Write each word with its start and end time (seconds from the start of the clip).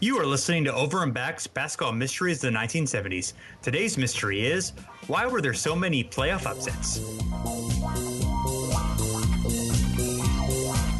You 0.00 0.16
are 0.20 0.26
listening 0.26 0.62
to 0.66 0.72
Over 0.72 1.02
and 1.02 1.12
Back's 1.12 1.48
Basketball 1.48 1.90
Mysteries 1.90 2.44
of 2.44 2.52
the 2.52 2.56
1970s. 2.56 3.32
Today's 3.62 3.98
mystery 3.98 4.46
is 4.46 4.72
why 5.08 5.26
were 5.26 5.40
there 5.40 5.52
so 5.52 5.74
many 5.74 6.04
playoff 6.04 6.46
upsets? 6.46 7.00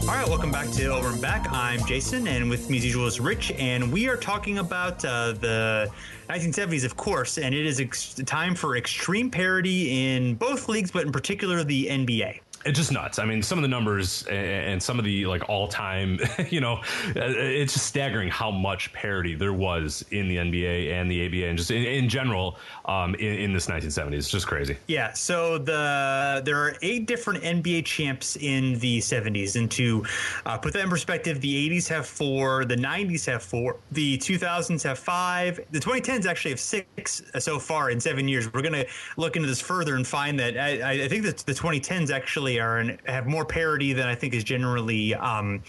All 0.03 0.15
right, 0.15 0.27
welcome 0.27 0.51
back 0.51 0.69
to 0.73 0.87
Over 0.87 1.11
and 1.11 1.23
Back. 1.23 1.47
I'm 1.53 1.84
Jason, 1.87 2.27
and 2.27 2.51
with 2.51 2.69
me 2.70 2.79
as 2.79 2.84
usual 2.84 3.06
is 3.06 3.20
Rich, 3.20 3.53
and 3.53 3.92
we 3.92 4.09
are 4.09 4.16
talking 4.16 4.59
about 4.59 5.05
uh, 5.05 5.30
the 5.30 5.89
1970s, 6.28 6.84
of 6.84 6.97
course, 6.97 7.39
and 7.39 7.55
it 7.55 7.67
is 7.67 7.78
ex- 7.78 8.15
time 8.27 8.56
for 8.56 8.77
extreme 8.77 9.30
parity 9.30 10.17
in 10.17 10.34
both 10.34 10.69
leagues, 10.69 10.91
but 10.91 11.06
in 11.06 11.12
particular 11.12 11.62
the 11.62 11.87
NBA 11.87 12.41
it's 12.65 12.79
just 12.79 12.93
nuts. 12.93 13.19
I 13.19 13.25
mean, 13.25 13.43
some 13.43 13.59
of 13.59 13.62
the 13.62 13.69
numbers 13.69 14.25
and 14.25 14.83
some 14.83 14.98
of 14.98 15.05
the 15.05 15.27
like 15.27 15.48
all 15.48 15.69
time, 15.69 16.19
you 16.51 16.61
know, 16.61 16.83
it's 17.15 17.73
just 17.73 17.87
staggering 17.87 18.29
how 18.29 18.51
much 18.51 18.93
parity 18.93 19.34
there 19.34 19.53
was 19.53 20.05
in 20.11 20.29
the 20.29 20.37
NBA 20.37 20.93
and 20.93 21.11
the 21.11 21.27
ABA 21.27 21.47
and 21.47 21.57
just 21.57 21.71
in, 21.71 21.84
in 21.84 22.09
general 22.09 22.59
um, 22.86 23.14
in, 23.17 23.34
in, 23.39 23.53
this 23.53 23.67
1970s. 23.69 24.14
It's 24.14 24.31
just 24.31 24.47
crazy. 24.47 24.77
Yeah. 24.86 25.12
So 25.12 25.59
the 25.59 26.42
there 26.45 26.59
are 26.59 26.77
eight 26.83 27.06
different 27.06 27.42
NBA 27.42 27.84
champs 27.84 28.36
in 28.36 28.79
the 28.81 28.98
70s, 28.98 29.56
and 29.56 29.70
to 29.73 30.05
uh, 30.45 30.59
put 30.59 30.73
that 30.73 30.83
in 30.83 30.91
perspective, 30.91 31.41
the 31.41 31.70
80s 31.70 31.89
have 31.89 32.06
four, 32.06 32.64
the 32.64 32.77
90s 32.77 33.27
have 33.27 33.42
four, 33.42 33.77
the 33.92 34.19
2000s 34.19 34.83
have 34.83 34.98
five, 34.98 35.61
the 35.70 35.79
2010s 35.79 36.27
actually 36.27 36.51
have 36.51 36.61
six 36.61 37.23
so 37.39 37.59
far 37.59 37.91
in 37.91 38.01
seven 38.01 38.27
years. 38.29 38.53
We're 38.53 38.62
gonna 38.62 38.84
look 39.17 39.36
into 39.36 39.48
this 39.48 39.61
further 39.61 39.97
and 39.97 40.06
find 40.06 40.39
that 40.41 40.59
I, 40.59 41.05
I 41.05 41.09
think 41.09 41.25
that 41.25 41.39
the 41.39 41.53
2010s 41.53 42.11
actually 42.11 42.58
are 42.61 42.78
and 42.78 42.98
have 43.06 43.27
more 43.27 43.45
parity 43.45 43.92
than 43.92 44.06
I 44.06 44.14
think 44.14 44.34
is 44.34 44.45
generally 44.45 45.14
um, 45.14 45.62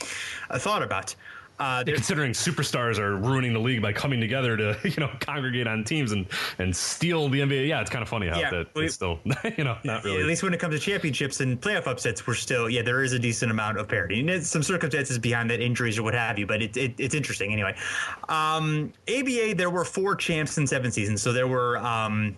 thought 0.57 0.83
about. 0.83 1.15
Uh, 1.59 1.83
considering 1.83 2.31
superstars 2.31 2.99
are 2.99 3.17
ruining 3.17 3.51
the 3.51 3.59
league 3.59 3.81
by 3.81 3.91
coming 3.91 4.21
together 4.21 4.55
to 4.55 4.77
you 4.85 4.95
know 4.97 5.11
congregate 5.19 5.67
on 5.67 5.83
teams 5.83 6.13
and 6.13 6.25
and 6.57 6.73
steal 6.73 7.27
the 7.27 7.41
NBA. 7.41 7.67
Yeah, 7.67 7.81
it's 7.81 7.89
kind 7.89 8.01
of 8.01 8.07
funny 8.07 8.29
how 8.29 8.39
yeah, 8.39 8.49
that 8.49 8.67
it's 8.77 8.93
still 8.93 9.19
you 9.57 9.65
know 9.65 9.77
not 9.83 10.05
really. 10.05 10.21
At 10.21 10.25
least 10.25 10.41
when 10.41 10.53
it 10.53 10.59
comes 10.61 10.75
to 10.75 10.79
championships 10.79 11.41
and 11.41 11.59
playoff 11.59 11.85
upsets, 11.85 12.25
we're 12.25 12.35
still 12.35 12.69
yeah 12.69 12.81
there 12.81 13.03
is 13.03 13.11
a 13.11 13.19
decent 13.19 13.51
amount 13.51 13.77
of 13.77 13.89
parity. 13.89 14.25
And 14.25 14.45
some 14.45 14.63
circumstances 14.63 15.19
behind 15.19 15.51
that, 15.51 15.59
injuries 15.59 15.99
or 15.99 16.03
what 16.03 16.13
have 16.13 16.39
you, 16.39 16.47
but 16.47 16.61
it, 16.61 16.77
it 16.77 16.95
it's 16.97 17.13
interesting 17.13 17.51
anyway. 17.51 17.75
Um, 18.29 18.93
ABA 19.09 19.55
there 19.55 19.69
were 19.69 19.83
four 19.83 20.15
champs 20.15 20.57
in 20.57 20.65
seven 20.65 20.91
seasons, 20.91 21.21
so 21.21 21.33
there 21.33 21.47
were. 21.47 21.77
Um, 21.79 22.37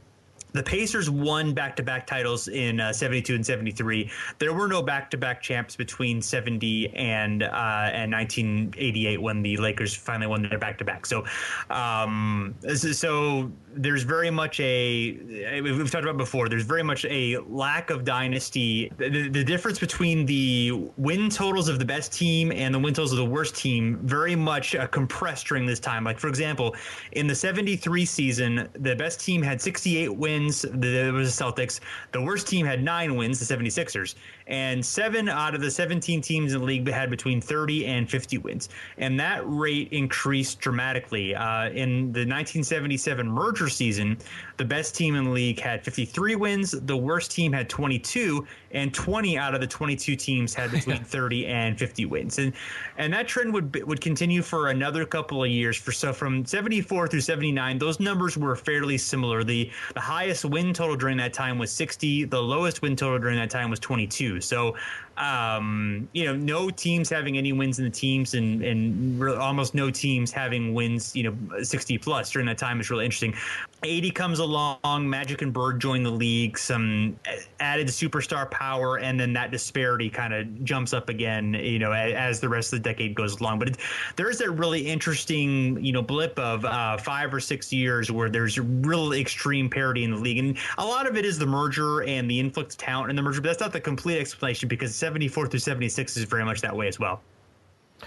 the 0.53 0.63
Pacers 0.63 1.09
won 1.09 1.53
back-to-back 1.53 2.05
titles 2.05 2.47
in 2.47 2.79
uh, 2.79 2.91
72 2.91 3.35
and 3.35 3.45
73. 3.45 4.09
There 4.39 4.53
were 4.53 4.67
no 4.67 4.81
back-to-back 4.81 5.41
champs 5.41 5.75
between 5.75 6.21
70 6.21 6.89
and 6.95 7.43
uh, 7.43 7.89
and 7.93 8.11
1988 8.11 9.21
when 9.21 9.41
the 9.41 9.57
Lakers 9.57 9.95
finally 9.95 10.27
won 10.27 10.41
their 10.41 10.59
back-to-back. 10.59 11.05
So, 11.05 11.25
um, 11.69 12.55
so 12.75 13.51
there's 13.73 14.03
very 14.03 14.29
much 14.29 14.59
a 14.59 15.61
we've 15.61 15.89
talked 15.89 16.03
about 16.03 16.17
before. 16.17 16.49
There's 16.49 16.65
very 16.65 16.83
much 16.83 17.05
a 17.05 17.37
lack 17.47 17.89
of 17.89 18.03
dynasty. 18.03 18.91
The, 18.97 19.29
the 19.29 19.43
difference 19.43 19.79
between 19.79 20.25
the 20.25 20.89
win 20.97 21.29
totals 21.29 21.69
of 21.69 21.79
the 21.79 21.85
best 21.85 22.11
team 22.11 22.51
and 22.51 22.73
the 22.75 22.79
win 22.79 22.93
totals 22.93 23.13
of 23.13 23.17
the 23.17 23.25
worst 23.25 23.55
team 23.55 23.99
very 24.03 24.35
much 24.35 24.75
uh, 24.75 24.87
compressed 24.87 25.47
during 25.47 25.65
this 25.65 25.79
time. 25.79 26.03
Like 26.03 26.19
for 26.19 26.27
example, 26.27 26.75
in 27.13 27.27
the 27.27 27.35
73 27.35 28.05
season, 28.05 28.67
the 28.73 28.95
best 28.95 29.21
team 29.21 29.41
had 29.41 29.61
68 29.61 30.09
wins 30.09 30.40
wins. 30.41 30.61
The, 30.61 31.11
was 31.11 31.37
the 31.37 31.43
Celtics. 31.43 31.79
The 32.11 32.21
worst 32.21 32.47
team 32.47 32.65
had 32.65 32.83
nine 32.83 33.15
wins, 33.15 33.45
the 33.45 33.55
76ers. 33.55 34.15
And 34.47 34.85
seven 34.85 35.29
out 35.29 35.55
of 35.55 35.61
the 35.61 35.71
17 35.71 36.21
teams 36.21 36.53
in 36.53 36.59
the 36.59 36.65
league 36.65 36.87
had 36.89 37.09
between 37.09 37.39
30 37.41 37.85
and 37.85 38.09
50 38.09 38.37
wins. 38.39 38.69
And 38.97 39.19
that 39.19 39.41
rate 39.45 39.89
increased 39.91 40.59
dramatically. 40.59 41.35
Uh, 41.35 41.69
in 41.69 42.11
the 42.11 42.21
1977 42.21 43.27
merger 43.27 43.69
season, 43.69 44.17
the 44.57 44.65
best 44.65 44.95
team 44.95 45.15
in 45.15 45.25
the 45.25 45.29
league 45.29 45.59
had 45.59 45.83
53 45.83 46.35
wins. 46.35 46.71
The 46.71 46.97
worst 46.97 47.31
team 47.31 47.53
had 47.53 47.69
22, 47.69 48.45
and 48.73 48.93
20 48.93 49.37
out 49.37 49.53
of 49.53 49.61
the 49.61 49.67
22 49.67 50.15
teams 50.15 50.53
had 50.53 50.71
between 50.71 51.03
30 51.03 51.47
and 51.47 51.77
50 51.77 52.05
wins. 52.05 52.39
And 52.39 52.53
and 52.97 53.13
that 53.13 53.27
trend 53.27 53.53
would 53.53 53.85
would 53.85 54.01
continue 54.01 54.41
for 54.41 54.69
another 54.69 55.05
couple 55.05 55.43
of 55.43 55.49
years. 55.49 55.77
For 55.77 55.91
so 55.91 56.13
from 56.13 56.45
74 56.45 57.07
through 57.07 57.21
79, 57.21 57.77
those 57.77 57.99
numbers 57.99 58.37
were 58.37 58.55
fairly 58.55 58.97
similar. 58.97 59.43
The 59.43 59.71
the 59.93 59.99
highest 59.99 60.45
win 60.45 60.73
total 60.73 60.95
during 60.95 61.17
that 61.17 61.33
time 61.33 61.57
was 61.57 61.71
60. 61.71 62.25
The 62.25 62.41
lowest 62.41 62.81
win 62.81 62.95
total 62.95 63.19
during 63.19 63.37
that 63.37 63.49
time 63.49 63.69
was 63.69 63.79
22. 63.79 64.41
So 64.41 64.75
um, 65.21 66.09
you 66.13 66.25
know, 66.25 66.35
no 66.35 66.71
teams 66.71 67.07
having 67.07 67.37
any 67.37 67.53
wins 67.53 67.77
in 67.77 67.85
the 67.85 67.91
teams, 67.91 68.33
and 68.33 68.63
and 68.63 69.23
almost 69.23 69.75
no 69.75 69.91
teams 69.91 70.31
having 70.31 70.73
wins, 70.73 71.15
you 71.15 71.23
know, 71.23 71.63
60 71.63 71.99
plus 71.99 72.31
during 72.31 72.47
that 72.47 72.57
time 72.57 72.79
is 72.79 72.89
really 72.89 73.05
interesting. 73.05 73.35
80 73.83 74.11
comes 74.11 74.39
along, 74.39 75.09
Magic 75.09 75.41
and 75.41 75.53
Bird 75.53 75.79
join 75.79 76.03
the 76.03 76.11
league, 76.11 76.57
some 76.57 77.19
added 77.59 77.87
superstar 77.87 78.49
power, 78.49 78.99
and 78.99 79.19
then 79.19 79.33
that 79.33 79.51
disparity 79.51 80.09
kind 80.09 80.33
of 80.33 80.63
jumps 80.63 80.93
up 80.93 81.09
again, 81.09 81.53
you 81.55 81.79
know, 81.79 81.91
as, 81.91 82.13
as, 82.13 82.39
the 82.39 82.49
rest 82.49 82.73
of 82.73 82.81
the 82.81 82.89
decade 82.89 83.15
goes 83.15 83.39
along. 83.39 83.59
But 83.59 83.77
there 84.15 84.29
is 84.29 84.37
that 84.39 84.51
really 84.51 84.87
interesting, 84.87 85.83
you 85.83 85.91
know, 85.93 86.01
blip 86.01 86.37
of 86.37 86.63
uh, 86.65 86.97
five 86.97 87.33
or 87.33 87.39
six 87.39 87.73
years 87.73 88.11
where 88.11 88.29
there's 88.29 88.59
real 88.59 89.13
extreme 89.13 89.69
parity 89.69 90.03
in 90.03 90.11
the 90.11 90.17
league, 90.17 90.37
and 90.37 90.57
a 90.77 90.85
lot 90.85 91.07
of 91.07 91.17
it 91.17 91.25
is 91.25 91.39
the 91.39 91.47
merger 91.47 92.03
and 92.03 92.29
the 92.29 92.39
influx 92.39 92.75
of 92.75 92.79
talent 92.79 93.09
in 93.09 93.15
the 93.15 93.21
merger. 93.21 93.41
But 93.41 93.49
that's 93.49 93.61
not 93.61 93.73
the 93.73 93.81
complete 93.81 94.19
explanation 94.19 94.69
because 94.69 94.95
74 95.11 95.47
through 95.47 95.59
76 95.59 96.15
is 96.15 96.23
very 96.23 96.45
much 96.45 96.61
that 96.61 96.73
way 96.73 96.87
as 96.87 96.97
well. 96.97 97.21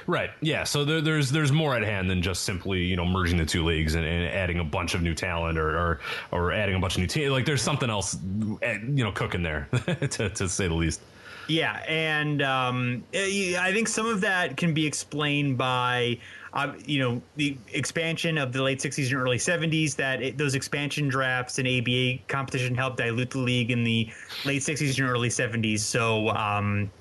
Right. 0.06 0.30
Yeah. 0.40 0.64
So 0.64 0.86
there, 0.86 1.02
there's 1.02 1.30
there's 1.30 1.52
more 1.52 1.76
at 1.76 1.82
hand 1.82 2.08
than 2.08 2.22
just 2.22 2.44
simply 2.44 2.82
you 2.82 2.96
know 2.96 3.04
merging 3.04 3.36
the 3.36 3.44
two 3.44 3.62
leagues 3.62 3.94
and, 3.94 4.04
and 4.06 4.24
adding 4.26 4.58
a 4.58 4.64
bunch 4.64 4.94
of 4.94 5.02
new 5.02 5.14
talent 5.14 5.58
or, 5.58 5.76
or, 5.78 6.00
or 6.32 6.50
adding 6.50 6.74
a 6.74 6.78
bunch 6.78 6.94
of 6.94 7.00
new 7.00 7.06
teams. 7.06 7.30
Like 7.30 7.44
there's 7.44 7.62
something 7.62 7.90
else 7.90 8.16
eh, 8.62 8.78
you 8.82 9.04
know 9.04 9.12
cooking 9.12 9.42
there 9.42 9.68
to, 10.00 10.30
to 10.30 10.48
say 10.48 10.66
the 10.66 10.74
least. 10.74 11.02
Yeah, 11.48 11.82
and 11.88 12.42
um, 12.42 13.04
I 13.14 13.70
think 13.72 13.88
some 13.88 14.06
of 14.06 14.20
that 14.22 14.56
can 14.56 14.74
be 14.74 14.86
explained 14.86 15.58
by. 15.58 16.18
Uh, 16.52 16.72
you 16.86 17.00
know 17.00 17.20
the 17.34 17.58
expansion 17.72 18.38
of 18.38 18.52
the 18.52 18.62
late 18.62 18.78
60s 18.78 19.10
and 19.10 19.20
early 19.20 19.38
70s 19.38 19.96
that 19.96 20.22
it, 20.22 20.38
those 20.38 20.54
expansion 20.54 21.08
drafts 21.08 21.58
and 21.58 21.66
ABA 21.66 22.18
competition 22.28 22.76
helped 22.76 22.98
dilute 22.98 23.30
the 23.30 23.38
league 23.38 23.72
in 23.72 23.82
the 23.82 24.08
late 24.44 24.62
60s 24.62 24.96
and 24.96 25.10
early 25.10 25.30
70s. 25.30 25.80
So 25.80 26.28
um, 26.28 26.92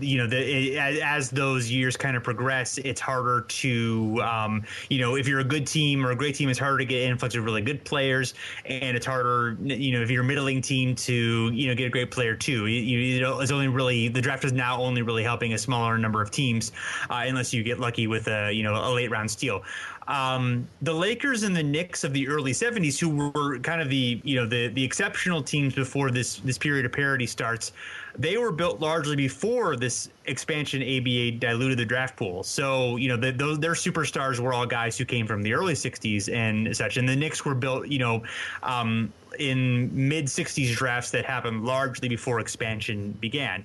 you 0.00 0.18
know, 0.18 0.26
the, 0.26 0.78
as 0.78 1.30
those 1.30 1.70
years 1.70 1.96
kind 1.96 2.16
of 2.16 2.22
progress, 2.22 2.78
it's 2.78 3.00
harder 3.00 3.42
to, 3.42 4.20
um, 4.22 4.64
you 4.88 5.00
know, 5.00 5.16
if 5.16 5.26
you're 5.26 5.40
a 5.40 5.44
good 5.44 5.66
team 5.66 6.06
or 6.06 6.12
a 6.12 6.16
great 6.16 6.34
team, 6.34 6.48
it's 6.48 6.58
harder 6.58 6.78
to 6.78 6.84
get 6.84 7.02
influx 7.02 7.34
of 7.34 7.44
really 7.44 7.62
good 7.62 7.84
players, 7.84 8.34
and 8.64 8.96
it's 8.96 9.06
harder, 9.06 9.56
you 9.62 9.92
know, 9.92 10.02
if 10.02 10.10
you're 10.10 10.22
a 10.22 10.26
middling 10.26 10.62
team 10.62 10.94
to, 10.94 11.50
you 11.52 11.68
know, 11.68 11.74
get 11.74 11.86
a 11.86 11.90
great 11.90 12.10
player 12.10 12.36
too. 12.36 12.66
You, 12.66 12.98
you 12.98 13.20
know, 13.20 13.40
it's 13.40 13.50
only 13.50 13.68
really 13.68 14.08
the 14.08 14.20
draft 14.20 14.44
is 14.44 14.52
now 14.52 14.80
only 14.80 15.02
really 15.02 15.24
helping 15.24 15.54
a 15.54 15.58
smaller 15.58 15.98
number 15.98 16.22
of 16.22 16.30
teams, 16.30 16.72
uh, 17.10 17.24
unless 17.26 17.52
you 17.52 17.62
get 17.62 17.80
lucky 17.80 18.06
with 18.06 18.28
a, 18.28 18.52
you 18.52 18.62
know, 18.62 18.74
a 18.74 18.92
late 18.92 19.10
round 19.10 19.30
steal. 19.30 19.62
Um, 20.10 20.66
the 20.82 20.92
Lakers 20.92 21.44
and 21.44 21.54
the 21.54 21.62
Knicks 21.62 22.02
of 22.04 22.12
the 22.12 22.26
early 22.28 22.52
'70s, 22.52 22.98
who 22.98 23.30
were 23.30 23.58
kind 23.60 23.80
of 23.80 23.88
the, 23.88 24.20
you 24.24 24.36
know, 24.36 24.46
the 24.46 24.68
the 24.68 24.82
exceptional 24.82 25.42
teams 25.42 25.74
before 25.74 26.10
this 26.10 26.36
this 26.40 26.58
period 26.58 26.84
of 26.84 26.92
parity 26.92 27.26
starts 27.26 27.72
they 28.18 28.36
were 28.36 28.52
built 28.52 28.80
largely 28.80 29.16
before 29.16 29.76
this 29.76 30.10
expansion 30.26 30.82
ABA 30.82 31.32
diluted 31.38 31.78
the 31.78 31.84
draft 31.84 32.16
pool. 32.16 32.42
So, 32.42 32.96
you 32.96 33.08
know, 33.08 33.16
the, 33.16 33.32
those, 33.32 33.58
their 33.58 33.72
superstars 33.72 34.40
were 34.40 34.52
all 34.52 34.66
guys 34.66 34.98
who 34.98 35.04
came 35.04 35.26
from 35.26 35.42
the 35.42 35.52
early 35.52 35.74
60s 35.74 36.32
and 36.32 36.76
such. 36.76 36.96
And 36.96 37.08
the 37.08 37.16
Knicks 37.16 37.44
were 37.44 37.54
built, 37.54 37.88
you 37.88 37.98
know, 37.98 38.22
um, 38.62 39.12
in 39.38 39.90
mid 39.94 40.26
60s 40.26 40.74
drafts 40.74 41.10
that 41.12 41.24
happened 41.24 41.64
largely 41.64 42.08
before 42.08 42.40
expansion 42.40 43.12
began. 43.20 43.64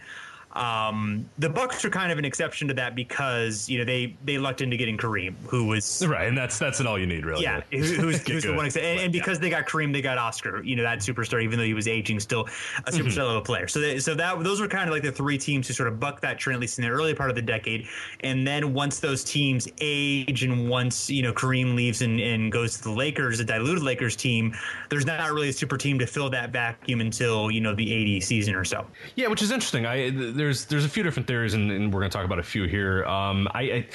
Um, 0.56 1.30
the 1.38 1.50
Bucks 1.50 1.84
are 1.84 1.90
kind 1.90 2.12
of 2.12 2.18
an 2.18 2.24
exception 2.24 2.70
to 2.70 2.74
that 2.76 2.96
because 2.96 3.68
you 3.68 3.78
know 3.78 3.84
they 3.84 4.16
they 4.24 4.38
lucked 4.38 4.62
into 4.62 4.78
getting 4.78 4.98
Kareem, 4.98 5.36
who 5.48 5.66
was 5.66 6.06
right, 6.08 6.28
and 6.28 6.38
that's 6.38 6.58
that's 6.58 6.80
an 6.80 6.88
all 6.88 6.98
you 6.98 7.06
need, 7.06 7.26
really. 7.26 7.44
Yeah, 7.44 7.62
who's, 7.72 7.92
who's 8.28 8.44
the 8.44 8.54
one, 8.54 8.66
and, 8.66 8.78
and 8.78 9.14
because 9.14 9.40
they 9.40 9.50
got 9.50 9.68
Kareem, 9.68 9.92
they 9.92 10.02
got 10.02 10.18
Oscar. 10.18 10.64
You 10.64 10.78
know 10.78 10.84
that 10.84 11.00
superstar, 11.00 11.44
even 11.44 11.60
though 11.60 11.66
he 11.66 11.74
was 11.74 11.88
aging, 11.88 12.22
still 12.22 12.42
a 12.42 12.46
mm-hmm. 12.46 12.96
superstar 12.96 13.08
mm-hmm. 13.08 13.20
level 13.20 13.42
player. 13.42 13.68
So 13.68 13.82
they, 13.82 14.00
so 14.00 14.16
that 14.16 14.42
those 14.44 14.62
were 14.62 14.68
kind 14.68 14.88
of 14.88 14.94
like 14.94 15.04
the 15.04 15.12
three 15.12 15.38
teams 15.38 15.68
who 15.68 15.74
sort 15.74 15.90
of 15.90 16.00
bucked 16.00 16.22
that 16.22 16.40
trend, 16.40 16.56
at 16.56 16.62
least 16.62 16.80
in 16.80 16.86
the 16.86 16.92
early 16.92 17.14
part 17.14 17.30
of 17.30 17.36
the 17.36 17.42
decade. 17.42 17.88
And 18.22 18.48
then 18.48 18.74
once 18.74 19.00
those 19.00 19.26
teams 19.26 19.68
age, 19.82 20.44
and 20.44 20.70
once 20.70 21.10
you 21.10 21.22
know 21.22 21.34
Kareem 21.34 21.76
leaves 21.76 22.02
and, 22.02 22.20
and 22.22 22.50
goes 22.50 22.78
to 22.78 22.84
the 22.84 22.92
Lakers, 22.92 23.42
a 23.42 23.44
diluted 23.44 23.84
Lakers 23.84 24.16
team, 24.16 24.56
there's 24.90 25.06
not 25.06 25.32
really 25.32 25.50
a 25.50 25.54
super 25.54 25.78
team 25.78 26.00
to 26.00 26.08
fill 26.08 26.30
that 26.30 26.52
vacuum 26.52 27.02
until 27.02 27.52
you 27.52 27.60
know 27.60 27.76
the 27.76 27.94
'80 27.94 28.22
season 28.22 28.56
or 28.56 28.64
so. 28.64 28.86
Yeah, 29.16 29.28
which 29.28 29.42
is 29.42 29.52
interesting. 29.52 29.86
I 29.86 30.10
there's 30.46 30.66
there's 30.66 30.86
a 30.86 30.90
few 30.90 31.04
different 31.04 31.28
theories, 31.28 31.54
and, 31.54 31.72
and 31.72 31.92
we're 31.92 32.00
going 32.00 32.12
to 32.12 32.16
talk 32.16 32.26
about 32.26 32.40
a 32.40 32.44
few 32.44 32.66
here. 32.66 33.04
Um, 33.06 33.48
I, 33.54 33.62
I 33.62 33.86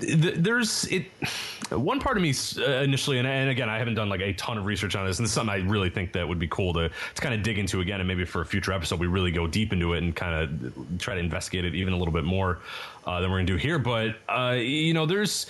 th- 0.00 0.34
there's 0.36 0.84
it. 0.84 1.06
One 1.70 1.98
part 1.98 2.16
of 2.16 2.22
me 2.22 2.34
uh, 2.58 2.82
initially, 2.82 3.18
and, 3.18 3.26
and, 3.26 3.48
again, 3.48 3.70
I 3.70 3.78
haven't 3.78 3.94
done 3.94 4.08
like 4.08 4.20
a 4.20 4.34
ton 4.34 4.58
of 4.58 4.66
research 4.66 4.94
on 4.94 5.06
this, 5.06 5.18
and 5.18 5.24
this 5.24 5.30
is 5.30 5.34
something 5.34 5.54
I 5.54 5.66
really 5.66 5.88
think 5.88 6.12
that 6.12 6.28
would 6.28 6.38
be 6.38 6.48
cool 6.48 6.74
to 6.74 6.88
to 6.88 7.22
kind 7.22 7.34
of 7.34 7.42
dig 7.42 7.58
into 7.58 7.80
again, 7.80 8.00
and 8.00 8.06
maybe 8.06 8.24
for 8.24 8.42
a 8.42 8.46
future 8.46 8.72
episode 8.72 9.00
we 9.00 9.06
really 9.06 9.30
go 9.30 9.46
deep 9.46 9.72
into 9.72 9.94
it 9.94 10.02
and 10.02 10.14
kind 10.14 10.34
of 10.34 10.98
try 10.98 11.14
to 11.14 11.20
investigate 11.20 11.64
it 11.64 11.74
even 11.74 11.94
a 11.94 11.96
little 11.96 12.14
bit 12.14 12.24
more 12.24 12.58
uh, 13.06 13.20
than 13.20 13.30
we're 13.30 13.38
going 13.38 13.46
to 13.46 13.52
do 13.54 13.58
here. 13.58 13.78
But 13.78 14.16
uh, 14.28 14.56
you 14.58 14.92
know, 14.92 15.06
there's 15.06 15.46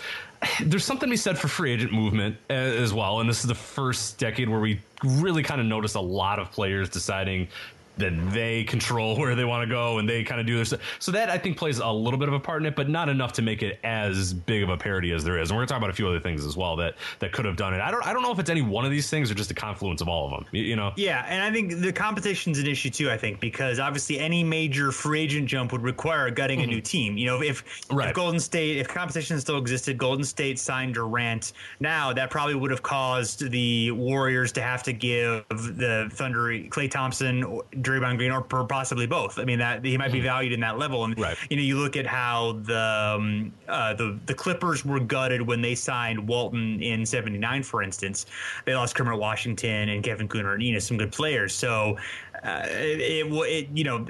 there's 0.62 0.84
something 0.84 1.08
to 1.08 1.12
be 1.12 1.16
said 1.16 1.38
for 1.38 1.48
free 1.48 1.72
agent 1.72 1.92
movement 1.92 2.36
uh, 2.50 2.52
as 2.52 2.92
well. 2.92 3.20
And 3.20 3.28
this 3.28 3.40
is 3.40 3.46
the 3.46 3.54
first 3.54 4.18
decade 4.18 4.48
where 4.48 4.60
we 4.60 4.80
really 5.04 5.42
kind 5.42 5.60
of 5.60 5.66
noticed 5.66 5.96
a 5.96 6.00
lot 6.00 6.38
of 6.38 6.50
players 6.50 6.88
deciding 6.88 7.48
that 7.96 8.12
they 8.32 8.64
control 8.64 9.16
where 9.18 9.34
they 9.34 9.44
want 9.44 9.68
to 9.68 9.72
go 9.72 9.98
and 9.98 10.08
they 10.08 10.24
kind 10.24 10.40
of 10.40 10.46
do 10.46 10.58
this. 10.58 10.74
So 10.98 11.12
that 11.12 11.30
I 11.30 11.38
think 11.38 11.56
plays 11.56 11.78
a 11.78 11.90
little 11.90 12.18
bit 12.18 12.28
of 12.28 12.34
a 12.34 12.40
part 12.40 12.62
in 12.62 12.66
it, 12.66 12.76
but 12.76 12.88
not 12.88 13.08
enough 13.08 13.32
to 13.34 13.42
make 13.42 13.62
it 13.62 13.78
as 13.84 14.32
big 14.32 14.62
of 14.62 14.68
a 14.68 14.76
parody 14.76 15.12
as 15.12 15.24
there 15.24 15.38
is. 15.38 15.50
And 15.50 15.56
we're 15.56 15.62
gonna 15.62 15.68
talk 15.68 15.78
about 15.78 15.90
a 15.90 15.94
few 15.94 16.08
other 16.08 16.20
things 16.20 16.44
as 16.44 16.56
well 16.56 16.76
that 16.76 16.94
that 17.20 17.32
could 17.32 17.44
have 17.44 17.56
done 17.56 17.74
it. 17.74 17.80
I 17.80 17.90
don't 17.90 18.04
I 18.06 18.12
don't 18.12 18.22
know 18.22 18.32
if 18.32 18.38
it's 18.38 18.50
any 18.50 18.62
one 18.62 18.84
of 18.84 18.90
these 18.90 19.08
things 19.08 19.30
or 19.30 19.34
just 19.34 19.50
a 19.50 19.54
confluence 19.54 20.00
of 20.00 20.08
all 20.08 20.26
of 20.26 20.30
them. 20.32 20.46
You, 20.52 20.62
you 20.62 20.76
know? 20.76 20.92
Yeah, 20.96 21.24
and 21.28 21.42
I 21.42 21.52
think 21.52 21.80
the 21.80 21.92
competition's 21.92 22.58
an 22.58 22.66
issue 22.66 22.90
too. 22.90 23.10
I 23.10 23.16
think 23.16 23.40
because 23.40 23.78
obviously 23.78 24.18
any 24.18 24.44
major 24.44 24.92
free 24.92 25.20
agent 25.20 25.48
jump 25.48 25.72
would 25.72 25.82
require 25.82 26.30
gutting 26.30 26.60
mm-hmm. 26.60 26.70
a 26.70 26.74
new 26.74 26.80
team. 26.80 27.16
You 27.16 27.26
know, 27.26 27.42
if, 27.42 27.64
right. 27.90 28.08
if 28.08 28.14
Golden 28.14 28.40
State, 28.40 28.78
if 28.78 28.88
competition 28.88 29.40
still 29.40 29.58
existed, 29.58 29.98
Golden 29.98 30.24
State 30.24 30.58
signed 30.58 30.94
Durant 30.94 31.52
now, 31.80 32.12
that 32.12 32.30
probably 32.30 32.54
would 32.54 32.70
have 32.70 32.82
caused 32.82 33.50
the 33.50 33.90
Warriors 33.92 34.52
to 34.52 34.62
have 34.62 34.82
to 34.84 34.92
give 34.92 35.44
the 35.48 36.08
Thunder 36.12 36.48
Klay 36.68 36.90
Thompson, 36.90 37.60
Draymond 37.84 38.18
Green, 38.18 38.32
or 38.32 38.42
possibly 38.42 39.06
both. 39.06 39.38
I 39.38 39.44
mean, 39.44 39.58
that 39.58 39.84
he 39.84 39.96
might 39.96 40.12
be 40.12 40.18
mm-hmm. 40.18 40.26
valued 40.26 40.52
in 40.52 40.60
that 40.60 40.78
level. 40.78 41.04
And 41.04 41.18
right. 41.18 41.36
you 41.50 41.56
know, 41.56 41.62
you 41.62 41.78
look 41.78 41.96
at 41.96 42.06
how 42.06 42.60
the 42.62 43.14
um, 43.16 43.52
uh, 43.68 43.94
the 43.94 44.18
the 44.26 44.34
Clippers 44.34 44.84
were 44.84 45.00
gutted 45.00 45.42
when 45.42 45.60
they 45.60 45.74
signed 45.74 46.26
Walton 46.26 46.82
in 46.82 47.04
'79, 47.06 47.62
for 47.62 47.82
instance. 47.82 48.26
They 48.64 48.74
lost 48.74 48.94
Kermit 48.94 49.18
Washington 49.18 49.88
and 49.88 50.02
Kevin 50.02 50.28
Kunnert, 50.28 50.64
you 50.64 50.72
know, 50.72 50.78
some 50.78 50.96
good 50.96 51.12
players. 51.12 51.54
So 51.54 51.96
uh, 52.44 52.62
it, 52.66 53.26
it, 53.26 53.68
you 53.72 53.84
know 53.84 54.06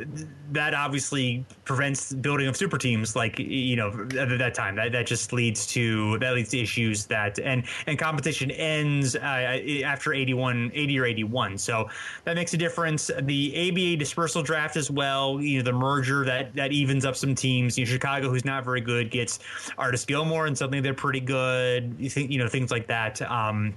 that 0.50 0.74
obviously 0.74 1.44
prevents 1.64 2.12
building 2.12 2.48
of 2.48 2.56
super 2.56 2.76
teams 2.76 3.14
like 3.14 3.38
you 3.38 3.76
know 3.76 3.90
at 4.18 4.38
that 4.38 4.54
time. 4.54 4.74
That, 4.74 4.90
that 4.90 5.06
just 5.06 5.32
leads 5.32 5.66
to 5.68 6.18
that 6.18 6.34
leads 6.34 6.48
to 6.50 6.60
issues 6.60 7.06
that 7.06 7.38
and 7.38 7.64
and 7.86 7.96
competition 7.96 8.50
ends 8.50 9.14
uh, 9.14 9.60
after 9.84 10.12
81 10.12 10.72
80 10.74 10.98
or 10.98 11.04
81 11.06 11.58
so 11.58 11.88
that 12.24 12.34
makes 12.34 12.52
a 12.54 12.56
difference. 12.56 13.08
The 13.22 13.70
ABA 13.70 13.96
dispersal 13.98 14.42
draft 14.42 14.76
as 14.76 14.90
well 14.90 15.40
you 15.40 15.58
know 15.58 15.64
the 15.64 15.72
merger 15.72 16.24
that 16.24 16.54
that 16.56 16.72
evens 16.72 17.04
up 17.04 17.14
some 17.14 17.36
teams. 17.36 17.78
You 17.78 17.84
know, 17.84 17.90
Chicago 17.92 18.30
who's 18.30 18.44
not 18.44 18.64
very 18.64 18.80
good 18.80 19.12
gets 19.12 19.38
Artis 19.78 20.04
Gilmore 20.04 20.46
and 20.46 20.58
suddenly 20.58 20.80
they're 20.80 20.92
pretty 20.92 21.20
good. 21.20 21.94
You 22.00 22.10
think 22.10 22.32
you 22.32 22.38
know 22.38 22.48
things 22.48 22.72
like 22.72 22.88
that 22.88 23.22
um, 23.30 23.74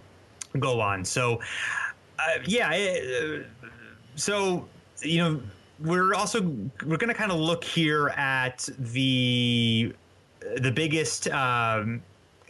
go 0.59 0.81
on. 0.81 1.05
So 1.05 1.41
uh, 2.19 2.39
yeah 2.45 2.71
it, 2.73 3.45
so 4.17 4.67
you 5.01 5.19
know 5.19 5.41
we're 5.79 6.13
also 6.13 6.41
we're 6.41 6.97
going 6.97 7.07
to 7.07 7.13
kind 7.13 7.31
of 7.31 7.39
look 7.39 7.63
here 7.63 8.09
at 8.09 8.67
the 8.77 9.93
the 10.57 10.71
biggest 10.71 11.27
um, 11.29 12.01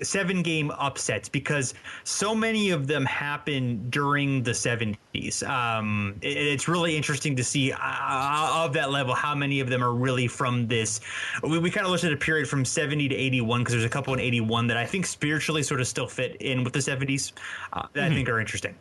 seven 0.01 0.41
game 0.41 0.71
upsets 0.71 1.27
because 1.27 1.73
so 2.03 2.35
many 2.35 2.69
of 2.69 2.87
them 2.87 3.05
happen 3.05 3.89
during 3.89 4.43
the 4.43 4.51
70s. 4.51 5.47
Um, 5.47 6.15
it, 6.21 6.37
it's 6.37 6.67
really 6.67 6.95
interesting 6.95 7.35
to 7.35 7.43
see 7.43 7.71
uh, 7.71 7.77
uh, 7.79 8.63
of 8.65 8.73
that 8.73 8.91
level 8.91 9.15
how 9.15 9.33
many 9.33 9.59
of 9.59 9.69
them 9.69 9.83
are 9.83 9.93
really 9.93 10.27
from 10.27 10.67
this. 10.67 10.99
We, 11.43 11.59
we 11.59 11.71
kind 11.71 11.85
of 11.85 11.91
looked 11.91 12.03
at 12.03 12.13
a 12.13 12.17
period 12.17 12.47
from 12.47 12.63
70 12.63 13.09
to 13.09 13.15
81 13.15 13.61
because 13.61 13.73
there's 13.73 13.85
a 13.85 13.89
couple 13.89 14.13
in 14.13 14.19
81 14.19 14.67
that 14.67 14.77
I 14.77 14.85
think 14.85 15.05
spiritually 15.05 15.63
sort 15.63 15.81
of 15.81 15.87
still 15.87 16.07
fit 16.07 16.35
in 16.41 16.63
with 16.63 16.73
the 16.73 16.79
70s 16.79 17.33
uh, 17.73 17.81
that 17.93 18.01
mm-hmm. 18.01 18.11
I 18.11 18.15
think 18.15 18.29
are 18.29 18.39
interesting. 18.39 18.75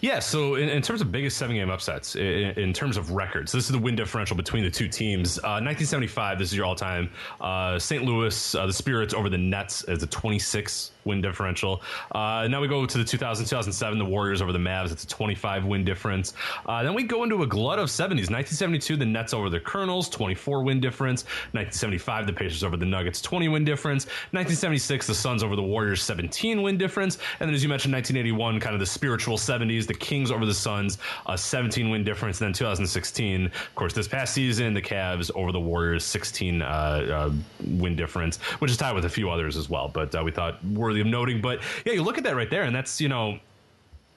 Yeah, 0.00 0.18
so 0.18 0.56
in, 0.56 0.68
in, 0.68 0.82
terms 0.82 1.00
of 1.00 1.10
biggest 1.12 1.36
seven 1.36 1.56
game 1.56 1.70
upsets, 1.70 2.16
in, 2.16 2.50
in, 2.58 2.72
terms 2.72 2.96
of 2.96 3.10
records, 3.12 3.52
this 3.52 3.64
is 3.64 3.70
the 3.70 3.78
win 3.78 3.96
differential 3.96 4.36
between 4.36 4.64
the 4.64 4.70
two 4.70 4.88
teams. 4.88 5.38
Uh, 5.38 5.60
1975, 5.62 6.38
this 6.38 6.50
is 6.50 6.56
your 6.56 6.66
all 6.66 6.74
time. 6.74 7.10
Uh, 7.40 7.78
St. 7.78 8.04
Louis, 8.04 8.54
uh, 8.54 8.66
the 8.66 8.72
Spirits 8.72 9.14
over 9.14 9.28
the 9.28 9.38
Nets 9.38 9.84
as 9.84 10.02
a 10.02 10.06
26 10.06 10.92
win 11.08 11.20
differential. 11.20 11.82
Uh, 12.12 12.46
now 12.48 12.60
we 12.60 12.68
go 12.68 12.86
to 12.86 12.98
the 12.98 13.04
2000 13.04 13.48
2007, 13.48 13.98
the 13.98 14.04
Warriors 14.04 14.42
over 14.42 14.52
the 14.52 14.58
Mavs. 14.58 14.92
It's 14.92 15.04
a 15.04 15.08
25 15.08 15.64
win 15.64 15.84
difference. 15.84 16.34
Uh, 16.66 16.82
then 16.82 16.94
we 16.94 17.02
go 17.02 17.24
into 17.24 17.42
a 17.42 17.46
glut 17.46 17.78
of 17.78 17.88
70s. 17.88 18.30
1972, 18.30 18.96
the 18.96 19.06
Nets 19.06 19.32
over 19.32 19.48
the 19.48 19.60
Colonels, 19.60 20.08
24 20.10 20.62
win 20.62 20.80
difference. 20.80 21.24
1975, 21.52 22.26
the 22.26 22.32
Pacers 22.32 22.62
over 22.62 22.76
the 22.76 22.84
Nuggets, 22.84 23.20
20 23.22 23.48
win 23.48 23.64
difference. 23.64 24.06
1976, 24.06 25.06
the 25.06 25.14
Suns 25.14 25.42
over 25.42 25.56
the 25.56 25.62
Warriors, 25.62 26.02
17 26.02 26.62
win 26.62 26.76
difference. 26.76 27.18
And 27.40 27.48
then, 27.48 27.54
as 27.54 27.62
you 27.62 27.68
mentioned, 27.68 27.94
1981, 27.94 28.60
kind 28.60 28.74
of 28.74 28.80
the 28.80 28.86
spiritual 28.86 29.36
70s, 29.36 29.86
the 29.86 29.94
Kings 29.94 30.30
over 30.30 30.44
the 30.44 30.54
Suns, 30.54 30.98
a 31.26 31.38
17 31.38 31.88
win 31.90 32.04
difference. 32.04 32.40
And 32.40 32.48
then 32.48 32.52
2016, 32.52 33.46
of 33.46 33.74
course, 33.74 33.94
this 33.94 34.08
past 34.08 34.34
season, 34.34 34.74
the 34.74 34.82
Cavs 34.82 35.30
over 35.34 35.52
the 35.52 35.60
Warriors, 35.60 36.04
16 36.04 36.62
uh, 36.62 36.64
uh, 36.66 37.32
win 37.64 37.96
difference, 37.96 38.36
which 38.60 38.70
is 38.70 38.76
tied 38.76 38.94
with 38.94 39.04
a 39.04 39.08
few 39.08 39.30
others 39.30 39.56
as 39.56 39.68
well. 39.68 39.88
But 39.88 40.14
uh, 40.14 40.22
we 40.22 40.30
thought 40.30 40.62
worthy 40.66 40.97
worthy 40.98 41.08
of 41.08 41.12
noting. 41.12 41.40
But 41.40 41.60
yeah, 41.84 41.92
you 41.92 42.02
look 42.02 42.18
at 42.18 42.24
that 42.24 42.36
right 42.36 42.50
there, 42.50 42.62
and 42.62 42.74
that's 42.74 43.00
you 43.00 43.08
know 43.08 43.38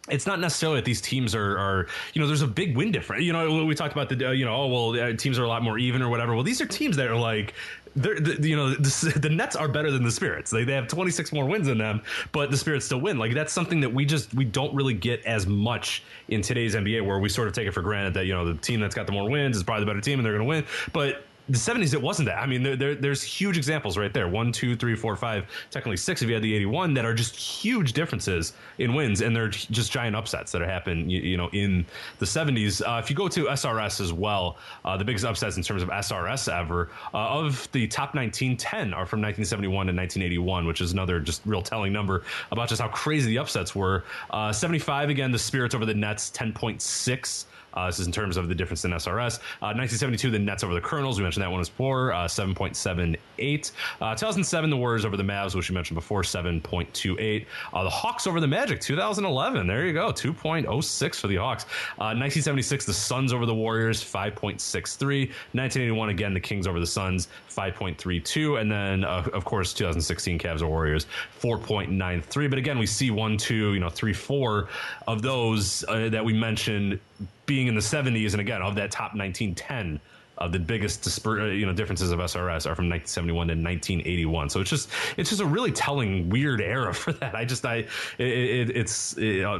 it's 0.09 0.25
not 0.25 0.39
necessarily 0.39 0.79
that 0.79 0.85
these 0.85 0.99
teams 0.99 1.35
are, 1.35 1.59
are, 1.59 1.87
you 2.13 2.21
know, 2.21 2.27
there's 2.27 2.41
a 2.41 2.47
big 2.47 2.75
win 2.75 2.91
difference. 2.91 3.23
You 3.23 3.33
know, 3.33 3.63
we 3.63 3.75
talked 3.75 3.93
about 3.93 4.09
the, 4.09 4.29
uh, 4.29 4.31
you 4.31 4.45
know, 4.45 4.55
oh 4.55 4.67
well, 4.67 4.99
uh, 4.99 5.13
teams 5.13 5.37
are 5.37 5.43
a 5.43 5.47
lot 5.47 5.61
more 5.61 5.77
even 5.77 6.01
or 6.01 6.09
whatever. 6.09 6.33
Well, 6.33 6.43
these 6.43 6.59
are 6.59 6.65
teams 6.65 6.97
that 6.97 7.07
are 7.07 7.15
like, 7.15 7.53
they're, 7.95 8.19
the, 8.19 8.49
you 8.49 8.55
know, 8.55 8.71
the, 8.71 9.19
the, 9.21 9.29
Nets 9.29 9.55
are 9.55 9.67
better 9.67 9.91
than 9.91 10.03
the 10.03 10.11
Spirits. 10.11 10.49
They, 10.49 10.63
they 10.63 10.73
have 10.73 10.87
26 10.87 11.31
more 11.31 11.45
wins 11.45 11.67
in 11.67 11.77
them, 11.77 12.01
but 12.31 12.49
the 12.49 12.57
Spirits 12.57 12.87
still 12.87 12.99
win. 12.99 13.19
Like 13.19 13.35
that's 13.35 13.53
something 13.53 13.79
that 13.81 13.93
we 13.93 14.03
just 14.03 14.33
we 14.33 14.43
don't 14.43 14.73
really 14.73 14.95
get 14.95 15.23
as 15.25 15.45
much 15.45 16.01
in 16.29 16.41
today's 16.41 16.73
NBA, 16.73 17.05
where 17.05 17.19
we 17.19 17.29
sort 17.29 17.47
of 17.47 17.53
take 17.53 17.67
it 17.67 17.71
for 17.71 17.83
granted 17.83 18.15
that 18.15 18.25
you 18.25 18.33
know 18.33 18.43
the 18.43 18.59
team 18.59 18.79
that's 18.79 18.95
got 18.95 19.05
the 19.05 19.13
more 19.13 19.29
wins 19.29 19.55
is 19.55 19.61
probably 19.61 19.85
the 19.85 19.91
better 19.91 20.01
team 20.01 20.17
and 20.17 20.25
they're 20.25 20.33
going 20.33 20.45
to 20.45 20.49
win. 20.49 20.65
But 20.93 21.25
the 21.51 21.57
70s 21.57 21.93
it 21.93 22.01
wasn't 22.01 22.27
that. 22.27 22.41
I 22.41 22.45
mean 22.45 22.63
there, 22.63 22.75
there, 22.75 22.95
there's 22.95 23.21
huge 23.21 23.57
examples 23.57 23.97
right 23.97 24.13
there. 24.13 24.27
One 24.27 24.51
two 24.51 24.75
three 24.75 24.95
four 24.95 25.15
five 25.15 25.45
technically 25.69 25.97
six 25.97 26.21
if 26.21 26.27
you 26.27 26.33
had 26.33 26.43
the 26.43 26.53
81 26.55 26.93
that 26.93 27.05
are 27.05 27.13
just 27.13 27.35
huge 27.35 27.93
differences 27.93 28.53
in 28.77 28.93
wins 28.93 29.21
and 29.21 29.35
they're 29.35 29.47
just 29.47 29.91
giant 29.91 30.15
upsets 30.15 30.51
that 30.51 30.61
have 30.61 30.69
happened 30.69 31.11
you, 31.11 31.21
you 31.21 31.37
know 31.37 31.49
in 31.53 31.85
the 32.19 32.25
70s 32.25 32.81
uh, 32.81 32.99
if 32.99 33.09
you 33.09 33.15
go 33.15 33.27
to 33.27 33.45
srs 33.45 34.01
as 34.01 34.13
well 34.13 34.57
uh, 34.85 34.97
the 34.97 35.05
biggest 35.05 35.25
upsets 35.25 35.57
in 35.57 35.63
terms 35.63 35.83
of 35.83 35.89
srs 35.89 36.51
ever 36.51 36.89
uh, 37.13 37.17
of 37.17 37.67
the 37.71 37.87
top 37.87 38.15
19 38.15 38.57
10 38.57 38.93
are 38.93 39.05
from 39.05 39.19
1971 39.19 39.87
to 39.87 39.93
1981 39.93 40.65
which 40.65 40.81
is 40.81 40.91
another 40.93 41.19
just 41.19 41.41
real 41.45 41.61
telling 41.61 41.91
number 41.91 42.23
about 42.51 42.69
just 42.69 42.81
how 42.81 42.87
crazy 42.87 43.27
the 43.27 43.37
upsets 43.37 43.75
were. 43.75 44.03
Uh, 44.29 44.51
75 44.51 45.09
again 45.09 45.31
the 45.31 45.39
spirits 45.39 45.75
over 45.75 45.85
the 45.85 45.93
nets 45.93 46.31
10.6 46.31 47.45
uh, 47.73 47.85
this 47.87 47.99
is 47.99 48.07
in 48.07 48.11
terms 48.11 48.37
of 48.37 48.47
the 48.47 48.55
difference 48.55 48.85
in 48.85 48.91
SRS. 48.91 49.39
Uh, 49.61 49.73
1972, 49.73 50.31
the 50.31 50.39
Nets 50.39 50.63
over 50.63 50.73
the 50.73 50.81
Colonels. 50.81 51.17
We 51.17 51.23
mentioned 51.23 51.43
that 51.43 51.49
one 51.49 51.59
was 51.59 51.69
poor, 51.69 52.11
uh, 52.11 52.27
7.78. 52.27 53.71
Uh, 54.01 54.15
2007, 54.15 54.69
the 54.69 54.77
Warriors 54.77 55.05
over 55.05 55.17
the 55.17 55.23
Mavs, 55.23 55.55
which 55.55 55.69
we 55.69 55.73
mentioned 55.73 55.95
before, 55.95 56.21
7.28. 56.21 57.45
Uh, 57.73 57.83
the 57.83 57.89
Hawks 57.89 58.27
over 58.27 58.39
the 58.39 58.47
Magic, 58.47 58.81
2011. 58.81 59.67
There 59.67 59.85
you 59.85 59.93
go, 59.93 60.11
2.06 60.11 61.15
for 61.15 61.27
the 61.27 61.37
Hawks. 61.37 61.65
1976, 61.97 62.85
uh, 62.85 62.87
the 62.87 62.93
Suns 62.93 63.33
over 63.33 63.45
the 63.45 63.55
Warriors, 63.55 64.03
5.63. 64.03 65.27
1981, 65.53 66.09
again, 66.09 66.33
the 66.33 66.39
Kings 66.39 66.67
over 66.67 66.79
the 66.79 66.87
Suns, 66.87 67.29
5.32. 67.49 68.59
And 68.59 68.71
then, 68.71 69.03
of 69.03 69.45
course, 69.45 69.73
2016, 69.73 70.39
Cavs 70.39 70.61
or 70.61 70.67
Warriors, 70.67 71.07
4.93. 71.41 72.49
But 72.49 72.59
again, 72.59 72.77
we 72.77 72.85
see 72.85 73.11
one, 73.11 73.37
two, 73.37 73.73
you 73.73 73.79
know, 73.79 73.89
three, 73.89 74.13
four 74.13 74.69
of 75.07 75.21
those 75.21 75.81
that 75.81 76.23
we 76.23 76.33
mentioned 76.33 76.99
being 77.45 77.67
in 77.67 77.75
the 77.75 77.81
70s, 77.81 78.31
and 78.31 78.41
again, 78.41 78.61
of 78.61 78.75
that 78.75 78.91
top 78.91 79.15
1910, 79.15 79.99
uh, 80.37 80.47
the 80.47 80.59
biggest 80.59 81.25
uh, 81.25 81.45
you 81.45 81.65
know 81.65 81.73
differences 81.73 82.11
of 82.11 82.19
SRS 82.19 82.65
are 82.65 82.75
from 82.75 82.89
1971 82.89 83.47
to 83.47 83.53
1981. 83.53 84.49
So 84.49 84.61
it's 84.61 84.69
just 84.69 84.89
it's 85.17 85.29
just 85.29 85.41
a 85.41 85.45
really 85.45 85.71
telling 85.71 86.29
weird 86.29 86.61
era 86.61 86.93
for 87.01 87.13
that. 87.13 87.35
I 87.35 87.45
just 87.45 87.65
I 87.65 87.85
it, 88.17 88.27
it, 88.27 88.75
it's 88.75 89.17
it, 89.17 89.43
uh, 89.43 89.59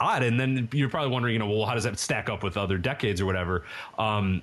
odd, 0.00 0.22
and 0.22 0.38
then 0.38 0.68
you're 0.72 0.88
probably 0.88 1.10
wondering, 1.10 1.34
you 1.34 1.38
know, 1.38 1.48
well, 1.48 1.66
how 1.66 1.74
does 1.74 1.84
that 1.84 1.98
stack 1.98 2.28
up 2.28 2.42
with 2.42 2.56
other 2.56 2.78
decades 2.78 3.20
or 3.20 3.26
whatever? 3.26 3.64
Um, 3.98 4.42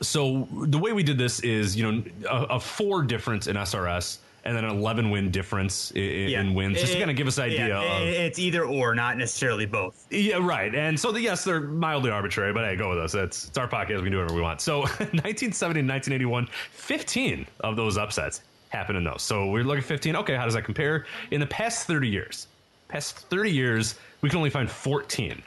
so 0.00 0.48
the 0.52 0.78
way 0.78 0.92
we 0.92 1.02
did 1.02 1.18
this 1.18 1.40
is, 1.40 1.76
you 1.76 1.90
know, 1.90 2.02
a, 2.30 2.56
a 2.56 2.60
four 2.60 3.02
difference 3.02 3.46
in 3.46 3.56
SRS 3.56 4.18
and 4.44 4.56
then 4.56 4.64
an 4.64 4.76
11 4.76 5.10
win 5.10 5.30
difference 5.30 5.90
in, 5.92 6.28
yeah. 6.28 6.40
in 6.40 6.54
wins, 6.54 6.80
just 6.80 6.92
to 6.92 6.98
kind 6.98 7.10
of 7.10 7.16
give 7.16 7.26
us 7.26 7.38
an 7.38 7.44
idea. 7.44 7.68
Yeah, 7.68 7.98
of, 7.98 8.08
it's 8.08 8.38
either 8.38 8.64
or, 8.64 8.94
not 8.94 9.16
necessarily 9.16 9.66
both. 9.66 10.06
Yeah, 10.10 10.38
right. 10.40 10.74
And 10.74 10.98
so, 10.98 11.12
the, 11.12 11.20
yes, 11.20 11.44
they're 11.44 11.60
mildly 11.60 12.10
arbitrary, 12.10 12.52
but 12.52 12.64
hey, 12.64 12.76
go 12.76 12.90
with 12.90 12.98
us. 12.98 13.14
It's, 13.14 13.48
it's 13.48 13.58
our 13.58 13.68
podcast. 13.68 13.96
We 13.96 14.02
can 14.02 14.12
do 14.12 14.18
whatever 14.18 14.34
we 14.34 14.42
want. 14.42 14.60
So, 14.60 14.80
1970 14.80 15.80
and 15.80 15.88
1981, 15.88 16.48
15 16.72 17.46
of 17.60 17.76
those 17.76 17.96
upsets 17.96 18.42
happen 18.70 18.96
in 18.96 19.04
those. 19.04 19.22
So, 19.22 19.46
we're 19.46 19.64
looking 19.64 19.82
at 19.82 19.88
15. 19.88 20.16
Okay, 20.16 20.36
how 20.36 20.44
does 20.44 20.54
that 20.54 20.64
compare? 20.64 21.06
In 21.30 21.40
the 21.40 21.46
past 21.46 21.86
30 21.86 22.08
years, 22.08 22.48
past 22.88 23.18
30 23.28 23.50
years, 23.50 23.94
we 24.22 24.28
can 24.28 24.38
only 24.38 24.50
find 24.50 24.70
14 24.70 25.42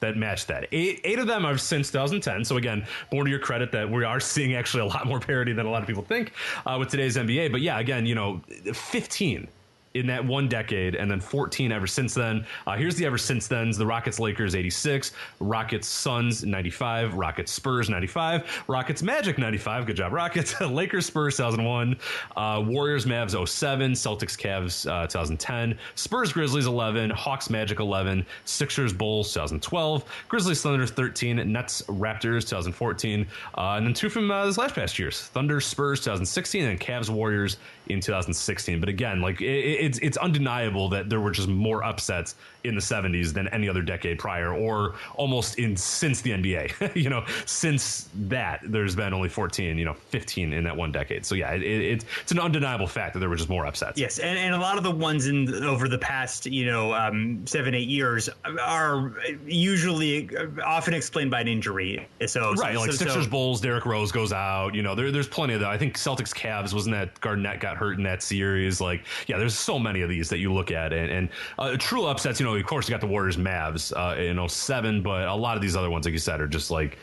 that 0.00 0.16
match 0.16 0.46
that. 0.46 0.66
Eight, 0.72 1.00
eight 1.04 1.18
of 1.18 1.26
them 1.26 1.44
are 1.44 1.58
since 1.58 1.90
2010. 1.90 2.44
So 2.44 2.56
again, 2.56 2.86
more 3.12 3.24
to 3.24 3.30
your 3.30 3.38
credit 3.38 3.72
that 3.72 3.90
we 3.90 4.04
are 4.04 4.20
seeing 4.20 4.54
actually 4.54 4.82
a 4.82 4.86
lot 4.86 5.06
more 5.06 5.20
parity 5.20 5.52
than 5.52 5.66
a 5.66 5.70
lot 5.70 5.82
of 5.82 5.88
people 5.88 6.02
think 6.02 6.32
uh, 6.66 6.76
with 6.78 6.88
today's 6.88 7.16
NBA. 7.16 7.52
But 7.52 7.60
yeah, 7.62 7.78
again, 7.78 8.06
you 8.06 8.14
know, 8.14 8.42
15 8.72 9.48
in 9.96 10.06
that 10.06 10.24
one 10.24 10.48
decade, 10.48 10.94
and 10.94 11.10
then 11.10 11.20
14 11.20 11.72
ever 11.72 11.86
since 11.86 12.14
then. 12.14 12.44
Uh, 12.66 12.76
here's 12.76 12.94
the 12.96 13.06
ever 13.06 13.18
since 13.18 13.46
then's: 13.46 13.76
the 13.76 13.86
Rockets 13.86 14.20
Lakers 14.20 14.54
86, 14.54 15.12
Rockets 15.40 15.88
Suns 15.88 16.44
95, 16.44 17.14
Rockets 17.14 17.52
Spurs 17.52 17.88
95, 17.88 18.64
Rockets 18.68 19.02
Magic 19.02 19.38
95. 19.38 19.86
Good 19.86 19.96
job, 19.96 20.12
Rockets. 20.12 20.60
Lakers 20.60 21.06
Spurs 21.06 21.36
2001, 21.36 21.96
uh, 22.36 22.62
Warriors 22.66 23.06
Mavs 23.06 23.48
07, 23.48 23.92
Celtics 23.92 24.36
Cavs 24.36 24.90
uh, 24.90 25.06
2010, 25.06 25.78
Spurs 25.94 26.32
Grizzlies 26.32 26.66
11, 26.66 27.10
Hawks 27.10 27.50
Magic 27.50 27.80
11, 27.80 28.24
Sixers 28.44 28.92
Bulls 28.92 29.32
2012, 29.32 30.04
Grizzlies 30.28 30.62
Thunder 30.62 30.86
13, 30.86 31.50
Nets 31.50 31.82
Raptors 31.82 32.42
2014, 32.42 33.26
uh, 33.56 33.60
and 33.76 33.86
then 33.86 33.94
two 33.94 34.08
from 34.08 34.30
uh, 34.30 34.46
this 34.46 34.58
last 34.58 34.74
past 34.74 34.98
years: 34.98 35.22
Thunder 35.22 35.60
Spurs 35.60 36.00
2016 36.00 36.64
and 36.64 36.80
Cavs 36.80 37.08
Warriors 37.08 37.56
in 37.88 38.00
2016. 38.00 38.80
But 38.80 38.88
again, 38.88 39.20
like 39.20 39.40
it, 39.40 39.85
it's 39.86 39.98
it's 39.98 40.16
undeniable 40.16 40.88
that 40.88 41.08
there 41.08 41.20
were 41.20 41.30
just 41.30 41.48
more 41.48 41.84
upsets 41.84 42.34
in 42.66 42.74
the 42.74 42.80
70s 42.80 43.32
than 43.32 43.48
any 43.48 43.68
other 43.68 43.82
decade 43.82 44.18
prior, 44.18 44.52
or 44.52 44.94
almost 45.14 45.58
in 45.58 45.76
since 45.76 46.20
the 46.20 46.30
NBA. 46.30 46.94
you 47.02 47.10
know, 47.10 47.24
since 47.44 48.08
that 48.28 48.60
there's 48.64 48.94
been 48.96 49.14
only 49.14 49.28
14, 49.28 49.78
you 49.78 49.84
know, 49.84 49.94
15 49.94 50.52
in 50.52 50.64
that 50.64 50.76
one 50.76 50.92
decade. 50.92 51.24
So 51.24 51.34
yeah, 51.34 51.52
it, 51.52 51.62
it, 51.62 52.04
it's 52.22 52.32
an 52.32 52.38
undeniable 52.38 52.86
fact 52.86 53.14
that 53.14 53.20
there 53.20 53.28
were 53.28 53.36
just 53.36 53.48
more 53.48 53.66
upsets. 53.66 53.98
Yes, 53.98 54.18
and, 54.18 54.38
and 54.38 54.54
a 54.54 54.58
lot 54.58 54.78
of 54.78 54.84
the 54.84 54.90
ones 54.90 55.26
in 55.26 55.52
over 55.64 55.88
the 55.88 55.98
past 55.98 56.46
you 56.46 56.66
know 56.66 56.92
um, 56.94 57.46
seven 57.46 57.74
eight 57.74 57.88
years 57.88 58.28
are 58.44 59.12
usually 59.46 60.28
uh, 60.36 60.46
often 60.64 60.94
explained 60.94 61.30
by 61.30 61.40
an 61.40 61.48
injury. 61.48 62.06
So 62.26 62.52
right, 62.54 62.74
so, 62.74 62.80
like 62.80 62.90
so, 62.90 62.96
Sixers 62.96 63.24
so, 63.24 63.30
Bulls, 63.30 63.60
Derrick 63.60 63.86
Rose 63.86 64.12
goes 64.12 64.32
out. 64.32 64.74
You 64.74 64.82
know, 64.82 64.94
there, 64.94 65.10
there's 65.10 65.28
plenty 65.28 65.54
of 65.54 65.60
that. 65.60 65.70
I 65.70 65.78
think 65.78 65.96
Celtics 65.96 66.34
Cavs 66.34 66.72
wasn't 66.72 66.94
that 66.94 67.20
Garnett 67.20 67.60
got 67.60 67.76
hurt 67.76 67.98
in 67.98 68.02
that 68.04 68.22
series. 68.22 68.80
Like 68.80 69.04
yeah, 69.26 69.38
there's 69.38 69.56
so 69.56 69.78
many 69.78 70.02
of 70.02 70.08
these 70.08 70.28
that 70.28 70.38
you 70.38 70.52
look 70.52 70.70
at 70.70 70.92
and, 70.92 71.10
and 71.10 71.28
uh, 71.58 71.76
true 71.76 72.06
upsets. 72.06 72.40
You 72.40 72.46
know, 72.46 72.55
of 72.56 72.66
course 72.66 72.88
you 72.88 72.92
got 72.92 73.00
the 73.00 73.06
Warriors 73.06 73.36
Mavs 73.36 73.92
uh, 73.96 74.20
in 74.20 74.48
07, 74.48 75.02
but 75.02 75.28
a 75.28 75.34
lot 75.34 75.56
of 75.56 75.62
these 75.62 75.76
other 75.76 75.90
ones, 75.90 76.04
like 76.04 76.12
you 76.12 76.18
said, 76.18 76.40
are 76.40 76.46
just 76.46 76.70
like 76.70 76.98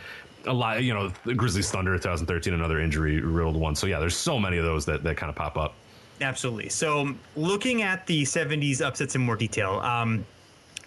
a 0.45 0.53
lot. 0.53 0.83
You 0.83 0.93
know, 0.93 1.11
Grizzlies 1.35 1.71
Thunder 1.71 1.93
2013, 1.97 2.53
another 2.53 2.79
injury 2.79 3.21
riddled 3.21 3.55
one. 3.55 3.75
So 3.75 3.87
yeah, 3.87 3.99
there's 3.99 4.15
so 4.15 4.39
many 4.39 4.57
of 4.57 4.65
those 4.65 4.85
that 4.85 5.03
that 5.03 5.17
kind 5.17 5.29
of 5.29 5.35
pop 5.35 5.57
up. 5.57 5.75
Absolutely. 6.21 6.69
So 6.69 7.13
looking 7.35 7.81
at 7.81 8.05
the 8.07 8.23
70s 8.23 8.81
upsets 8.81 9.15
in 9.15 9.21
more 9.21 9.35
detail. 9.35 9.79
Um, 9.79 10.25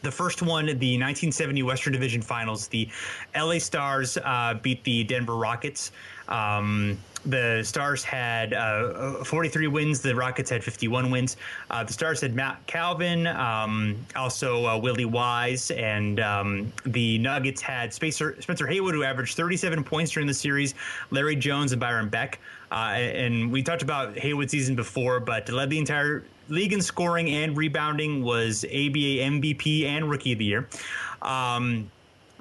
the 0.03 0.11
first 0.13 0.41
one, 0.43 0.67
the 0.67 0.73
1970 0.73 1.63
Western 1.65 1.93
Division 1.93 2.23
Finals, 2.23 2.69
the 2.69 2.89
LA 3.35 3.59
Stars 3.59 4.17
uh, 4.19 4.55
beat 4.63 4.85
the 4.85 5.03
Denver 5.05 5.35
Rockets. 5.35 5.91
Um, 6.29 6.97
the 7.27 7.63
Stars 7.65 8.05
had 8.05 8.55
uh, 8.55 9.25
43 9.25 9.67
wins. 9.67 10.01
The 10.01 10.15
Rockets 10.15 10.49
had 10.49 10.63
51 10.63 11.11
wins. 11.11 11.37
Uh, 11.71 11.85
the 11.85 11.93
Stars 11.93 12.21
had 12.21 12.35
Mack 12.35 12.67
Calvin, 12.67 13.27
um, 13.27 13.97
also 14.15 14.67
uh, 14.67 14.79
Willie 14.79 15.05
Wise, 15.05 15.71
and 15.73 16.21
um, 16.21 16.73
the 16.85 17.19
Nuggets 17.19 17.61
had 17.61 17.93
Spencer, 17.93 18.41
Spencer 18.41 18.67
Haywood, 18.67 18.95
who 18.95 19.03
averaged 19.03 19.37
37 19.37 19.83
points 19.85 20.13
during 20.13 20.27
the 20.27 20.35
series, 20.35 20.75
Larry 21.11 21.37
Jones, 21.37 21.73
and 21.73 21.81
Byron 21.81 22.09
Beck. 22.09 22.39
Uh, 22.71 22.95
and 22.95 23.51
we 23.51 23.63
talked 23.63 23.83
about 23.83 24.17
Haywood's 24.19 24.51
season 24.51 24.75
before, 24.75 25.21
but 25.21 25.49
led 25.49 25.71
the 25.71 25.79
entire 25.79 26.25
league 26.49 26.73
in 26.73 26.81
scoring 26.81 27.29
and 27.31 27.57
rebounding, 27.57 28.23
was 28.23 28.65
ABA 28.65 29.19
MVP 29.23 29.85
and 29.85 30.09
Rookie 30.11 30.33
of 30.33 30.39
the 30.39 30.45
Year. 30.45 30.69
Um, 31.23 31.91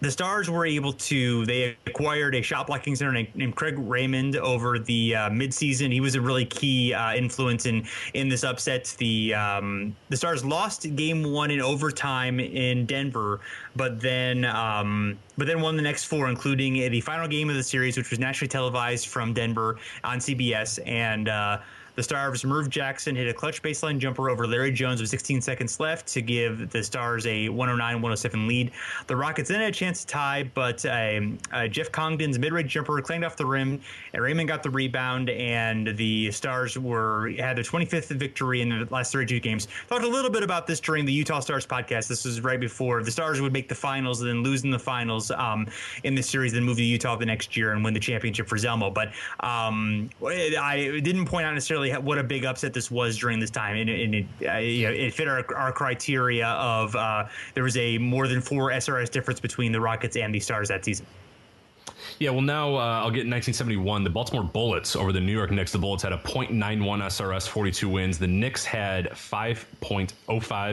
the 0.05 0.12
Stars 0.12 0.51
were 0.51 0.67
able 0.67 0.93
to. 0.93 1.45
They 1.47 1.75
acquired 1.88 2.35
a 2.35 2.41
shot 2.43 2.67
blocking 2.67 2.95
center 2.95 3.12
named, 3.12 3.29
named 3.33 3.55
Craig 3.55 3.75
Raymond 3.77 4.38
over 4.38 4.77
the 4.77 5.15
uh, 5.15 5.29
midseason. 5.31 5.91
He 5.91 6.00
was 6.00 6.13
a 6.13 6.21
really 6.21 6.45
key 6.45 6.93
uh, 6.93 7.15
influence 7.15 7.65
in 7.65 7.88
in 8.13 8.29
this 8.29 8.43
upset. 8.43 8.95
The 9.00 9.33
um, 9.33 9.95
the 10.09 10.17
Stars 10.17 10.45
lost 10.45 10.95
Game 10.95 11.24
One 11.24 11.50
in 11.50 11.59
overtime 11.59 12.39
in 12.39 12.85
Denver, 12.85 13.39
but 13.75 14.00
then 14.00 14.45
um, 14.45 15.17
but 15.39 15.47
then 15.47 15.62
won 15.62 15.75
the 15.75 15.81
next 15.81 16.03
four, 16.03 16.29
including 16.29 16.74
the 16.74 17.01
final 17.01 17.27
game 17.27 17.50
of 17.50 17.55
the 17.55 17.63
series, 17.63 17.97
which 17.97 18.12
was 18.12 18.19
nationally 18.19 18.50
televised 18.50 19.07
from 19.07 19.33
Denver 19.33 19.77
on 20.03 20.19
CBS 20.19 20.79
and. 20.85 21.29
Uh, 21.29 21.57
the 21.95 22.03
Stars' 22.03 22.43
Merv 22.43 22.69
Jackson 22.69 23.15
hit 23.15 23.27
a 23.27 23.33
clutch 23.33 23.61
baseline 23.61 23.99
jumper 23.99 24.29
over 24.29 24.45
Larry 24.45 24.71
Jones 24.71 25.01
with 25.01 25.09
16 25.09 25.41
seconds 25.41 25.79
left 25.79 26.07
to 26.07 26.21
give 26.21 26.69
the 26.69 26.83
Stars 26.83 27.25
a 27.25 27.49
109 27.49 27.95
107 27.95 28.47
lead. 28.47 28.71
The 29.07 29.15
Rockets 29.15 29.49
then 29.49 29.61
had 29.61 29.69
a 29.69 29.73
chance 29.73 30.01
to 30.01 30.07
tie, 30.07 30.49
but 30.53 30.85
um, 30.85 31.37
uh, 31.51 31.67
Jeff 31.67 31.91
Congdon's 31.91 32.37
mid 32.37 32.53
range 32.53 32.71
jumper 32.71 33.01
clanged 33.01 33.23
off 33.23 33.35
the 33.35 33.45
rim, 33.45 33.81
and 34.13 34.21
Raymond 34.21 34.47
got 34.47 34.63
the 34.63 34.69
rebound, 34.69 35.29
and 35.29 35.95
the 35.97 36.31
Stars 36.31 36.77
were 36.77 37.31
had 37.37 37.57
their 37.57 37.63
25th 37.63 38.07
victory 38.07 38.61
in 38.61 38.69
the 38.69 38.87
last 38.91 39.11
32 39.11 39.39
games. 39.39 39.67
Talked 39.87 40.03
a 40.03 40.07
little 40.07 40.31
bit 40.31 40.43
about 40.43 40.67
this 40.67 40.79
during 40.79 41.05
the 41.05 41.13
Utah 41.13 41.39
Stars 41.39 41.65
podcast. 41.65 42.07
This 42.07 42.25
was 42.25 42.41
right 42.41 42.59
before 42.59 43.03
the 43.03 43.11
Stars 43.11 43.41
would 43.41 43.53
make 43.53 43.69
the 43.69 43.75
finals 43.75 44.21
and 44.21 44.29
then 44.29 44.43
lose 44.43 44.63
in 44.63 44.71
the 44.71 44.79
finals 44.79 45.31
um, 45.31 45.67
in 46.03 46.15
the 46.15 46.23
series, 46.23 46.53
then 46.53 46.63
move 46.63 46.77
to 46.77 46.83
Utah 46.83 47.15
the 47.15 47.25
next 47.25 47.55
year 47.55 47.71
and 47.71 47.83
win 47.83 47.93
the 47.93 47.99
championship 47.99 48.47
for 48.47 48.57
Zelmo. 48.57 48.93
But 48.93 49.11
um, 49.39 50.09
I 50.23 50.99
didn't 51.03 51.25
point 51.25 51.45
out 51.45 51.53
necessarily 51.53 51.85
really 51.86 52.01
what 52.04 52.18
a 52.18 52.24
big 52.24 52.46
upset 52.46 52.74
this 52.74 52.92
was 52.92 53.18
during 53.18 53.39
this 53.39 53.50
time, 53.50 53.75
and, 53.75 53.89
and 53.89 54.15
it, 54.15 54.25
uh, 54.48 54.58
you 54.58 54.88
know, 54.88 54.94
it 54.94 55.13
fit 55.13 55.27
our, 55.27 55.46
our 55.56 55.72
criteria 55.72 56.48
of 56.48 56.96
uh, 56.96 57.25
there 57.54 57.63
was 57.63 57.77
a 57.77 57.98
more 57.98 58.27
than 58.27 58.42
four 58.42 58.72
SRS 58.72 59.10
difference 59.10 59.39
between 59.39 59.72
the 59.72 59.80
Rockets 59.80 60.15
and 60.15 60.34
the 60.34 60.39
Stars 60.39 60.70
that 60.70 60.86
season. 60.86 61.06
Yeah, 62.17 62.29
well, 62.29 62.41
now 62.41 62.75
uh, 62.75 63.01
I'll 63.01 63.12
get 63.12 63.27
1971. 63.27 64.05
The 64.05 64.10
Baltimore 64.10 64.43
Bullets 64.43 64.95
over 64.95 65.12
the 65.12 65.19
New 65.19 65.34
York 65.34 65.51
Knicks. 65.51 65.74
The 65.74 65.77
Bullets 65.77 66.01
had 66.01 66.13
a 66.13 66.17
.91 66.17 66.50
SRS, 66.53 67.45
42 67.45 67.89
wins. 67.89 68.17
The 68.17 68.27
Knicks 68.27 68.63
had 68.63 69.10
5.05 69.10 70.10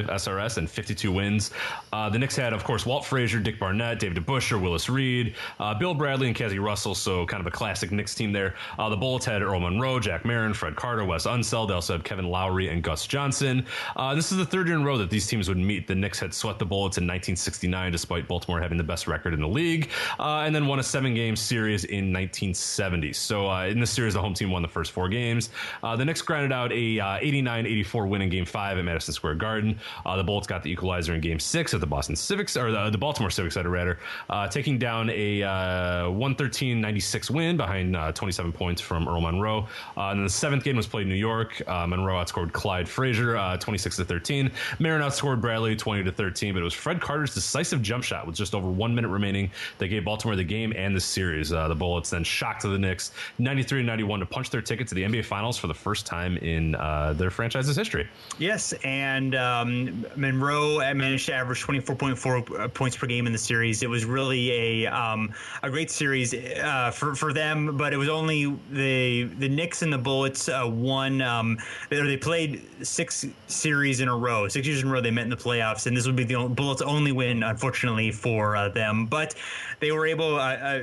SRS 0.06 0.58
and 0.58 0.70
52 0.70 1.11
wins. 1.11 1.50
Uh, 1.92 2.08
the 2.08 2.18
Knicks 2.18 2.37
had, 2.37 2.52
of 2.52 2.62
course, 2.62 2.87
Walt 2.87 3.04
Frazier, 3.04 3.40
Dick 3.40 3.58
Barnett, 3.58 3.99
David 3.99 4.25
DeBusschere, 4.25 4.62
Willis 4.62 4.88
Reed, 4.88 5.34
uh, 5.58 5.75
Bill 5.75 5.94
Bradley, 5.94 6.28
and 6.28 6.37
Cazzie 6.37 6.61
Russell. 6.61 6.94
So 6.94 7.26
kind 7.26 7.40
of 7.40 7.46
a 7.49 7.50
classic 7.50 7.90
Knicks 7.90 8.14
team 8.14 8.32
there. 8.32 8.54
Uh, 8.78 8.88
the 8.88 8.96
Bullets 8.96 9.26
had 9.26 9.42
Earl 9.42 9.58
Monroe, 9.58 9.99
Jack 9.99 10.25
Marin, 10.25 10.54
Fred 10.54 10.76
Carter, 10.76 11.04
Wes 11.04 11.26
Unseld. 11.26 11.68
They 11.68 11.75
also 11.75 11.94
had 11.94 12.04
Kevin 12.04 12.26
Loughery 12.26 12.70
and 12.70 12.84
Gus 12.84 13.04
Johnson. 13.08 13.66
Uh, 13.96 14.14
this 14.14 14.30
is 14.30 14.38
the 14.38 14.46
third 14.46 14.68
year 14.68 14.76
in 14.76 14.82
a 14.82 14.87
row 14.87 14.96
that 14.96 15.11
these 15.11 15.26
teams 15.26 15.49
would 15.49 15.58
meet. 15.58 15.88
The 15.88 15.94
Knicks 15.96 16.20
had 16.20 16.32
swept 16.32 16.61
the 16.61 16.66
Bullets 16.66 16.99
in 16.99 17.04
1969, 17.04 17.90
despite 17.90 18.28
Baltimore 18.28 18.61
having 18.61 18.78
the 18.78 18.84
best 18.84 19.08
record 19.08 19.34
in 19.34 19.40
the 19.40 19.49
league, 19.49 19.90
uh, 20.20 20.42
and 20.46 20.54
then 20.54 20.68
won 20.68 20.78
a 20.78 20.84
seven 20.84 21.14
game 21.32 21.36
series 21.36 21.84
in 21.84 22.12
1970. 22.12 23.12
So 23.14 23.50
uh, 23.50 23.64
in 23.66 23.80
this 23.80 23.90
series, 23.90 24.14
the 24.14 24.20
home 24.20 24.34
team 24.34 24.50
won 24.50 24.60
the 24.60 24.68
first 24.68 24.92
four 24.92 25.08
games. 25.08 25.48
Uh, 25.82 25.96
the 25.96 26.04
Knicks 26.04 26.20
grinded 26.20 26.52
out 26.52 26.70
a 26.72 26.96
89-84 26.98 28.02
uh, 28.04 28.06
win 28.06 28.22
in 28.22 28.28
Game 28.28 28.44
Five 28.44 28.76
at 28.76 28.84
Madison 28.84 29.14
Square 29.14 29.36
Garden. 29.36 29.78
Uh, 30.04 30.16
the 30.16 30.24
Bullets 30.24 30.46
got 30.46 30.62
the 30.62 30.70
equalizer 30.70 31.14
in 31.14 31.22
Game 31.22 31.38
Six 31.38 31.72
at 31.72 31.80
the 31.80 31.86
Boston 31.86 32.16
Civics 32.16 32.54
or 32.56 32.70
the, 32.70 32.90
the 32.90 32.98
Baltimore 32.98 33.30
Civics, 33.30 33.56
I'd 33.56 33.66
rather, 33.66 33.98
uh, 34.28 34.46
taking 34.48 34.78
down 34.78 35.08
a 35.10 35.40
113-96 35.40 37.30
win 37.30 37.56
behind 37.56 37.96
27 38.14 38.52
points 38.52 38.82
from 38.82 39.08
Earl 39.08 39.22
Monroe. 39.22 39.66
and 39.96 40.26
the 40.26 40.30
seventh 40.30 40.64
game 40.64 40.76
was 40.76 40.86
played 40.86 41.04
in 41.04 41.08
New 41.08 41.14
York. 41.14 41.62
Monroe 41.66 42.14
outscored 42.14 42.52
Clyde 42.52 42.88
Frazier 42.88 43.56
26 43.58 43.96
to 43.96 44.04
13. 44.04 44.50
Marin 44.78 45.00
outscored 45.00 45.40
Bradley 45.40 45.76
20 45.76 46.04
to 46.04 46.12
13, 46.12 46.52
but 46.52 46.60
it 46.60 46.64
was 46.64 46.74
Fred 46.74 47.00
Carter's 47.00 47.32
decisive 47.32 47.80
jump 47.80 48.04
shot 48.04 48.26
with 48.26 48.36
just 48.36 48.54
over 48.54 48.68
one 48.68 48.94
minute 48.94 49.08
remaining 49.08 49.50
that 49.78 49.88
gave 49.88 50.04
Baltimore 50.04 50.36
the 50.36 50.44
game 50.44 50.74
and 50.76 50.94
the 50.94 51.00
series. 51.00 51.21
Uh, 51.30 51.68
the 51.68 51.74
Bullets 51.74 52.10
then 52.10 52.24
shocked 52.24 52.62
the 52.62 52.78
Knicks 52.78 53.12
93 53.38 53.82
91 53.82 54.20
to 54.20 54.26
punch 54.26 54.50
their 54.50 54.62
ticket 54.62 54.88
to 54.88 54.94
the 54.94 55.02
NBA 55.02 55.24
Finals 55.24 55.56
for 55.58 55.66
the 55.66 55.74
first 55.74 56.06
time 56.06 56.36
in 56.38 56.74
uh, 56.74 57.12
their 57.14 57.30
franchise's 57.30 57.76
history. 57.76 58.08
Yes, 58.38 58.72
and 58.84 59.34
um, 59.34 60.06
Monroe 60.16 60.78
managed 60.94 61.26
to 61.26 61.34
average 61.34 61.62
24.4 61.62 62.60
uh, 62.60 62.68
points 62.68 62.96
per 62.96 63.06
game 63.06 63.26
in 63.26 63.32
the 63.32 63.38
series. 63.38 63.82
It 63.82 63.90
was 63.90 64.04
really 64.04 64.84
a 64.84 64.86
um, 64.86 65.32
a 65.62 65.70
great 65.70 65.90
series 65.90 66.34
uh, 66.34 66.90
for 66.90 67.14
for 67.14 67.32
them, 67.32 67.76
but 67.76 67.92
it 67.92 67.96
was 67.96 68.08
only 68.08 68.56
the 68.70 69.24
the 69.24 69.48
Knicks 69.48 69.82
and 69.82 69.92
the 69.92 69.98
Bullets 69.98 70.48
uh, 70.48 70.68
won. 70.68 71.22
Um, 71.22 71.58
they, 71.90 72.00
they 72.02 72.16
played 72.16 72.62
six 72.82 73.26
series 73.46 74.00
in 74.00 74.08
a 74.08 74.16
row, 74.16 74.48
six 74.48 74.66
years 74.66 74.82
in 74.82 74.88
a 74.88 74.92
row. 74.92 75.00
They 75.00 75.10
met 75.10 75.24
in 75.24 75.30
the 75.30 75.36
playoffs, 75.36 75.86
and 75.86 75.96
this 75.96 76.06
would 76.06 76.16
be 76.16 76.24
the 76.24 76.48
Bullets' 76.48 76.82
only 76.82 77.12
win, 77.12 77.42
unfortunately 77.42 78.10
for 78.10 78.56
uh, 78.56 78.68
them. 78.68 79.06
But 79.06 79.34
they 79.80 79.92
were 79.92 80.06
able. 80.06 80.36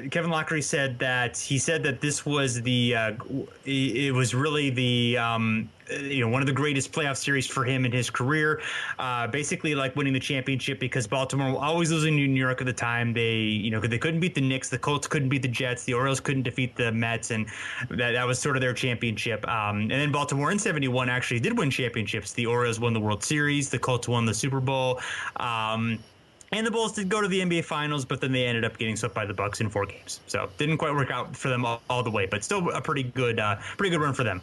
Kevin 0.10 0.29
Kevin 0.30 0.46
Loughery 0.46 0.64
said 0.64 1.00
that 1.00 1.38
he 1.38 1.58
said 1.58 1.84
that 1.84 2.02
this 2.02 2.26
was 2.26 2.62
the 2.62 2.96
uh, 2.96 3.14
it 3.66 4.14
was 4.14 4.36
really 4.36 4.70
the 4.70 5.18
um, 5.18 5.70
you 6.02 6.22
know 6.22 6.28
one 6.28 6.42
of 6.42 6.48
the 6.48 6.54
greatest 6.54 6.92
playoff 6.92 7.18
series 7.18 7.48
for 7.48 7.64
him 7.64 7.86
in 7.86 7.92
his 7.92 8.10
career. 8.10 8.62
Uh, 9.00 9.28
basically, 9.28 9.74
like 9.76 9.96
winning 9.96 10.14
the 10.14 10.20
championship 10.20 10.80
because 10.80 11.08
Baltimore 11.08 11.54
were 11.54 11.60
always 11.60 11.92
losing 11.92 12.16
to 12.18 12.28
New 12.28 12.40
York 12.40 12.62
at 12.62 12.68
the 12.68 12.74
time. 12.74 13.14
They 13.14 13.38
you 13.38 13.72
know 13.72 13.80
they 13.80 13.98
couldn't 13.98 14.20
beat 14.20 14.36
the 14.36 14.42
Knicks, 14.42 14.70
the 14.70 14.78
Colts 14.78 15.08
couldn't 15.08 15.30
beat 15.30 15.42
the 15.42 15.48
Jets, 15.48 15.84
the 15.84 15.94
Orioles 15.94 16.20
couldn't 16.20 16.44
defeat 16.44 16.76
the 16.76 16.92
Mets, 16.92 17.32
and 17.32 17.48
that 17.90 18.12
that 18.12 18.28
was 18.28 18.40
sort 18.40 18.56
of 18.56 18.62
their 18.62 18.74
championship. 18.74 19.48
Um, 19.48 19.82
and 19.82 19.92
then 19.92 20.12
Baltimore 20.12 20.52
in 20.52 20.60
'71 20.60 21.10
actually 21.10 21.40
did 21.40 21.58
win 21.58 21.72
championships. 21.72 22.34
The 22.34 22.46
Orioles 22.46 22.80
won 22.80 22.94
the 22.94 23.00
World 23.00 23.24
Series, 23.24 23.70
the 23.70 23.80
Colts 23.80 24.08
won 24.08 24.26
the 24.26 24.34
Super 24.34 24.60
Bowl. 24.60 25.00
Um, 25.38 26.00
and 26.52 26.66
the 26.66 26.72
Bulls 26.72 26.94
did 26.94 27.10
go 27.10 27.22
to 27.22 27.28
the 27.28 27.42
NBA 27.42 27.66
Finals, 27.66 28.06
but 28.06 28.22
then 28.22 28.32
they 28.32 28.46
ended 28.46 28.66
up 28.66 28.78
getting 28.78 28.96
swept 28.96 29.16
by 29.16 29.26
the 29.26 29.34
Bucks 29.34 29.62
in 29.62 29.70
four 29.70 29.86
games. 29.86 30.20
So 30.28 30.50
didn't 30.58 30.78
quite 30.78 30.94
work 30.94 31.12
out 31.12 31.36
for 31.36 31.50
them 31.50 31.66
all, 31.66 31.82
all 31.90 32.04
the 32.04 32.12
way, 32.12 32.26
but 32.26 32.44
still 32.44 32.70
a 32.72 32.82
pretty 32.82 33.04
good, 33.04 33.40
uh, 33.40 33.58
pretty 33.78 33.92
good 33.92 34.02
run 34.02 34.14
for 34.14 34.24
them. 34.24 34.42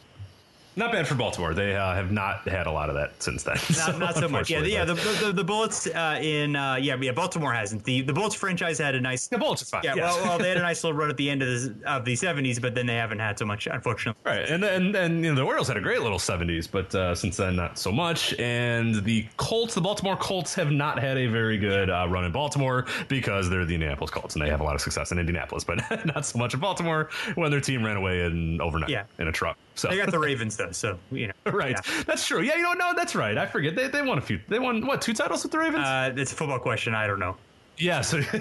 Not 0.79 0.93
bad 0.93 1.09
for 1.09 1.15
Baltimore. 1.15 1.55
They 1.55 1.75
uh, 1.75 1.95
have 1.95 2.13
not 2.13 2.47
had 2.47 2.67
a 2.67 2.71
lot 2.71 2.91
of 2.91 2.97
that 2.97 3.23
since 3.23 3.43
then. 3.43 3.55
Not 3.55 3.63
so, 3.63 3.99
not 3.99 4.15
so 4.17 4.29
much. 4.29 4.51
Yeah, 4.51 4.61
yeah. 4.61 4.85
The, 4.85 4.95
the, 4.95 5.33
the 5.33 5.45
Bullets 5.45 5.87
uh, 5.87 6.19
in 6.21 6.55
uh, 6.55 6.75
yeah 6.75 6.97
yeah 7.01 7.13
Baltimore 7.13 7.55
hasn't. 7.55 7.83
The 7.85 8.03
the 8.03 8.13
Bullets 8.13 8.35
franchise 8.35 8.79
had 8.79 8.95
a 8.95 9.01
nice. 9.01 9.27
The 9.27 9.39
Bullets 9.39 9.63
are 9.63 9.67
fine. 9.67 9.81
Yeah, 9.85 9.95
yes. 9.95 10.15
well, 10.15 10.25
well, 10.25 10.39
they 10.39 10.49
had 10.49 10.59
a 10.59 10.63
nice 10.71 10.85
little 10.85 10.97
run 10.97 11.09
at 11.09 11.17
the 11.17 11.31
end 11.31 11.43
of 11.43 11.49
the 11.49 11.91
of 11.91 12.05
the 12.05 12.15
seventies, 12.15 12.59
but 12.59 12.75
then 12.75 12.85
they 12.85 12.97
haven't 12.97 13.21
had 13.21 13.39
so 13.39 13.47
much, 13.47 13.67
unfortunately. 13.67 14.21
Right, 14.25 14.49
and 14.51 14.63
and 14.65 14.95
and 14.95 15.25
you 15.25 15.31
know, 15.31 15.35
the 15.35 15.47
Orioles 15.47 15.69
had 15.69 15.79
a 15.79 15.81
great 15.81 16.03
little 16.03 16.19
seventies, 16.19 16.67
but 16.67 16.95
uh, 16.95 17.15
since 17.15 17.39
then 17.39 17.57
not 17.57 17.79
so 17.79 17.91
much. 17.91 18.35
And 18.39 18.97
the 18.97 19.27
Colts, 19.39 19.75
the 19.75 19.81
Baltimore 19.81 20.17
Colts, 20.17 20.55
have 20.57 20.71
not 20.71 20.99
had 20.99 21.17
a 21.17 21.27
very 21.27 21.57
good 21.57 21.89
uh, 21.89 22.07
run 22.07 22.25
in 22.25 22.33
Baltimore 22.33 22.85
because 23.09 23.49
they're 23.49 23.65
the 23.65 23.75
Indianapolis 23.75 24.11
Colts, 24.11 24.35
and 24.35 24.45
they 24.45 24.51
have 24.51 24.61
a 24.61 24.65
lot 24.65 24.75
of 24.75 24.83
success 24.83 25.11
in 25.11 25.19
Indianapolis, 25.19 25.65
but 25.65 25.81
not 26.05 26.27
so 26.27 26.39
much 26.39 26.53
in 26.53 26.61
Baltimore 26.61 27.09
when 27.35 27.51
their 27.51 27.63
team 27.63 27.83
ran 27.83 27.97
away 27.97 28.25
in 28.25 28.61
overnight 28.61 28.91
yeah. 28.91 29.05
in 29.19 29.29
a 29.29 29.33
truck. 29.33 29.57
So 29.77 29.89
they 29.89 29.99
got 29.99 30.11
the 30.11 30.19
Ravens 30.19 30.57
though, 30.57 30.73
so 30.73 30.99
you 31.11 31.29
know. 31.29 31.35
right, 31.53 31.77
yeah. 31.77 32.03
that's 32.05 32.27
true. 32.27 32.41
Yeah, 32.41 32.57
you 32.57 32.63
know, 32.63 32.73
no, 32.73 32.93
that's 32.95 33.15
right. 33.15 33.37
I 33.37 33.47
forget 33.47 33.77
they 33.77 33.89
they 33.89 34.03
won 34.03 34.19
a 34.19 34.23
few. 34.23 34.41
They 34.49 34.59
won 34.59 34.85
what 34.87 35.03
two 35.03 35.13
titles 35.13 35.43
with 35.43 35.53
the 35.53 35.59
Ravens? 35.59 35.85
Uh, 35.85 36.13
it's 36.17 36.33
a 36.33 36.35
football 36.35 36.59
question. 36.59 36.95
I 36.95 37.07
don't 37.07 37.19
know. 37.19 37.37
Yeah, 37.79 38.01
so 38.01 38.19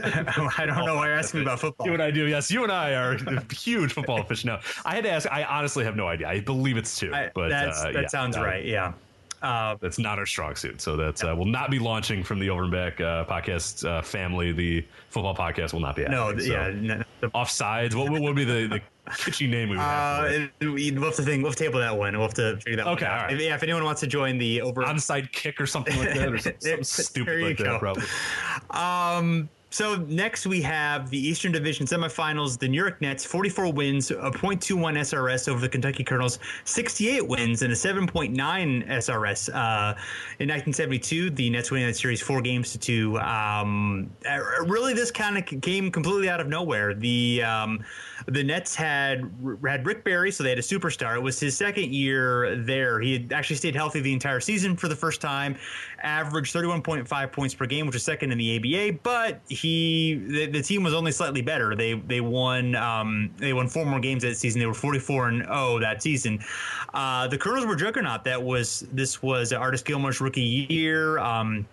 I 0.57 0.65
don't 0.65 0.85
know 0.85 0.95
why 0.95 1.07
you're 1.07 1.17
asking 1.17 1.41
me 1.41 1.45
about 1.45 1.59
football. 1.59 1.87
You 1.87 1.93
and 1.93 2.01
I 2.01 2.09
do. 2.09 2.25
Yes, 2.25 2.49
you 2.49 2.63
and 2.63 2.71
I 2.71 2.93
are 2.93 3.17
huge 3.51 3.93
football 3.93 4.21
aficionados. 4.21 4.63
I 4.85 4.95
had 4.95 5.03
to 5.03 5.11
ask. 5.11 5.29
I 5.31 5.43
honestly 5.43 5.83
have 5.83 5.97
no 5.97 6.07
idea. 6.07 6.29
I 6.29 6.39
believe 6.39 6.77
it's 6.77 6.97
two, 6.97 7.13
I, 7.13 7.31
but 7.35 7.51
uh, 7.51 7.91
that 7.91 7.93
yeah, 7.93 8.07
sounds 8.07 8.37
right. 8.37 8.65
Yeah. 8.65 8.93
Uh, 9.41 9.75
that's 9.79 9.99
not 9.99 10.17
our 10.19 10.25
strong 10.25 10.55
suit. 10.55 10.81
So 10.81 10.95
that 10.97 11.23
uh, 11.23 11.35
will 11.35 11.45
not 11.45 11.69
be 11.69 11.79
launching 11.79 12.23
from 12.23 12.39
the 12.39 12.49
Over 12.49 12.63
and 12.63 12.71
Back 12.71 12.99
uh, 12.99 13.25
podcast 13.25 13.87
uh, 13.87 14.01
family. 14.01 14.51
The 14.51 14.85
football 15.09 15.35
podcast 15.35 15.73
will 15.73 15.81
not 15.81 15.95
be. 15.95 16.05
No, 16.05 16.37
so 16.37 16.43
yeah, 16.43 16.71
no, 16.73 17.03
the, 17.21 17.29
offsides. 17.29 17.95
What, 17.95 18.11
what 18.11 18.21
would 18.21 18.35
be 18.35 18.43
the, 18.43 18.67
the 18.67 18.81
kitschy 19.11 19.49
name 19.49 19.69
we 19.69 19.77
would 19.77 19.83
have? 19.83 20.25
Uh, 20.25 20.47
we'll 20.61 21.03
have 21.03 21.15
to 21.15 21.21
think. 21.21 21.43
We'll 21.43 21.51
have 21.51 21.57
to 21.57 21.63
table 21.63 21.79
that 21.79 21.95
one. 21.95 22.13
We'll 22.13 22.23
have 22.23 22.33
to 22.35 22.57
figure 22.57 22.77
that. 22.77 22.87
Okay, 22.87 23.05
one 23.05 23.13
out. 23.13 23.33
If, 23.33 23.41
yeah, 23.41 23.55
if 23.55 23.63
anyone 23.63 23.83
wants 23.83 24.01
to 24.01 24.07
join 24.07 24.37
the 24.37 24.61
over 24.61 24.83
onside 24.83 25.31
kick 25.31 25.59
or 25.61 25.67
something 25.67 25.97
like 25.97 26.13
that, 26.13 26.33
or 26.33 26.37
something, 26.37 26.59
something 26.61 26.83
stupid 26.83 27.43
like 27.43 27.57
go. 27.57 27.63
that, 27.63 27.79
probably. 27.79 28.03
Um. 28.71 29.49
So 29.75 29.95
next 30.07 30.47
we 30.47 30.61
have 30.61 31.09
the 31.09 31.17
Eastern 31.17 31.51
Division 31.51 31.85
semifinals. 31.85 32.57
The 32.57 32.69
New 32.69 32.79
York 32.79 33.01
Nets, 33.01 33.25
44 33.25 33.73
wins, 33.73 34.09
a 34.09 34.31
.21 34.31 34.71
SRS 34.99 35.49
over 35.49 35.59
the 35.59 35.67
Kentucky 35.67 36.01
Colonels, 36.01 36.39
68 36.63 37.27
wins 37.27 37.61
and 37.61 37.73
a 37.73 37.75
7.9 37.75 38.33
SRS. 38.37 39.49
Uh, 39.49 39.91
in 40.39 40.47
1972, 40.47 41.29
the 41.31 41.49
Nets 41.49 41.71
winning 41.71 41.87
that 41.87 41.97
series 41.97 42.21
four 42.21 42.41
games 42.41 42.71
to 42.71 42.77
two. 42.77 43.19
Um, 43.19 44.09
uh, 44.25 44.39
really, 44.65 44.93
this 44.93 45.11
kind 45.11 45.37
of 45.37 45.61
came 45.61 45.91
completely 45.91 46.29
out 46.29 46.39
of 46.39 46.47
nowhere. 46.47 46.93
The 46.93 47.43
um, 47.43 47.83
the 48.27 48.45
Nets 48.45 48.75
had 48.75 49.29
had 49.65 49.85
Rick 49.85 50.03
Barry, 50.03 50.31
so 50.31 50.43
they 50.43 50.49
had 50.49 50.59
a 50.59 50.63
superstar. 50.63 51.15
It 51.15 51.21
was 51.21 51.39
his 51.39 51.57
second 51.57 51.93
year 51.93 52.55
there. 52.63 53.01
He 53.01 53.13
had 53.13 53.33
actually 53.33 53.57
stayed 53.57 53.75
healthy 53.75 53.99
the 53.99 54.13
entire 54.13 54.39
season 54.39 54.77
for 54.77 54.87
the 54.87 54.95
first 54.95 55.21
time, 55.21 55.57
averaged 56.01 56.55
31.5 56.55 57.31
points 57.31 57.53
per 57.53 57.65
game, 57.65 57.85
which 57.85 57.95
was 57.95 58.03
second 58.03 58.31
in 58.31 58.37
the 58.37 58.57
ABA. 58.57 58.99
But 59.03 59.41
he, 59.49 59.64
the, 59.65 60.47
the 60.47 60.61
team 60.61 60.83
was 60.83 60.93
only 60.93 61.11
slightly 61.11 61.41
better. 61.41 61.75
They 61.75 61.93
they 61.93 62.21
won 62.21 62.75
um, 62.75 63.31
they 63.37 63.53
won 63.53 63.67
four 63.67 63.85
more 63.85 63.99
games 63.99 64.23
that 64.23 64.37
season. 64.37 64.59
They 64.59 64.65
were 64.65 64.73
44 64.73 65.27
and 65.29 65.43
0 65.43 65.79
that 65.79 66.01
season. 66.01 66.39
Uh, 66.93 67.27
the 67.27 67.37
Colonels 67.37 67.65
were 67.65 67.75
juggernaut. 67.75 68.23
That 68.23 68.41
was 68.41 68.85
this 68.91 69.21
was 69.21 69.53
Artis 69.53 69.81
Gilmore's 69.81 70.21
rookie 70.21 70.67
year. 70.69 71.19
Um, 71.19 71.65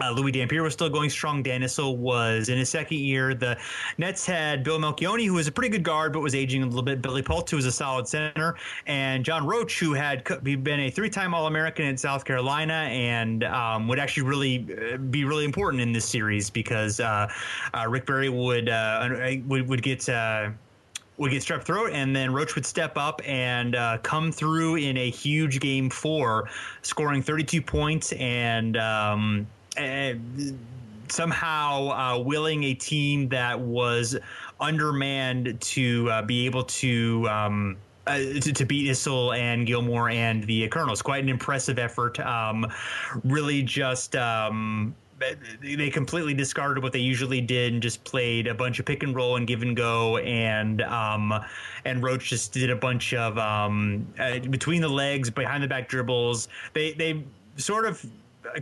uh, 0.00 0.10
Louie 0.10 0.32
Dampier 0.32 0.62
was 0.62 0.72
still 0.72 0.88
going 0.88 1.10
strong. 1.10 1.42
Dan 1.42 1.62
Issel 1.62 1.96
was 1.96 2.48
in 2.48 2.58
his 2.58 2.70
second 2.70 2.98
year. 2.98 3.34
The 3.34 3.58
Nets 3.98 4.24
had 4.24 4.64
Bill 4.64 4.78
Melchionni, 4.78 5.26
who 5.26 5.34
was 5.34 5.48
a 5.48 5.52
pretty 5.52 5.68
good 5.68 5.82
guard 5.82 6.12
but 6.12 6.20
was 6.20 6.34
aging 6.34 6.62
a 6.62 6.66
little 6.66 6.82
bit. 6.82 7.02
Billy 7.02 7.22
Paultz, 7.22 7.50
who 7.50 7.56
was 7.56 7.66
a 7.66 7.72
solid 7.72 8.08
center, 8.08 8.54
and 8.86 9.24
John 9.24 9.46
Roach, 9.46 9.78
who 9.78 9.92
had 9.92 10.24
been 10.42 10.80
a 10.80 10.90
three-time 10.90 11.34
All-American 11.34 11.86
in 11.86 11.96
South 11.96 12.24
Carolina 12.24 12.72
and 12.72 13.44
um, 13.44 13.88
would 13.88 13.98
actually 13.98 14.22
really 14.24 14.66
uh, 14.94 14.96
be 14.96 15.24
really 15.24 15.44
important 15.44 15.82
in 15.82 15.92
this 15.92 16.06
series 16.06 16.48
because 16.48 17.00
uh, 17.00 17.28
uh, 17.74 17.86
Rick 17.88 18.06
Barry 18.06 18.28
would 18.28 18.68
uh, 18.68 19.08
would, 19.46 19.68
would 19.68 19.82
get 19.82 20.08
uh, 20.08 20.50
would 21.18 21.30
get 21.30 21.42
strep 21.42 21.62
throat, 21.62 21.90
and 21.92 22.16
then 22.16 22.32
Roach 22.32 22.54
would 22.54 22.66
step 22.66 22.96
up 22.96 23.20
and 23.24 23.76
uh, 23.76 23.98
come 23.98 24.32
through 24.32 24.76
in 24.76 24.96
a 24.96 25.10
huge 25.10 25.60
game 25.60 25.90
four, 25.90 26.48
scoring 26.80 27.22
32 27.22 27.60
points 27.60 28.12
and 28.12 28.76
um, 28.78 29.46
uh, 29.78 30.14
somehow 31.08 31.88
uh, 31.90 32.18
willing 32.18 32.64
a 32.64 32.74
team 32.74 33.28
that 33.28 33.58
was 33.58 34.16
undermanned 34.60 35.60
to 35.60 36.10
uh, 36.10 36.22
be 36.22 36.46
able 36.46 36.64
to. 36.64 37.28
Um, 37.28 37.76
uh, 38.04 38.18
to, 38.18 38.52
to, 38.52 38.64
beat 38.64 38.90
Issel 38.90 39.32
and 39.38 39.64
Gilmore 39.64 40.10
and 40.10 40.42
the 40.42 40.66
Colonels. 40.66 41.00
Quite 41.02 41.22
an 41.22 41.28
impressive 41.28 41.78
effort. 41.78 42.18
Um, 42.18 42.66
really 43.22 43.62
just. 43.62 44.16
Um, 44.16 44.96
they 45.62 45.88
completely 45.88 46.34
discarded 46.34 46.82
what 46.82 46.92
they 46.92 46.98
usually 46.98 47.40
did 47.40 47.72
and 47.72 47.80
just 47.80 48.02
played 48.02 48.48
a 48.48 48.54
bunch 48.54 48.80
of 48.80 48.86
pick 48.86 49.04
and 49.04 49.14
roll 49.14 49.36
and 49.36 49.46
give 49.46 49.62
and 49.62 49.76
go 49.76 50.16
and 50.18 50.82
um, 50.82 51.32
and 51.84 52.02
Roach 52.02 52.28
just 52.28 52.52
did 52.52 52.70
a 52.70 52.76
bunch 52.76 53.14
of 53.14 53.38
um, 53.38 54.04
uh, 54.18 54.40
between 54.40 54.80
the 54.80 54.88
legs 54.88 55.30
behind 55.30 55.62
the 55.62 55.68
back 55.68 55.88
dribbles 55.88 56.48
they 56.72 56.92
they 56.94 57.22
sort 57.56 57.86
of 57.86 58.04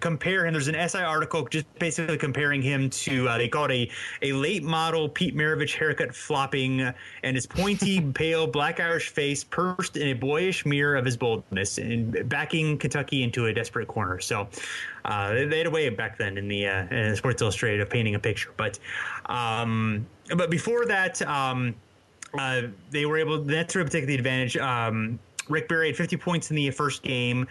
compare 0.01 0.47
him. 0.47 0.53
There's 0.53 0.69
an 0.69 0.89
SI 0.89 0.99
article 0.99 1.47
just 1.47 1.67
basically 1.79 2.19
comparing 2.19 2.63
him 2.63 2.91
to 2.91 3.29
uh, 3.29 3.39
they 3.39 3.49
call 3.49 3.67
it 3.67 3.73
a, 3.73 3.91
a 4.23 4.33
late 4.33 4.63
model 4.63 5.09
Pete 5.09 5.35
Maravich 5.35 5.75
haircut 5.75 6.15
flopping 6.15 6.93
and 7.23 7.37
his 7.37 7.47
pointy, 7.47 8.01
pale, 8.15 8.47
black 8.47 8.81
Irish 8.81 9.09
face 9.09 9.45
pursed 9.45 9.97
in 9.97 10.09
a 10.09 10.13
boyish 10.13 10.67
mirror 10.67 10.97
of 10.97 11.05
his 11.05 11.17
boldness 11.17 11.79
and 11.79 12.29
backing 12.29 12.79
Kentucky 12.79 13.23
into 13.23 13.47
a 13.47 13.53
desperate 13.53 13.89
corner. 13.89 14.21
So 14.21 14.49
uh, 15.05 15.33
they, 15.33 15.45
they, 15.47 15.59
had 15.59 15.67
a 15.67 15.71
way 15.71 15.89
back 15.89 16.19
then 16.19 16.37
in 16.37 16.49
the, 16.49 16.67
uh, 16.67 16.87
in 16.95 17.17
Sports 17.17 17.43
Illustrated 17.43 17.81
of 17.81 17.91
painting 17.91 18.15
a 18.15 18.19
picture. 18.19 18.51
But 18.57 18.79
um, 19.27 20.07
but 20.37 20.51
before 20.51 20.87
that, 20.87 21.21
um, 21.23 21.75
uh, 22.39 22.63
they 22.91 23.07
were 23.07 23.19
able. 23.19 23.43
The 23.43 23.67
were 23.75 23.81
able 23.81 23.91
to 23.91 23.99
take 23.99 24.07
the 24.07 24.15
advantage. 24.15 24.57
Um, 24.57 25.19
Rick 25.49 25.69
Barry 25.69 25.89
had 25.89 25.97
50 25.97 26.17
points 26.17 26.51
in 26.51 26.57
the 26.57 26.71
first 26.71 27.03
game, 27.03 27.47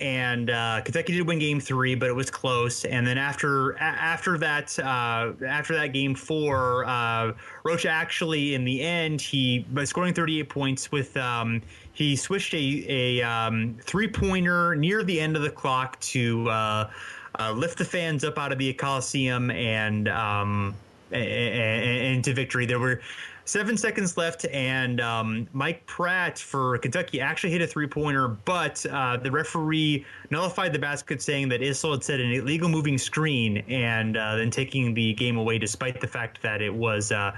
and 0.00 0.50
uh, 0.50 0.80
Kentucky 0.84 1.14
did 1.14 1.26
win 1.26 1.38
Game 1.38 1.60
Three, 1.60 1.94
but 1.94 2.08
it 2.08 2.14
was 2.14 2.30
close. 2.30 2.84
And 2.84 3.06
then 3.06 3.18
after 3.18 3.72
a- 3.72 3.80
after 3.80 4.38
that 4.38 4.78
uh, 4.78 5.32
after 5.46 5.74
that 5.74 5.88
Game 5.88 6.14
Four, 6.14 6.84
uh, 6.84 7.32
Roach 7.64 7.86
actually 7.86 8.54
in 8.54 8.64
the 8.64 8.82
end 8.82 9.20
he 9.20 9.60
by 9.72 9.84
scoring 9.84 10.14
38 10.14 10.48
points 10.48 10.92
with 10.92 11.16
um, 11.16 11.62
he 11.92 12.16
switched 12.16 12.54
a 12.54 12.84
a 12.88 13.22
um, 13.22 13.76
three 13.82 14.08
pointer 14.08 14.74
near 14.74 15.02
the 15.02 15.20
end 15.20 15.36
of 15.36 15.42
the 15.42 15.50
clock 15.50 15.98
to 16.00 16.48
uh, 16.48 16.90
uh, 17.38 17.52
lift 17.52 17.78
the 17.78 17.84
fans 17.84 18.24
up 18.24 18.38
out 18.38 18.52
of 18.52 18.58
the 18.58 18.72
Coliseum 18.72 19.50
and 19.50 20.08
um, 20.08 20.74
into 21.12 22.34
victory. 22.34 22.66
There 22.66 22.78
were 22.78 23.00
seven 23.46 23.76
seconds 23.76 24.16
left, 24.18 24.44
and 24.46 25.00
um, 25.00 25.48
Mike 25.52 25.86
Pratt 25.86 26.38
for 26.38 26.76
Kentucky 26.78 27.20
actually 27.20 27.52
hit 27.52 27.62
a 27.62 27.66
three 27.66 27.86
pointer, 27.86 28.28
but 28.28 28.84
uh, 28.90 29.16
the 29.16 29.30
referee 29.30 30.04
nullified 30.30 30.72
the 30.72 30.78
basket, 30.78 31.22
saying 31.22 31.48
that 31.48 31.62
Issel 31.62 31.92
had 31.92 32.04
set 32.04 32.20
an 32.20 32.32
illegal 32.32 32.68
moving 32.68 32.98
screen, 32.98 33.58
and 33.68 34.16
uh, 34.16 34.36
then 34.36 34.50
taking 34.50 34.92
the 34.92 35.14
game 35.14 35.38
away, 35.38 35.58
despite 35.58 36.00
the 36.00 36.08
fact 36.08 36.42
that 36.42 36.60
it 36.60 36.74
was. 36.74 37.10
Uh, 37.10 37.32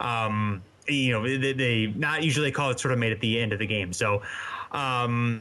um, 0.00 0.62
you 0.86 1.12
know, 1.12 1.26
they, 1.26 1.54
they, 1.54 1.86
not 1.96 2.22
usually 2.22 2.52
call 2.52 2.70
it 2.70 2.78
sort 2.78 2.92
of 2.92 2.98
made 2.98 3.10
at 3.10 3.20
the 3.20 3.40
end 3.40 3.54
of 3.54 3.58
the 3.58 3.66
game. 3.66 3.94
So, 3.94 4.20
um, 4.72 5.40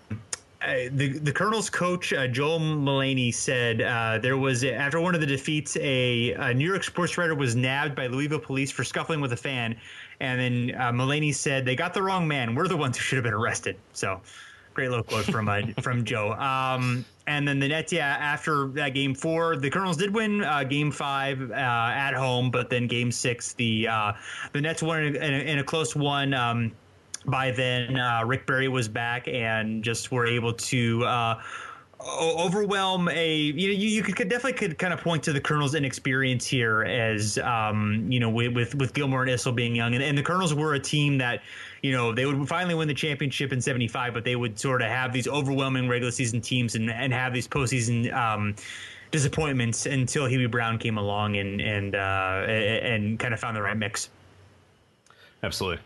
the 0.92 1.20
the 1.20 1.32
Colonel's 1.32 1.70
coach 1.70 2.14
uh, 2.14 2.28
Joe 2.28 2.58
Mullaney 2.60 3.32
said 3.32 3.82
uh, 3.82 4.20
there 4.20 4.38
was 4.38 4.64
after 4.64 5.00
one 5.00 5.16
of 5.16 5.22
the 5.22 5.28
defeats, 5.28 5.76
a, 5.78 6.32
a, 6.34 6.54
New 6.54 6.68
York 6.68 6.84
sports 6.84 7.18
writer 7.18 7.36
was 7.36 7.56
nabbed 7.56 7.96
by 7.96 8.08
Louisville 8.08 8.40
police 8.40 8.72
for 8.72 8.84
scuffling 8.84 9.20
with 9.20 9.34
a 9.34 9.38
fan, 9.38 9.76
and 10.24 10.40
then 10.40 10.82
uh, 10.82 10.92
Mullaney 10.92 11.32
said 11.32 11.66
they 11.66 11.76
got 11.76 11.94
the 11.94 12.02
wrong 12.02 12.28
man. 12.28 12.56
We're 12.56 12.68
the 12.68 12.78
ones 12.78 12.98
who 12.98 13.04
should 13.04 13.18
have 13.18 13.24
been 13.24 13.34
arrested. 13.34 13.78
So. 13.94 14.22
Great 14.74 14.90
little 14.90 15.04
quote 15.04 15.26
from 15.26 15.48
uh, 15.48 15.62
from 15.82 16.04
Joe. 16.04 16.34
Um, 16.34 17.06
and 17.28 17.48
then 17.48 17.60
the 17.60 17.68
Nets, 17.68 17.94
yeah, 17.94 18.18
after 18.20 18.68
that 18.70 18.96
game 18.96 19.14
four, 19.14 19.56
the 19.56 19.70
Colonels 19.70 19.98
did 19.98 20.12
win 20.14 20.44
uh, 20.44 20.64
game 20.64 20.92
five 20.92 21.52
uh, 21.52 21.54
at 21.54 22.14
home, 22.14 22.50
but 22.50 22.72
then 22.72 22.88
game 22.88 23.12
six, 23.12 23.54
the 23.54 23.88
uh, 23.88 24.14
the 24.52 24.62
Nets 24.62 24.82
won 24.82 25.04
in 25.04 25.16
a, 25.16 25.52
in 25.52 25.60
a 25.60 25.64
close 25.64 25.96
one. 25.96 26.34
Um, 26.34 26.72
by 27.26 27.52
then, 27.52 27.98
uh, 27.98 28.24
Rick 28.26 28.48
Barry 28.48 28.68
was 28.68 28.88
back 28.88 29.28
and 29.28 29.84
just 29.84 30.12
were 30.12 30.26
able 30.26 30.54
to 30.54 31.06
uh, 31.06 31.42
overwhelm 32.06 33.10
a 33.10 33.36
you 33.36 33.68
know 33.68 33.74
you, 33.74 33.88
you 33.88 34.04
could, 34.04 34.16
could, 34.16 34.30
definitely 34.30 34.54
could 34.54 34.78
kind 34.78 34.94
of 34.94 35.02
point 35.02 35.24
to 35.24 35.34
the 35.34 35.40
Colonels' 35.40 35.76
inexperience 35.76 36.46
here 36.46 36.84
as 36.84 37.38
um, 37.40 38.06
you 38.10 38.20
know 38.20 38.30
with 38.30 38.76
with, 38.76 38.94
Gilmore 38.94 39.24
and 39.24 39.32
Issel 39.32 39.54
being 39.54 39.76
young. 39.76 39.94
And, 39.96 40.04
and 40.04 40.18
the 40.18 40.24
Colonels 40.24 40.54
were 40.54 40.74
a 40.74 40.80
team 40.80 41.18
that 41.20 41.42
you 41.82 41.92
know 41.92 42.14
they 42.14 42.26
would 42.26 42.48
finally 42.48 42.76
win 42.76 42.88
the 42.88 42.94
championship 42.94 43.52
in 43.54 43.62
75 43.62 44.14
but 44.14 44.24
they 44.24 44.36
would 44.36 44.60
sort 44.60 44.82
of 44.82 44.90
have 44.90 45.14
these 45.14 45.28
overwhelming 45.28 45.88
regular 45.88 46.12
season 46.12 46.42
teams 46.42 46.76
and, 46.76 46.90
and 46.90 47.14
have 47.14 47.34
these 47.34 47.48
postseason 47.48 48.14
um, 48.14 48.56
disappointments 49.12 49.86
until 49.86 50.26
Hubie 50.26 50.50
Brown 50.50 50.78
came 50.78 50.98
along 50.98 51.38
and 51.38 51.62
and 51.62 51.96
uh, 51.96 52.46
and 52.48 53.20
kind 53.20 53.34
of 53.34 53.40
found 53.40 53.56
the 53.56 53.62
right 53.62 53.78
mix. 53.78 54.10
Absolutely 55.42 55.84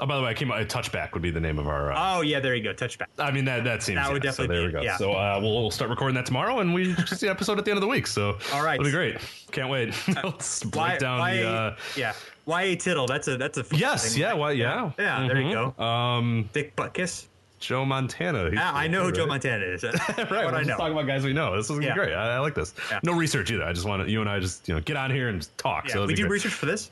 Oh, 0.00 0.06
by 0.06 0.16
the 0.16 0.22
way, 0.22 0.30
I 0.30 0.34
came. 0.34 0.50
A 0.50 0.64
touchback 0.64 1.12
would 1.12 1.22
be 1.22 1.30
the 1.30 1.40
name 1.40 1.58
of 1.58 1.68
our. 1.68 1.92
Uh, 1.92 2.16
oh 2.16 2.20
yeah, 2.22 2.40
there 2.40 2.54
you 2.54 2.62
go, 2.62 2.72
touchback. 2.72 3.06
I 3.18 3.30
mean 3.30 3.44
that 3.44 3.64
that 3.64 3.82
seems. 3.82 3.96
That 3.96 4.12
would 4.12 4.24
yeah, 4.24 4.30
definitely. 4.30 4.56
So 4.56 4.60
there 4.60 4.68
be, 4.68 4.74
we 4.74 4.80
go. 4.80 4.82
Yeah. 4.82 4.96
So 4.96 5.12
uh, 5.12 5.38
we'll, 5.40 5.52
we'll 5.52 5.70
start 5.70 5.90
recording 5.90 6.14
that 6.14 6.26
tomorrow, 6.26 6.60
and 6.60 6.72
we 6.72 6.94
just 6.94 7.16
see 7.20 7.26
the 7.26 7.30
episode 7.30 7.58
at 7.58 7.64
the 7.64 7.70
end 7.70 7.78
of 7.78 7.82
the 7.82 7.88
week. 7.88 8.06
So 8.06 8.38
all 8.52 8.64
right, 8.64 8.74
it'll 8.74 8.84
be 8.84 8.90
great. 8.90 9.18
Can't 9.52 9.68
wait. 9.68 9.94
Let's 10.24 10.62
break 10.64 10.74
why, 10.74 10.98
down 10.98 11.18
why, 11.18 11.36
the. 11.36 11.48
Uh, 11.48 11.76
yeah, 11.96 12.12
Y.A. 12.46 12.76
Tittle. 12.76 13.06
That's 13.06 13.28
a 13.28 13.36
that's 13.36 13.58
a. 13.58 13.64
Yes. 13.72 14.12
Thing, 14.12 14.22
yeah. 14.22 14.28
right? 14.28 14.38
Well. 14.38 14.52
Yeah. 14.52 14.92
Yeah. 14.98 15.18
Mm-hmm. 15.18 15.28
There 15.28 15.40
you 15.40 15.52
go. 15.52 15.74
Mm-hmm. 15.78 15.82
Um, 15.82 16.50
Dick 16.52 16.74
Butkus. 16.76 17.26
Joe 17.60 17.84
Montana. 17.84 18.50
Yeah, 18.50 18.72
I 18.72 18.88
know 18.88 19.00
who 19.00 19.06
right? 19.06 19.14
Joe 19.14 19.26
Montana 19.26 19.66
is. 19.66 19.84
right. 19.84 20.30
What 20.30 20.54
I 20.54 20.62
know. 20.62 20.78
talking 20.78 20.94
about 20.94 21.06
guys 21.06 21.24
we 21.24 21.34
know. 21.34 21.54
This 21.54 21.68
is 21.68 21.78
Yeah. 21.78 21.94
great. 21.94 22.14
I, 22.14 22.36
I 22.36 22.38
like 22.38 22.54
this. 22.54 22.74
Yeah. 22.90 23.00
No 23.02 23.12
research 23.12 23.50
either. 23.50 23.64
I 23.64 23.74
just 23.74 23.86
want 23.86 24.02
to, 24.02 24.10
you 24.10 24.22
and 24.22 24.30
I 24.30 24.40
just 24.40 24.66
you 24.66 24.74
know 24.74 24.80
get 24.80 24.96
on 24.96 25.10
here 25.10 25.28
and 25.28 25.46
talk. 25.58 25.86
Yeah, 25.86 25.94
so 25.94 26.06
we 26.06 26.14
do 26.14 26.22
great. 26.22 26.32
research 26.32 26.54
for 26.54 26.64
this. 26.64 26.90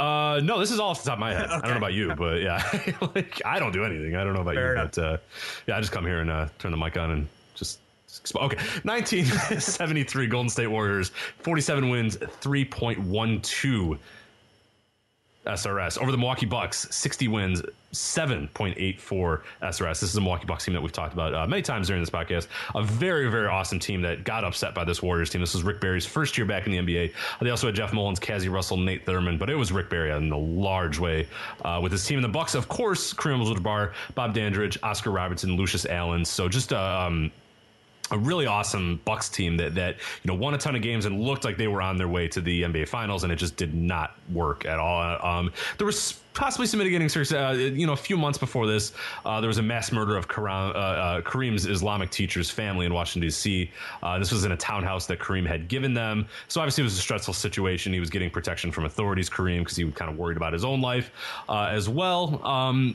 Uh, 0.00 0.40
no, 0.42 0.58
this 0.58 0.70
is 0.70 0.80
all 0.80 0.90
off 0.90 1.02
the 1.02 1.08
top 1.08 1.16
of 1.16 1.20
my 1.20 1.32
head. 1.32 1.48
I 1.48 1.60
don't 1.60 1.70
know 1.70 1.76
about 1.76 1.92
you, 1.94 2.14
but 2.14 2.42
yeah, 2.42 2.62
like 3.14 3.40
I 3.44 3.58
don't 3.58 3.72
do 3.72 3.84
anything. 3.84 4.16
I 4.16 4.24
don't 4.24 4.34
know 4.34 4.40
about 4.40 4.54
Fair 4.54 4.74
you, 4.74 4.80
enough. 4.80 4.94
but 4.94 5.04
uh, 5.04 5.16
yeah, 5.66 5.76
I 5.76 5.80
just 5.80 5.92
come 5.92 6.04
here 6.04 6.20
and 6.20 6.30
uh, 6.30 6.48
turn 6.58 6.70
the 6.70 6.76
mic 6.76 6.96
on 6.96 7.10
and 7.10 7.28
just. 7.54 7.80
Okay, 8.36 8.56
1973 8.84 10.26
Golden 10.28 10.48
State 10.48 10.68
Warriors, 10.68 11.10
47 11.40 11.88
wins, 11.88 12.16
3.12 12.16 13.98
SRS. 15.46 15.98
Over 15.98 16.10
the 16.10 16.18
Milwaukee 16.18 16.46
Bucks, 16.46 16.86
60 16.90 17.28
wins, 17.28 17.62
7.84 17.92 19.42
SRS. 19.62 20.00
This 20.00 20.02
is 20.02 20.16
a 20.16 20.20
Milwaukee 20.20 20.46
Bucks 20.46 20.64
team 20.64 20.74
that 20.74 20.80
we've 20.80 20.92
talked 20.92 21.12
about 21.12 21.34
uh, 21.34 21.46
many 21.46 21.62
times 21.62 21.86
during 21.86 22.02
this 22.02 22.10
podcast. 22.10 22.48
A 22.74 22.82
very, 22.82 23.30
very 23.30 23.46
awesome 23.46 23.78
team 23.78 24.02
that 24.02 24.24
got 24.24 24.44
upset 24.44 24.74
by 24.74 24.84
this 24.84 25.02
Warriors 25.02 25.30
team. 25.30 25.40
This 25.40 25.54
was 25.54 25.62
Rick 25.62 25.80
Barry's 25.80 26.06
first 26.06 26.36
year 26.36 26.46
back 26.46 26.66
in 26.66 26.72
the 26.72 26.78
NBA. 26.78 27.12
They 27.40 27.50
also 27.50 27.66
had 27.66 27.74
Jeff 27.74 27.92
Mullins, 27.92 28.18
Cazzie 28.18 28.48
Russell, 28.48 28.76
Nate 28.76 29.06
Thurmond, 29.06 29.38
but 29.38 29.50
it 29.50 29.54
was 29.54 29.70
Rick 29.70 29.90
Barry 29.90 30.10
in 30.10 30.32
a 30.32 30.38
large 30.38 30.98
way 30.98 31.28
uh, 31.64 31.78
with 31.82 31.92
his 31.92 32.04
team. 32.04 32.18
And 32.18 32.24
the 32.24 32.28
Bucks, 32.28 32.54
of 32.54 32.68
course, 32.68 33.12
Kareem 33.12 33.40
Abdul-Jabbar, 33.40 33.92
Bob 34.14 34.34
Dandridge, 34.34 34.78
Oscar 34.82 35.10
Robertson, 35.10 35.56
Lucius 35.56 35.86
Allen. 35.86 36.24
So 36.24 36.48
just 36.48 36.72
a 36.72 36.80
um, 36.80 37.30
a 38.14 38.18
really 38.18 38.46
awesome 38.46 39.00
Bucks 39.04 39.28
team 39.28 39.56
that 39.56 39.74
that 39.74 39.96
you 40.22 40.28
know 40.28 40.34
won 40.34 40.54
a 40.54 40.58
ton 40.58 40.76
of 40.76 40.82
games 40.82 41.04
and 41.04 41.20
looked 41.20 41.44
like 41.44 41.56
they 41.56 41.66
were 41.66 41.82
on 41.82 41.98
their 41.98 42.08
way 42.08 42.28
to 42.28 42.40
the 42.40 42.62
NBA 42.62 42.88
Finals, 42.88 43.24
and 43.24 43.32
it 43.32 43.36
just 43.36 43.56
did 43.56 43.74
not 43.74 44.16
work 44.32 44.64
at 44.64 44.78
all. 44.78 45.26
Um, 45.26 45.52
there 45.78 45.86
was 45.86 46.20
possibly 46.32 46.66
some 46.66 46.78
mitigating 46.78 47.08
circumstances. 47.08 47.72
Uh, 47.72 47.74
you 47.74 47.86
know, 47.86 47.92
a 47.92 47.96
few 47.96 48.16
months 48.16 48.38
before 48.38 48.66
this, 48.66 48.92
uh, 49.24 49.40
there 49.40 49.48
was 49.48 49.58
a 49.58 49.62
mass 49.62 49.90
murder 49.90 50.16
of 50.16 50.28
Karam, 50.28 50.70
uh, 50.70 50.78
uh, 50.78 51.20
Kareem's 51.22 51.66
Islamic 51.66 52.10
teacher's 52.10 52.50
family 52.50 52.86
in 52.86 52.94
Washington 52.94 53.22
D.C. 53.22 53.70
Uh, 54.02 54.18
this 54.18 54.30
was 54.30 54.44
in 54.44 54.52
a 54.52 54.56
townhouse 54.56 55.06
that 55.06 55.18
Kareem 55.18 55.46
had 55.46 55.66
given 55.68 55.92
them, 55.92 56.26
so 56.46 56.60
obviously 56.60 56.82
it 56.82 56.86
was 56.86 56.96
a 56.96 57.00
stressful 57.00 57.34
situation. 57.34 57.92
He 57.92 58.00
was 58.00 58.10
getting 58.10 58.30
protection 58.30 58.70
from 58.70 58.84
authorities, 58.84 59.28
Kareem, 59.28 59.60
because 59.60 59.76
he 59.76 59.84
was 59.84 59.94
kind 59.94 60.10
of 60.10 60.16
worried 60.16 60.36
about 60.36 60.52
his 60.52 60.64
own 60.64 60.80
life 60.80 61.10
uh, 61.48 61.68
as 61.72 61.88
well. 61.88 62.44
Um, 62.46 62.94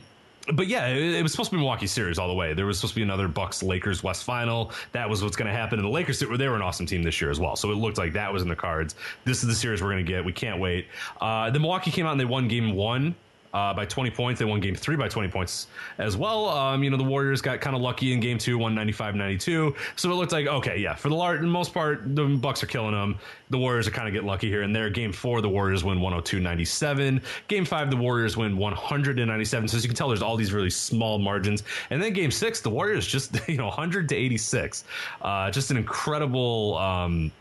but 0.52 0.66
yeah, 0.66 0.86
it, 0.88 1.14
it 1.14 1.22
was 1.22 1.32
supposed 1.32 1.50
to 1.50 1.56
be 1.56 1.60
Milwaukee 1.60 1.86
series 1.86 2.18
all 2.18 2.28
the 2.28 2.34
way. 2.34 2.54
There 2.54 2.66
was 2.66 2.78
supposed 2.78 2.94
to 2.94 3.00
be 3.00 3.02
another 3.02 3.28
Bucks 3.28 3.62
Lakers 3.62 4.02
West 4.02 4.24
final. 4.24 4.72
That 4.92 5.08
was 5.08 5.22
what's 5.22 5.36
going 5.36 5.48
to 5.50 5.56
happen. 5.56 5.78
And 5.78 5.86
the 5.86 5.92
Lakers 5.92 6.18
they 6.18 6.26
were, 6.26 6.36
they 6.36 6.48
were 6.48 6.56
an 6.56 6.62
awesome 6.62 6.86
team 6.86 7.02
this 7.02 7.20
year 7.20 7.30
as 7.30 7.40
well. 7.40 7.56
So 7.56 7.70
it 7.70 7.76
looked 7.76 7.98
like 7.98 8.12
that 8.14 8.32
was 8.32 8.42
in 8.42 8.48
the 8.48 8.56
cards. 8.56 8.94
This 9.24 9.42
is 9.42 9.48
the 9.48 9.54
series 9.54 9.82
we're 9.82 9.90
going 9.90 10.04
to 10.04 10.10
get. 10.10 10.24
We 10.24 10.32
can't 10.32 10.60
wait. 10.60 10.86
Uh, 11.20 11.50
the 11.50 11.58
Milwaukee 11.58 11.90
came 11.90 12.06
out 12.06 12.12
and 12.12 12.20
they 12.20 12.24
won 12.24 12.48
Game 12.48 12.74
One. 12.74 13.14
Uh, 13.52 13.74
by 13.74 13.84
20 13.84 14.10
points. 14.10 14.38
They 14.38 14.44
won 14.44 14.60
game 14.60 14.76
three 14.76 14.94
by 14.94 15.08
20 15.08 15.28
points 15.28 15.66
as 15.98 16.16
well. 16.16 16.48
Um, 16.48 16.84
you 16.84 16.90
know, 16.90 16.96
the 16.96 17.02
Warriors 17.02 17.42
got 17.42 17.60
kind 17.60 17.74
of 17.74 17.82
lucky 17.82 18.12
in 18.12 18.20
game 18.20 18.38
two, 18.38 18.56
195 18.56 19.16
92. 19.16 19.74
So 19.96 20.10
it 20.10 20.14
looked 20.14 20.30
like, 20.30 20.46
okay, 20.46 20.78
yeah, 20.78 20.94
for 20.94 21.08
the 21.08 21.16
large, 21.16 21.40
most 21.40 21.74
part, 21.74 22.14
the 22.14 22.26
Bucks 22.26 22.62
are 22.62 22.66
killing 22.66 22.92
them. 22.92 23.18
The 23.50 23.58
Warriors 23.58 23.88
are 23.88 23.90
kind 23.90 24.06
of 24.06 24.14
getting 24.14 24.28
lucky 24.28 24.48
here 24.48 24.62
and 24.62 24.74
there. 24.74 24.88
Game 24.88 25.12
four, 25.12 25.40
the 25.40 25.48
Warriors 25.48 25.82
win 25.82 26.00
102 26.00 26.38
97. 26.38 27.20
Game 27.48 27.64
five, 27.64 27.90
the 27.90 27.96
Warriors 27.96 28.36
win 28.36 28.56
197. 28.56 29.68
So 29.68 29.76
as 29.76 29.82
you 29.82 29.88
can 29.88 29.96
tell, 29.96 30.06
there's 30.06 30.22
all 30.22 30.36
these 30.36 30.52
really 30.52 30.70
small 30.70 31.18
margins. 31.18 31.64
And 31.90 32.00
then 32.00 32.12
game 32.12 32.30
six, 32.30 32.60
the 32.60 32.70
Warriors 32.70 33.04
just, 33.04 33.36
you 33.48 33.56
know, 33.56 33.66
100 33.66 34.08
to 34.10 34.14
86. 34.14 34.84
Uh, 35.22 35.50
just 35.50 35.72
an 35.72 35.76
incredible. 35.76 36.78
Um, 36.78 37.32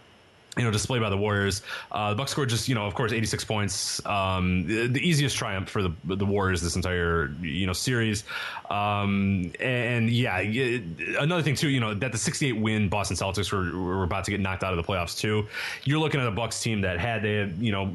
you 0.58 0.64
know, 0.64 0.72
display 0.72 1.00
by 1.00 1.10
the 1.10 1.18
Warriors. 1.18 1.62
Uh, 1.92 2.10
the 2.10 2.16
Bucks 2.16 2.32
scored 2.32 2.50
just, 2.50 2.68
you 2.68 2.76
know, 2.76 2.86
of 2.86 2.94
course, 2.94 3.14
86 3.14 3.44
points. 3.46 4.06
Um, 4.06 4.66
the, 4.68 4.88
the 4.88 5.00
easiest 5.00 5.38
triumph 5.38 5.70
for 5.70 5.82
the 5.84 5.92
the 6.06 6.26
Warriors 6.26 6.62
this 6.62 6.76
entire, 6.76 7.32
you 7.42 7.66
know, 7.68 7.74
series. 7.74 8.24
Um, 8.70 9.52
and 9.60 10.10
yeah, 10.10 10.38
it- 10.40 10.84
another 11.20 11.42
thing 11.42 11.56
too, 11.56 11.70
you 11.70 11.80
know, 11.80 11.94
that 11.94 12.12
the 12.12 12.18
68 12.18 12.54
win 12.54 12.90
Boston 12.90 13.16
Celtics 13.18 13.52
were, 13.52 13.80
were 13.80 14.04
about 14.04 14.26
to 14.26 14.32
get 14.32 14.40
knocked 14.40 14.64
out 14.64 14.74
of 14.74 14.78
the 14.78 14.92
playoffs 14.92 15.18
too. 15.18 15.48
You're 15.84 16.00
looking 16.00 16.20
at 16.20 16.28
a 16.28 16.32
Bucks 16.32 16.62
team 16.62 16.82
that 16.82 17.00
had 17.00 17.22
they 17.22 17.52
you 17.60 17.72
know, 17.72 17.92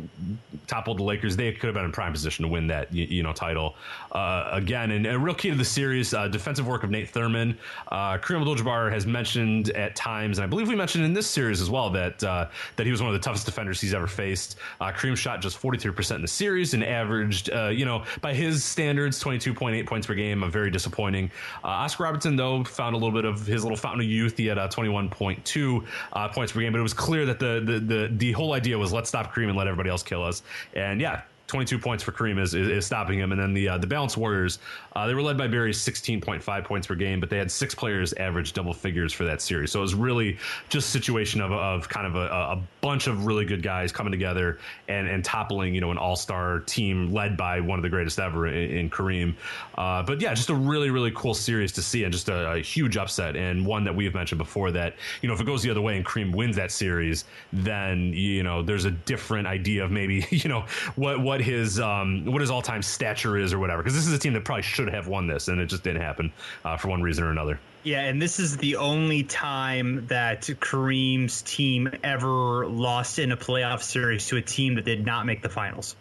toppled 0.67 0.99
the 0.99 1.03
Lakers, 1.03 1.37
they 1.37 1.53
could 1.53 1.67
have 1.67 1.75
been 1.75 1.85
in 1.85 1.93
prime 1.93 2.13
position 2.13 2.45
to 2.45 2.49
win 2.49 2.67
that, 2.69 2.93
you, 2.93 3.05
you 3.05 3.23
know, 3.23 3.33
title 3.33 3.77
uh, 4.13 4.49
again. 4.53 4.91
And 4.91 5.07
a 5.07 5.19
real 5.19 5.35
key 5.35 5.51
to 5.51 5.57
the 5.57 5.65
series, 5.65 6.15
uh, 6.15 6.29
defensive 6.29 6.67
work 6.67 6.83
of 6.85 6.91
Nate 6.91 7.13
Thurmond. 7.13 7.57
Uh, 7.91 8.19
Kareem 8.19 8.39
Abdul-Jabbar 8.41 8.91
has 8.93 9.07
mentioned 9.07 9.71
at 9.71 9.95
times, 9.97 10.39
and 10.39 10.45
I 10.45 10.47
believe 10.49 10.69
we 10.69 10.77
mentioned 10.77 11.05
in 11.05 11.13
this 11.13 11.27
series 11.29 11.61
as 11.61 11.71
well 11.71 11.91
that 11.91 12.23
uh, 12.45 12.51
that 12.77 12.87
he 12.87 12.91
was 12.91 13.01
one 13.01 13.09
of 13.09 13.15
the 13.15 13.25
toughest 13.25 13.47
defenders 13.47 13.81
he's 13.81 13.95
ever 13.95 14.07
faced. 14.07 14.57
Uh, 14.81 14.93
Kareem 14.93 15.17
shot 15.17 15.41
just 15.41 15.61
43% 15.61 16.17
in 16.17 16.23
the 16.23 16.29
series 16.29 16.75
and 16.75 16.85
averaged, 16.85 17.51
uh, 17.51 17.69
you 17.69 17.85
know, 17.85 18.05
by 18.21 18.35
his 18.35 18.65
standards, 18.65 19.23
22.8 19.23 19.87
points 19.87 20.07
per 20.07 20.15
game. 20.15 20.43
A 20.43 20.49
very 20.49 20.71
disappointing. 20.71 21.31
Uh, 21.63 21.69
Oscar 21.69 22.05
Robertson, 22.05 22.37
though, 22.37 22.65
found 22.65 22.95
a 22.95 22.99
little 22.99 23.13
bit 23.13 23.25
of 23.25 23.47
his 23.47 23.63
little 23.63 23.77
fountain 23.77 24.01
of 24.01 24.07
youth. 24.07 24.37
He 24.37 24.47
had 24.47 24.59
uh, 24.59 24.69
21.2 24.69 25.87
uh, 26.13 26.29
points 26.29 26.53
per 26.53 26.61
game, 26.61 26.73
but 26.73 26.79
it 26.79 26.83
was 26.83 26.95
clear 26.95 27.27
that 27.27 27.39
the, 27.39 27.63
the 27.65 27.81
the 27.81 28.11
the 28.13 28.33
whole 28.33 28.53
idea 28.53 28.77
was 28.79 28.93
let's 28.93 29.09
stop 29.09 29.35
Kareem 29.35 29.49
and 29.49 29.57
let 29.57 29.67
everybody 29.67 29.91
else 29.91 30.03
kill 30.03 30.23
us. 30.23 30.43
And 30.75 31.01
yeah, 31.01 31.23
22 31.47 31.79
points 31.79 32.03
for 32.03 32.13
Kareem 32.13 32.41
is, 32.41 32.55
is, 32.55 32.69
is 32.69 32.87
stopping 32.87 33.19
him. 33.19 33.33
And 33.33 33.41
then 33.41 33.53
the 33.53 33.69
uh, 33.69 33.79
the 33.79 33.87
Balance 33.87 34.17
Warriors, 34.17 34.59
uh, 34.97 35.07
they 35.07 35.15
were 35.15 35.23
led 35.23 35.37
by 35.37 35.47
Barry's 35.47 35.79
16.5 35.79 36.65
points 36.65 36.87
per 36.87 36.95
game, 36.95 37.21
but 37.21 37.29
they 37.29 37.37
had 37.37 37.51
six 37.51 37.75
players 37.75 38.13
average 38.15 38.53
double 38.53 38.73
figures 38.73 39.13
for 39.13 39.25
that 39.25 39.43
series. 39.43 39.71
So 39.71 39.81
it 39.81 39.83
was 39.83 39.95
really 39.95 40.39
just 40.69 40.91
situation 40.91 41.41
of, 41.41 41.53
of 41.53 41.89
kind 41.89 42.07
of 42.07 42.17
a, 42.17 42.29
a 42.29 42.63
bunch 42.81 43.07
of 43.07 43.27
really 43.27 43.45
good 43.45 43.63
guys 43.63 43.93
coming 43.93 44.11
together 44.11 44.59
and, 44.89 45.07
and 45.09 45.25
toppling, 45.25 45.75
you 45.75 45.81
know, 45.81 45.91
an 45.91 45.99
all 45.99 46.17
star 46.17 46.61
team 46.61 47.13
led 47.13 47.37
by 47.37 47.61
one 47.61 47.79
of 47.79 47.83
the 47.83 47.89
greatest 47.89 48.19
ever 48.19 48.47
in, 48.47 48.71
in 48.71 48.91
Kareem. 48.91 49.35
Uh, 49.77 50.03
but 50.03 50.21
yeah, 50.21 50.33
just 50.33 50.51
a 50.51 50.55
really, 50.55 50.91
really 50.91 51.13
cool 51.15 51.35
series 51.35 51.73
to 51.73 51.83
see 51.83 52.05
and 52.05 52.13
just 52.13 52.29
a, 52.29 52.53
a 52.53 52.59
huge 52.59 52.97
upset 52.97 53.37
and 53.37 53.65
one 53.67 53.85
that 53.85 53.95
we 53.95 54.05
have 54.05 54.15
mentioned 54.15 54.39
before 54.39 54.71
that, 54.71 54.95
you 55.21 55.29
know, 55.29 55.35
if 55.35 55.41
it 55.41 55.45
goes 55.45 55.63
the 55.63 55.71
other 55.71 55.83
way 55.83 55.97
and 55.97 56.07
Kareem 56.07 56.35
wins 56.35 56.57
that 56.57 56.71
series, 56.71 57.25
then, 57.53 58.13
you 58.15 58.43
know, 58.43 58.63
there's 58.63 58.85
a 58.85 58.91
different 58.91 59.47
idea 59.47 59.85
of 59.85 59.91
maybe, 59.91 60.27
you 60.31 60.49
know, 60.49 60.65
what, 60.97 61.21
what 61.21 61.34
his, 61.41 61.81
um, 61.81 62.25
what 62.25 62.41
his 62.41 62.51
all 62.51 62.63
time 62.63 62.83
stature 62.83 63.37
is 63.37 63.53
or 63.53 63.59
whatever. 63.59 63.83
Cause 63.83 63.95
this 63.95 64.07
is 64.07 64.13
a 64.13 64.19
team 64.19 64.33
that 64.35 64.45
probably 64.45 64.63
should 64.63 64.89
have 64.89 65.09
won 65.09 65.27
this 65.27 65.49
and 65.49 65.61
it 65.61 65.67
just 65.67 65.83
didn't 65.83 66.03
happen 66.03 66.33
uh, 66.65 66.77
for 66.77 66.89
one 66.89 67.03
reason 67.03 67.25
or 67.25 67.31
another. 67.31 67.59
Yeah, 67.83 68.01
and 68.01 68.21
this 68.21 68.41
is 68.41 68.57
the 68.57 68.77
only 68.77 69.25
time 69.25 70.07
that 70.07 70.43
Kareem's 70.43 71.43
team 71.43 71.91
ever 72.03 72.67
lost 72.67 73.19
in 73.19 73.31
a 73.33 73.37
playoff 73.37 73.83
series 73.83 74.27
to 74.29 74.39
a 74.39 74.43
team 74.43 74.77
that 74.77 74.87
did 74.87 75.05
not 75.05 75.27
make 75.27 75.43
the 75.43 75.51
finals. 75.51 75.95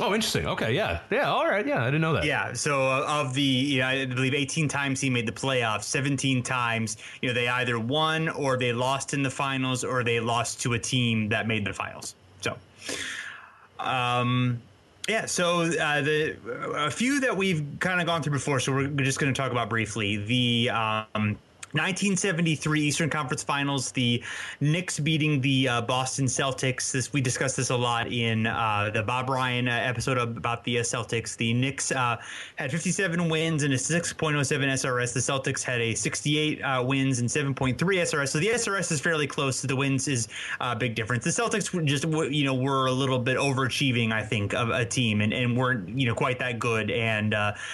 Oh, 0.00 0.14
interesting. 0.14 0.46
Okay. 0.46 0.74
Yeah. 0.74 1.00
Yeah. 1.10 1.30
All 1.30 1.46
right. 1.46 1.66
Yeah. 1.66 1.82
I 1.82 1.86
didn't 1.86 2.00
know 2.00 2.12
that. 2.14 2.24
Yeah, 2.24 2.52
so 2.52 2.86
uh, 2.88 3.04
of 3.08 3.34
the, 3.34 3.42
you 3.42 3.80
know, 3.80 3.86
I 3.86 4.06
believe 4.06 4.34
18 4.34 4.68
times 4.68 5.00
he 5.00 5.10
made 5.10 5.26
the 5.26 5.32
playoffs, 5.32 5.84
17 5.84 6.42
times, 6.42 6.96
you 7.20 7.28
know, 7.28 7.34
they 7.34 7.48
either 7.48 7.78
won 7.78 8.28
or 8.28 8.56
they 8.56 8.72
lost 8.72 9.14
in 9.14 9.22
the 9.22 9.30
finals 9.30 9.84
or 9.84 10.04
they 10.04 10.20
lost 10.20 10.60
to 10.62 10.74
a 10.74 10.78
team 10.78 11.28
that 11.30 11.46
made 11.46 11.64
the 11.64 11.72
finals. 11.72 12.14
So, 12.40 12.56
um, 13.78 14.60
yeah, 15.08 15.24
so 15.26 15.62
uh, 15.62 16.02
the 16.02 16.36
a 16.74 16.90
few 16.90 17.20
that 17.20 17.36
we've 17.36 17.64
kind 17.80 18.00
of 18.00 18.06
gone 18.06 18.22
through 18.22 18.34
before, 18.34 18.60
so 18.60 18.72
we're 18.72 18.88
just 18.88 19.18
going 19.18 19.32
to 19.32 19.36
talk 19.40 19.50
about 19.50 19.70
briefly. 19.70 20.16
The 20.16 20.70
um, 20.70 21.38
1973 21.72 22.80
Eastern 22.80 23.10
Conference 23.10 23.42
Finals, 23.42 23.92
the 23.92 24.22
Knicks 24.60 24.98
beating 24.98 25.38
the 25.42 25.68
uh, 25.68 25.82
Boston 25.82 26.24
Celtics. 26.24 26.92
This 26.92 27.12
we 27.12 27.20
discussed 27.20 27.58
this 27.58 27.68
a 27.68 27.76
lot 27.76 28.10
in 28.10 28.46
uh, 28.46 28.90
the 28.94 29.02
Bob 29.02 29.28
Ryan 29.28 29.68
uh, 29.68 29.72
episode 29.72 30.16
about 30.16 30.64
the 30.64 30.78
uh, 30.78 30.82
Celtics. 30.82 31.36
The 31.36 31.52
Knicks 31.52 31.92
uh, 31.92 32.16
had 32.56 32.70
57 32.70 33.28
wins 33.28 33.64
and 33.64 33.74
a 33.74 33.76
6.07 33.76 34.16
SRS. 34.16 35.12
The 35.12 35.20
Celtics 35.20 35.62
had 35.62 35.82
a 35.82 35.94
68 35.94 36.62
uh, 36.62 36.82
wins 36.82 37.18
and 37.18 37.28
7.3 37.28 37.76
SRS. 37.76 38.28
So 38.28 38.38
the 38.38 38.48
SRS 38.48 38.90
is 38.90 39.00
fairly 39.00 39.26
close. 39.26 39.60
to 39.60 39.66
The 39.66 39.76
wins 39.76 40.08
is 40.08 40.28
a 40.60 40.74
big 40.74 40.94
difference. 40.94 41.24
The 41.24 41.30
Celtics 41.30 41.84
just 41.84 42.04
you 42.32 42.44
know 42.44 42.54
were 42.54 42.86
a 42.86 42.92
little 42.92 43.18
bit 43.18 43.36
overachieving, 43.36 44.10
I 44.10 44.22
think, 44.22 44.54
of 44.54 44.70
a 44.70 44.86
team 44.86 45.20
and, 45.20 45.34
and 45.34 45.54
weren't 45.54 45.90
you 45.98 46.06
know 46.06 46.14
quite 46.14 46.38
that 46.38 46.58
good. 46.58 46.90
And 46.90 47.32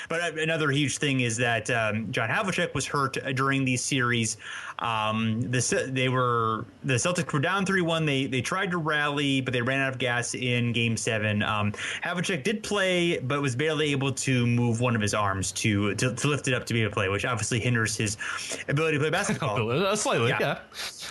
but 0.09 0.37
another 0.37 0.71
huge 0.73 0.99
thing 0.99 1.21
is 1.21 1.37
that 1.37 1.71
um, 1.71 2.11
John 2.11 2.29
Havlicek 2.29 2.75
was 2.75 2.87
hurt 2.87 3.17
during 3.37 3.65
these 3.65 3.84
series. 3.85 4.37
Um, 4.81 5.41
the 5.41 5.89
they 5.91 6.09
were 6.09 6.65
the 6.83 6.95
Celtics 6.95 7.33
were 7.33 7.39
down 7.39 7.65
three 7.65 7.81
one. 7.81 8.05
They 8.05 8.27
they 8.27 8.41
tried 8.41 8.71
to 8.73 8.79
rally, 8.79 9.41
but 9.41 9.53
they 9.53 9.63
ran 9.63 9.81
out 9.81 9.93
of 9.93 9.99
gas 9.99 10.35
in 10.35 10.73
Game 10.73 10.97
Seven. 10.97 11.43
Um, 11.43 11.73
Havlicek 12.03 12.43
did 12.43 12.63
play, 12.63 13.19
but 13.19 13.41
was 13.41 13.55
barely 13.55 13.93
able 13.93 14.13
to 14.13 14.47
move 14.47 14.81
one 14.81 14.97
of 14.97 15.03
his 15.03 15.15
arms 15.15 15.53
to, 15.53 15.95
to, 15.95 16.15
to 16.15 16.29
lift 16.29 16.49
it 16.49 16.55
up 16.55 16.67
to 16.67 16.75
be 16.75 16.83
able 16.83 16.91
to 16.91 16.95
play, 16.95 17.09
which 17.09 17.25
obviously 17.25 17.61
hinders 17.61 17.97
his 17.97 18.17
ability 18.69 18.97
to 18.97 19.01
play 19.01 19.11
basketball. 19.11 19.55
Uh, 19.75 19.97
slightly, 19.97 20.29
yeah. 20.29 20.39
yeah. 20.41 20.59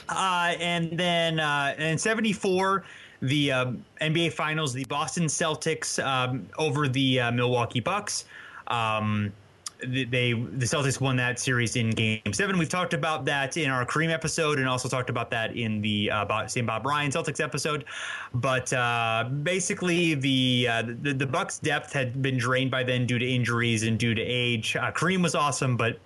Uh, 0.09 0.53
and 0.59 0.97
then 0.97 1.39
uh, 1.39 1.75
in 1.77 1.97
'74 1.97 2.83
the 3.21 3.51
uh, 3.51 3.71
NBA 4.01 4.33
Finals, 4.33 4.73
the 4.73 4.83
Boston 4.86 5.25
Celtics 5.25 6.03
um, 6.03 6.47
over 6.57 6.88
the 6.88 7.21
uh, 7.21 7.31
Milwaukee 7.31 7.79
Bucks. 7.79 8.25
Um, 8.67 9.31
they 9.87 10.33
the 10.33 10.65
Celtics 10.65 10.99
won 10.99 11.15
that 11.17 11.39
series 11.39 11.75
in 11.75 11.89
Game 11.91 12.21
Seven. 12.31 12.57
We've 12.57 12.69
talked 12.69 12.93
about 12.93 13.25
that 13.25 13.57
in 13.57 13.69
our 13.69 13.85
Kareem 13.85 14.11
episode, 14.11 14.59
and 14.59 14.67
also 14.67 14.89
talked 14.89 15.09
about 15.09 15.29
that 15.31 15.55
in 15.55 15.81
the 15.81 16.11
uh, 16.11 16.47
same 16.47 16.65
Bob 16.65 16.85
Ryan 16.85 17.11
Celtics 17.11 17.39
episode. 17.41 17.85
But 18.33 18.71
uh, 18.73 19.29
basically, 19.43 20.15
the, 20.15 20.67
uh, 20.69 20.83
the 21.01 21.13
the 21.13 21.25
Bucks' 21.25 21.59
depth 21.59 21.93
had 21.93 22.21
been 22.21 22.37
drained 22.37 22.71
by 22.71 22.83
then 22.83 23.05
due 23.05 23.19
to 23.19 23.29
injuries 23.29 23.83
and 23.83 23.97
due 23.97 24.13
to 24.13 24.21
age. 24.21 24.75
Uh, 24.75 24.91
Kareem 24.91 25.21
was 25.21 25.35
awesome, 25.35 25.77
but 25.77 25.99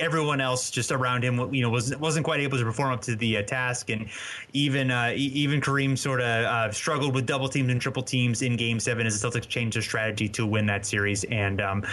everyone 0.00 0.40
else 0.40 0.70
just 0.70 0.90
around 0.90 1.22
him, 1.22 1.52
you 1.54 1.62
know, 1.62 1.70
wasn't 1.70 2.00
wasn't 2.00 2.24
quite 2.24 2.40
able 2.40 2.58
to 2.58 2.64
perform 2.64 2.92
up 2.92 3.02
to 3.02 3.16
the 3.16 3.38
uh, 3.38 3.42
task, 3.42 3.90
and 3.90 4.08
even 4.52 4.90
uh, 4.90 5.12
even 5.14 5.60
Kareem 5.60 5.96
sort 5.96 6.20
of 6.20 6.26
uh, 6.26 6.72
struggled 6.72 7.14
with 7.14 7.26
double 7.26 7.48
teams 7.48 7.70
and 7.70 7.80
triple 7.80 8.02
teams 8.02 8.42
in 8.42 8.56
Game 8.56 8.80
Seven 8.80 9.06
as 9.06 9.20
the 9.20 9.28
Celtics 9.28 9.48
changed 9.48 9.76
their 9.76 9.82
strategy 9.82 10.28
to 10.30 10.46
win 10.46 10.66
that 10.66 10.86
series, 10.86 11.24
and 11.24 11.60
um, 11.60 11.84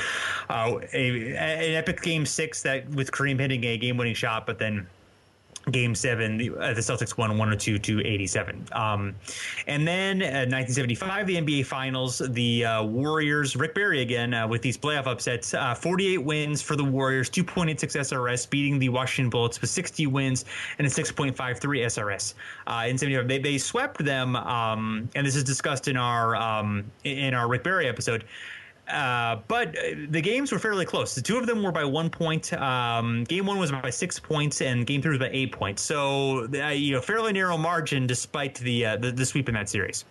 uh, 0.49 0.79
a, 0.93 1.35
an 1.35 1.75
epic 1.75 2.01
Game 2.01 2.25
Six 2.25 2.61
that 2.63 2.89
with 2.89 3.11
Kareem 3.11 3.39
hitting 3.39 3.63
a 3.63 3.77
game 3.77 3.97
winning 3.97 4.15
shot, 4.15 4.45
but 4.45 4.59
then 4.59 4.87
Game 5.69 5.93
seven, 5.93 6.37
the, 6.37 6.49
uh, 6.49 6.73
Celtics 6.73 7.17
won 7.17 7.29
102 7.31 7.77
to 7.77 8.07
87. 8.07 8.67
Um, 8.71 9.15
and 9.67 9.87
then 9.87 10.23
uh, 10.23 10.49
1975, 10.49 11.27
the 11.27 11.35
NBA 11.35 11.65
Finals, 11.67 12.19
the 12.29 12.65
uh, 12.65 12.83
Warriors, 12.83 13.55
Rick 13.55 13.75
Barry 13.75 14.01
again 14.01 14.33
uh, 14.33 14.47
with 14.47 14.63
these 14.63 14.75
playoff 14.75 15.05
upsets. 15.05 15.53
Uh, 15.53 15.75
48 15.75 16.17
wins 16.17 16.63
for 16.63 16.75
the 16.75 16.83
Warriors, 16.83 17.29
2.86 17.29 17.75
SRS, 17.75 18.49
beating 18.49 18.79
the 18.79 18.89
Washington 18.89 19.29
Bullets 19.29 19.61
with 19.61 19.69
60 19.69 20.07
wins 20.07 20.45
and 20.79 20.87
a 20.87 20.89
6.53 20.89 21.35
SRS. 21.35 22.33
In 22.89 22.97
75, 22.97 23.27
they, 23.27 23.37
they 23.37 23.57
swept 23.59 24.03
them, 24.03 24.35
um, 24.37 25.09
and 25.13 25.27
this 25.27 25.35
is 25.35 25.43
discussed 25.43 25.87
in 25.87 25.95
our 25.95 26.35
um, 26.35 26.89
in 27.03 27.33
our 27.33 27.47
Rick 27.47 27.63
Barry 27.63 27.87
episode. 27.87 28.25
Uh, 28.91 29.39
but 29.47 29.75
the 30.09 30.21
games 30.21 30.51
were 30.51 30.59
fairly 30.59 30.85
close. 30.85 31.15
The 31.15 31.21
two 31.21 31.37
of 31.37 31.47
them 31.47 31.63
were 31.63 31.71
by 31.71 31.85
one 31.85 32.09
point. 32.09 32.51
Um, 32.53 33.23
game 33.23 33.45
one 33.45 33.57
was 33.57 33.71
by 33.71 33.89
six 33.89 34.19
points, 34.19 34.61
and 34.61 34.85
game 34.85 35.01
three 35.01 35.11
was 35.11 35.19
by 35.19 35.29
eight 35.31 35.51
points. 35.51 35.81
So, 35.81 36.47
uh, 36.53 36.67
you 36.69 36.93
know, 36.93 37.01
fairly 37.01 37.31
narrow 37.33 37.57
margin 37.57 38.05
despite 38.07 38.55
the, 38.55 38.85
uh, 38.85 38.97
the, 38.97 39.11
the 39.11 39.25
sweep 39.25 39.47
in 39.47 39.55
that 39.55 39.69
series. 39.69 40.05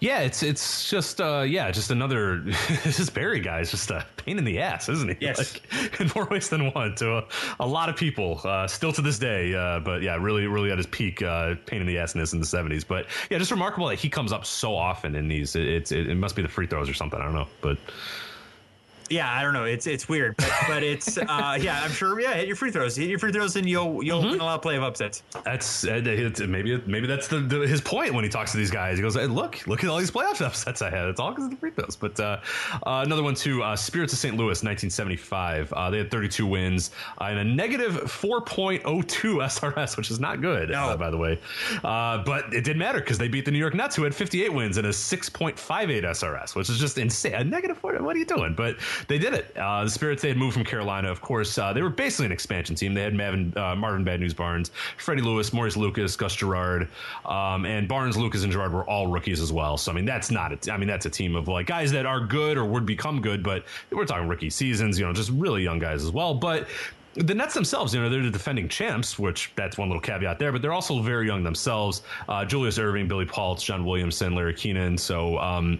Yeah, 0.00 0.20
it's 0.20 0.42
it's 0.44 0.88
just 0.88 1.20
uh, 1.20 1.44
yeah, 1.46 1.70
just 1.72 1.90
another 1.90 2.40
this 2.84 3.10
Barry 3.10 3.40
guy 3.40 3.60
is 3.60 3.70
just 3.70 3.90
a 3.90 4.06
pain 4.16 4.38
in 4.38 4.44
the 4.44 4.60
ass, 4.60 4.88
isn't 4.88 5.08
he? 5.08 5.16
Yes, 5.20 5.38
like, 5.38 6.00
in 6.00 6.10
more 6.14 6.26
ways 6.26 6.48
than 6.48 6.72
one 6.72 6.94
to 6.96 7.18
a, 7.18 7.24
a 7.58 7.66
lot 7.66 7.88
of 7.88 7.96
people, 7.96 8.40
uh, 8.44 8.68
still 8.68 8.92
to 8.92 9.02
this 9.02 9.18
day. 9.18 9.54
Uh, 9.54 9.80
but 9.80 10.02
yeah, 10.02 10.16
really, 10.16 10.46
really 10.46 10.70
at 10.70 10.78
his 10.78 10.86
peak, 10.86 11.20
uh, 11.22 11.56
pain 11.66 11.80
in 11.80 11.86
the 11.86 11.96
assness 11.96 12.32
in 12.32 12.38
the 12.38 12.46
seventies. 12.46 12.84
But 12.84 13.06
yeah, 13.28 13.38
just 13.38 13.50
remarkable 13.50 13.88
that 13.88 13.98
he 13.98 14.08
comes 14.08 14.32
up 14.32 14.46
so 14.46 14.76
often 14.76 15.16
in 15.16 15.26
these. 15.26 15.56
It, 15.56 15.90
it, 15.90 15.92
it 15.92 16.16
must 16.16 16.36
be 16.36 16.42
the 16.42 16.48
free 16.48 16.68
throws 16.68 16.88
or 16.88 16.94
something. 16.94 17.20
I 17.20 17.24
don't 17.24 17.34
know, 17.34 17.48
but 17.60 17.78
yeah, 19.10 19.32
I 19.32 19.42
don't 19.42 19.52
know. 19.52 19.64
It's 19.64 19.86
it's 19.86 20.08
weird, 20.08 20.36
but, 20.36 20.52
but 20.66 20.82
it's 20.82 21.18
uh, 21.18 21.58
yeah. 21.60 21.82
I'm 21.82 21.90
sure. 21.90 22.20
Yeah, 22.20 22.34
hit 22.34 22.46
your 22.46 22.56
free 22.56 22.70
throws. 22.70 22.96
Hit 22.96 23.08
your 23.08 23.18
free 23.18 23.32
throws, 23.32 23.56
and 23.56 23.68
you'll 23.68 24.02
you'll 24.02 24.20
mm-hmm. 24.20 24.30
win 24.32 24.40
a 24.40 24.44
lot 24.44 24.56
of 24.56 24.62
play 24.62 24.76
of 24.76 24.82
upsets. 24.82 25.22
That's 25.44 25.84
uh, 25.84 26.00
maybe 26.48 26.82
maybe 26.86 27.06
that's 27.06 27.28
the, 27.28 27.40
the, 27.40 27.66
his 27.66 27.80
point 27.80 28.14
when 28.14 28.24
he 28.24 28.30
talks 28.30 28.52
to 28.52 28.58
these 28.58 28.70
guys. 28.70 28.98
He 28.98 29.02
goes, 29.02 29.14
hey, 29.14 29.26
"Look, 29.26 29.66
look 29.66 29.82
at 29.84 29.90
all 29.90 29.98
these 29.98 30.10
playoff 30.10 30.40
upsets 30.44 30.82
I 30.82 30.90
had. 30.90 31.08
It's 31.08 31.20
all 31.20 31.30
because 31.30 31.44
of 31.44 31.50
the 31.50 31.56
free 31.56 31.70
throws." 31.70 31.96
But 31.96 32.18
uh, 32.20 32.40
uh, 32.86 33.02
another 33.04 33.22
one 33.22 33.34
too. 33.34 33.62
Uh, 33.62 33.76
Spirits 33.76 34.12
of 34.12 34.18
St. 34.18 34.34
Louis, 34.34 34.62
1975. 34.62 35.72
Uh, 35.72 35.90
they 35.90 35.98
had 35.98 36.10
32 36.10 36.46
wins 36.46 36.90
and 37.20 37.38
a 37.38 37.44
negative 37.44 37.94
4.02 38.04 38.82
SRS, 38.82 39.96
which 39.96 40.10
is 40.10 40.20
not 40.20 40.40
good, 40.40 40.70
no. 40.70 40.96
by 40.96 41.10
the 41.10 41.16
way. 41.16 41.38
but 41.82 42.52
it 42.52 42.64
didn't 42.64 42.78
matter 42.78 43.00
because 43.00 43.18
they 43.18 43.28
beat 43.28 43.44
the 43.44 43.50
New 43.50 43.58
York 43.58 43.74
Nets, 43.74 43.96
who 43.96 44.02
had 44.02 44.14
58 44.14 44.52
wins 44.52 44.76
and 44.76 44.86
a 44.86 44.90
6.58 44.90 45.56
SRS, 46.04 46.54
which 46.54 46.68
is 46.68 46.78
just 46.78 46.98
insane. 46.98 47.34
A 47.34 47.44
negative 47.44 47.78
four. 47.78 47.94
What 48.02 48.16
are 48.16 48.18
you 48.18 48.24
doing? 48.24 48.54
But 48.54 48.76
they 49.06 49.18
did 49.18 49.34
it. 49.34 49.56
Uh, 49.56 49.84
the 49.84 49.90
Spirits 49.90 50.22
they 50.22 50.28
had 50.28 50.36
moved 50.36 50.54
from 50.54 50.64
Carolina. 50.64 51.10
Of 51.10 51.20
course, 51.20 51.56
uh, 51.58 51.72
they 51.72 51.82
were 51.82 51.90
basically 51.90 52.26
an 52.26 52.32
expansion 52.32 52.74
team. 52.74 52.94
They 52.94 53.02
had 53.02 53.14
Marvin, 53.14 53.52
uh, 53.56 53.76
Marvin 53.76 54.04
Bad 54.04 54.20
News 54.20 54.34
Barnes, 54.34 54.70
Freddie 54.96 55.22
Lewis, 55.22 55.52
Maurice 55.52 55.76
Lucas, 55.76 56.16
Gus 56.16 56.34
Gerard, 56.34 56.88
um, 57.26 57.64
and 57.64 57.88
Barnes, 57.88 58.16
Lucas, 58.16 58.42
and 58.42 58.52
Gerard 58.52 58.72
were 58.72 58.84
all 58.84 59.06
rookies 59.06 59.40
as 59.40 59.52
well. 59.52 59.76
So 59.76 59.92
I 59.92 59.94
mean, 59.94 60.04
that's 60.04 60.30
not. 60.30 60.52
A, 60.52 60.72
I 60.72 60.76
mean, 60.76 60.88
that's 60.88 61.06
a 61.06 61.10
team 61.10 61.36
of 61.36 61.48
like 61.48 61.66
guys 61.66 61.92
that 61.92 62.06
are 62.06 62.20
good 62.20 62.56
or 62.56 62.64
would 62.64 62.86
become 62.86 63.20
good, 63.20 63.42
but 63.42 63.64
we're 63.90 64.04
talking 64.04 64.28
rookie 64.28 64.50
seasons. 64.50 64.98
You 64.98 65.06
know, 65.06 65.12
just 65.12 65.30
really 65.30 65.62
young 65.62 65.78
guys 65.78 66.02
as 66.02 66.10
well. 66.10 66.34
But 66.34 66.68
the 67.14 67.34
Nets 67.34 67.54
themselves, 67.54 67.94
you 67.94 68.00
know, 68.00 68.08
they're 68.08 68.22
the 68.22 68.30
defending 68.30 68.68
champs, 68.68 69.18
which 69.18 69.52
that's 69.56 69.76
one 69.76 69.88
little 69.88 70.00
caveat 70.00 70.38
there, 70.38 70.52
but 70.52 70.62
they're 70.62 70.72
also 70.72 71.00
very 71.00 71.26
young 71.26 71.42
themselves. 71.42 72.02
Uh, 72.28 72.44
Julius 72.44 72.78
Erving, 72.78 73.08
Billy 73.08 73.24
Paultz, 73.24 73.62
John 73.62 73.84
Williamson, 73.84 74.34
Larry 74.34 74.54
Kenon. 74.54 74.96
So, 74.96 75.38
um, 75.38 75.78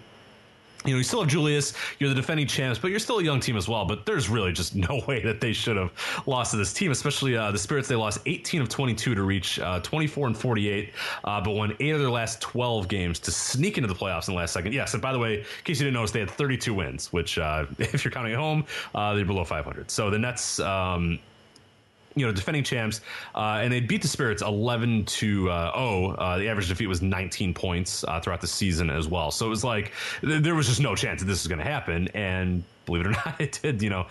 you 0.85 0.93
know, 0.93 0.99
you 0.99 1.05
still 1.05 1.21
have 1.21 1.29
Julius. 1.29 1.73
You're 1.99 2.09
the 2.09 2.15
defending 2.15 2.47
champs, 2.47 2.79
but 2.79 2.91
you're 2.91 3.01
still 3.01 3.19
a 3.19 3.23
young 3.23 3.41
team 3.41 3.57
as 3.57 3.69
well. 3.69 3.85
But 3.85 4.07
there's 4.07 4.29
really 4.29 4.53
just 4.53 4.75
no 4.75 5.03
way 5.09 5.23
that 5.23 5.41
they 5.41 5.53
should 5.53 5.77
have 5.77 5.91
lost 6.27 6.53
to 6.53 6.57
this 6.57 6.73
team, 6.73 6.91
especially 6.93 7.37
uh, 7.37 7.51
the 7.51 7.59
Spirits. 7.59 7.89
They 7.89 7.97
lost 7.97 8.21
18 8.27 8.63
of 8.63 8.69
22 8.69 9.15
to 9.15 9.23
reach 9.23 9.59
uh, 9.59 9.81
24 9.81 10.29
and 10.29 10.37
48, 10.37 10.93
uh, 11.25 11.41
but 11.41 11.51
won 11.53 11.75
eight 11.81 11.91
of 11.91 12.01
their 12.01 12.11
last 12.11 12.41
12 12.41 12.89
games 12.89 13.19
to 13.21 13.31
sneak 13.33 13.77
into 13.77 13.89
the 13.89 13.95
playoffs 13.95 14.29
in 14.29 14.35
the 14.35 14.39
last 14.39 14.53
second. 14.53 14.73
Yes, 14.73 14.95
and 14.95 15.03
by 15.03 15.13
the 15.13 15.19
way, 15.19 15.39
in 15.39 15.45
case 15.65 15.81
you 15.81 15.85
didn't 15.85 15.95
notice, 15.95 16.13
they 16.13 16.21
had 16.21 16.31
32 16.31 16.73
wins, 16.73 17.13
which, 17.13 17.39
uh, 17.39 17.67
if 17.79 18.05
you're 18.05 18.13
counting 18.13 18.33
at 18.33 18.39
home, 18.39 18.65
uh, 18.95 19.15
they're 19.15 19.25
below 19.25 19.45
500. 19.45 19.91
So 19.91 20.11
the 20.11 20.19
Nets. 20.19 20.61
Um, 20.61 21.19
you 22.15 22.27
know, 22.27 22.33
defending 22.33 22.65
champs, 22.65 23.01
uh, 23.35 23.61
and 23.63 23.73
they 23.73 23.81
beat 23.81 24.03
the 24.03 24.09
Spirits 24.09 24.43
11 24.43 25.05
to 25.05 25.51
uh, 25.51 25.73
0. 25.77 26.11
Uh, 26.13 26.39
the 26.39 26.49
average 26.49 26.69
defeat 26.69 26.87
was 26.87 27.03
19 27.03 27.55
points 27.55 28.05
uh, 28.05 28.21
throughout 28.21 28.41
the 28.41 28.47
season 28.47 28.91
as 28.91 29.07
well. 29.07 29.31
So 29.31 29.47
it 29.47 29.51
was 29.51 29.65
like 29.65 29.93
th- 30.21 30.43
there 30.43 30.55
was 30.55 30.67
just 30.67 30.81
no 30.81 30.95
chance 30.95 31.21
that 31.21 31.27
this 31.27 31.43
was 31.43 31.49
going 31.49 31.59
to 31.59 31.65
happen. 31.65 32.09
And 32.09 32.65
believe 32.89 33.07
it 33.07 33.09
or 33.09 33.11
not, 33.27 33.41
it 33.41 33.59
did. 33.63 33.83
You 33.83 33.91
know, 33.91 34.07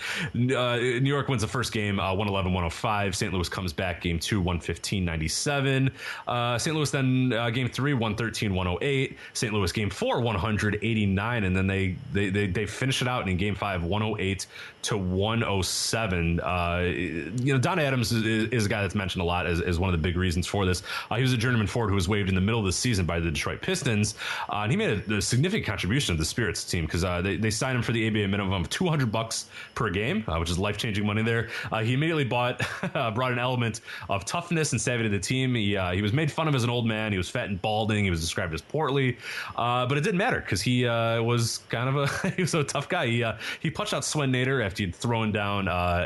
uh, 0.55 0.77
New 0.77 1.09
York 1.09 1.27
wins 1.27 1.41
the 1.41 1.47
first 1.47 1.73
game, 1.73 1.99
uh, 1.99 2.13
111 2.13 2.53
105. 2.53 3.15
St. 3.15 3.33
Louis 3.33 3.49
comes 3.49 3.73
back, 3.73 4.01
game 4.01 4.19
two, 4.19 4.39
115 4.39 5.03
97. 5.03 5.91
Uh, 6.27 6.57
St. 6.57 6.75
Louis 6.75 6.89
then 6.91 7.33
uh, 7.33 7.49
game 7.49 7.67
three, 7.67 7.93
113 7.93 8.53
108. 8.53 9.17
St. 9.33 9.53
Louis 9.53 9.71
game 9.71 9.89
four, 9.89 10.21
189. 10.21 11.43
And 11.43 11.55
then 11.55 11.67
they, 11.67 11.95
they, 12.13 12.29
they, 12.29 12.47
they 12.47 12.65
finish 12.65 13.01
it 13.01 13.07
out 13.07 13.27
in 13.27 13.37
game 13.37 13.55
five, 13.55 13.83
108 13.83 14.45
to 14.83 14.97
107. 14.97 16.39
Uh, 16.39 16.79
you 16.85 17.53
know, 17.53 17.59
Don 17.59 17.79
Adams 17.79 18.11
is, 18.11 18.23
is, 18.53 18.65
a 18.65 18.69
guy 18.69 18.81
that's 18.81 18.95
mentioned 18.95 19.21
a 19.21 19.25
lot 19.25 19.45
as, 19.45 19.59
as 19.59 19.79
one 19.79 19.89
of 19.89 19.91
the 19.91 20.01
big 20.01 20.15
reasons 20.15 20.47
for 20.47 20.65
this. 20.65 20.83
Uh, 21.11 21.15
he 21.15 21.21
was 21.21 21.33
a 21.33 21.37
journeyman 21.37 21.67
forward 21.67 21.89
who 21.89 21.95
was 21.95 22.07
waived 22.07 22.29
in 22.29 22.35
the 22.35 22.41
middle 22.41 22.59
of 22.59 22.65
the 22.65 22.71
season 22.71 23.05
by 23.05 23.19
the 23.19 23.29
Detroit 23.29 23.61
Pistons. 23.61 24.15
Uh, 24.49 24.59
and 24.59 24.71
he 24.71 24.77
made 24.77 25.03
a, 25.09 25.15
a, 25.15 25.21
significant 25.21 25.65
contribution 25.65 26.15
to 26.15 26.19
the 26.19 26.25
Spirits 26.25 26.63
team 26.63 26.85
because 26.85 27.03
uh, 27.03 27.21
they, 27.21 27.35
they 27.35 27.49
signed 27.49 27.75
him 27.75 27.83
for 27.83 27.91
the 27.91 28.07
ABA 28.07 28.27
minimum 28.27 28.53
200 28.69 29.11
bucks 29.11 29.47
per 29.75 29.89
game, 29.89 30.23
uh, 30.27 30.37
which 30.37 30.49
is 30.49 30.57
life 30.57 30.77
changing 30.77 31.05
money 31.05 31.23
there. 31.23 31.49
Uh, 31.71 31.83
he 31.83 31.93
immediately 31.93 32.23
bought 32.23 32.61
uh, 32.95 33.11
brought 33.11 33.31
an 33.31 33.39
element 33.39 33.81
of 34.09 34.25
toughness 34.25 34.71
and 34.71 34.81
savvy 34.81 35.03
to 35.03 35.09
the 35.09 35.19
team. 35.19 35.55
He 35.55 35.75
uh, 35.75 35.91
he 35.91 36.01
was 36.01 36.13
made 36.13 36.31
fun 36.31 36.47
of 36.47 36.55
as 36.55 36.63
an 36.63 36.69
old 36.69 36.85
man. 36.85 37.11
He 37.11 37.17
was 37.17 37.29
fat 37.29 37.49
and 37.49 37.61
balding. 37.61 38.03
He 38.03 38.09
was 38.09 38.21
described 38.21 38.53
as 38.53 38.61
portly, 38.61 39.17
uh, 39.55 39.85
but 39.85 39.97
it 39.97 40.01
didn't 40.01 40.17
matter 40.17 40.39
because 40.39 40.61
he 40.61 40.85
was 40.85 41.61
kind 41.69 41.89
of 41.89 42.23
a 42.23 42.29
he 42.35 42.41
was 42.41 42.53
a 42.53 42.63
tough 42.63 42.89
guy. 42.89 43.07
He 43.07 43.25
he 43.59 43.69
punched 43.69 43.93
out 43.93 44.05
Swen 44.05 44.31
Nater 44.31 44.61
after 44.61 44.83
he'd 44.83 44.95
thrown 44.95 45.31
down 45.31 45.65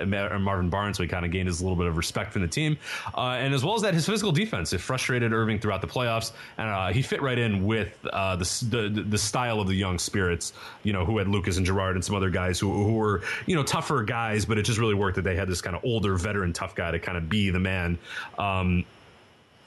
Marvin 0.09 0.69
Barnes, 0.69 0.97
so 0.97 1.03
he 1.03 1.09
kind 1.09 1.25
of 1.25 1.31
gained 1.31 1.47
his 1.47 1.61
little 1.61 1.77
bit 1.77 1.87
of 1.87 1.97
respect 1.97 2.33
from 2.33 2.41
the 2.41 2.47
team. 2.47 2.77
and 3.17 3.53
as 3.53 3.63
well 3.63 3.75
as 3.75 3.81
that, 3.81 3.93
his 3.93 4.05
physical 4.05 4.31
defense 4.31 4.73
it 4.73 4.79
frustrated 4.81 5.31
Erving 5.31 5.61
throughout 5.61 5.81
the 5.81 5.87
playoffs, 5.87 6.31
and 6.57 6.95
he 6.95 7.01
fit 7.01 7.21
right 7.21 7.37
in 7.37 7.65
with 7.65 8.01
the, 8.01 8.89
the 8.91 9.03
the 9.09 9.17
style 9.17 9.59
of 9.59 9.67
the 9.67 9.75
young 9.75 9.97
spirits, 9.97 10.53
you 10.83 10.93
know, 10.93 11.05
who 11.05 11.17
had 11.17 11.27
Lucas 11.27 11.57
and 11.57 11.65
Gerard 11.65 11.95
and 11.95 12.03
some 12.03 12.15
other 12.15 12.29
guys 12.29 12.50
guys 12.51 12.59
who, 12.59 12.71
who 12.71 12.93
were 12.93 13.21
you 13.45 13.55
know 13.55 13.63
tougher 13.63 14.03
guys, 14.03 14.45
but 14.45 14.57
it 14.57 14.63
just 14.63 14.79
really 14.79 14.93
worked 14.93 15.15
that 15.15 15.23
they 15.23 15.35
had 15.35 15.47
this 15.47 15.61
kind 15.61 15.75
of 15.75 15.83
older 15.83 16.15
veteran 16.17 16.53
tough 16.53 16.75
guy 16.75 16.91
to 16.91 16.99
kind 16.99 17.17
of 17.17 17.29
be 17.29 17.49
the 17.49 17.59
man. 17.59 17.97
Um, 18.37 18.85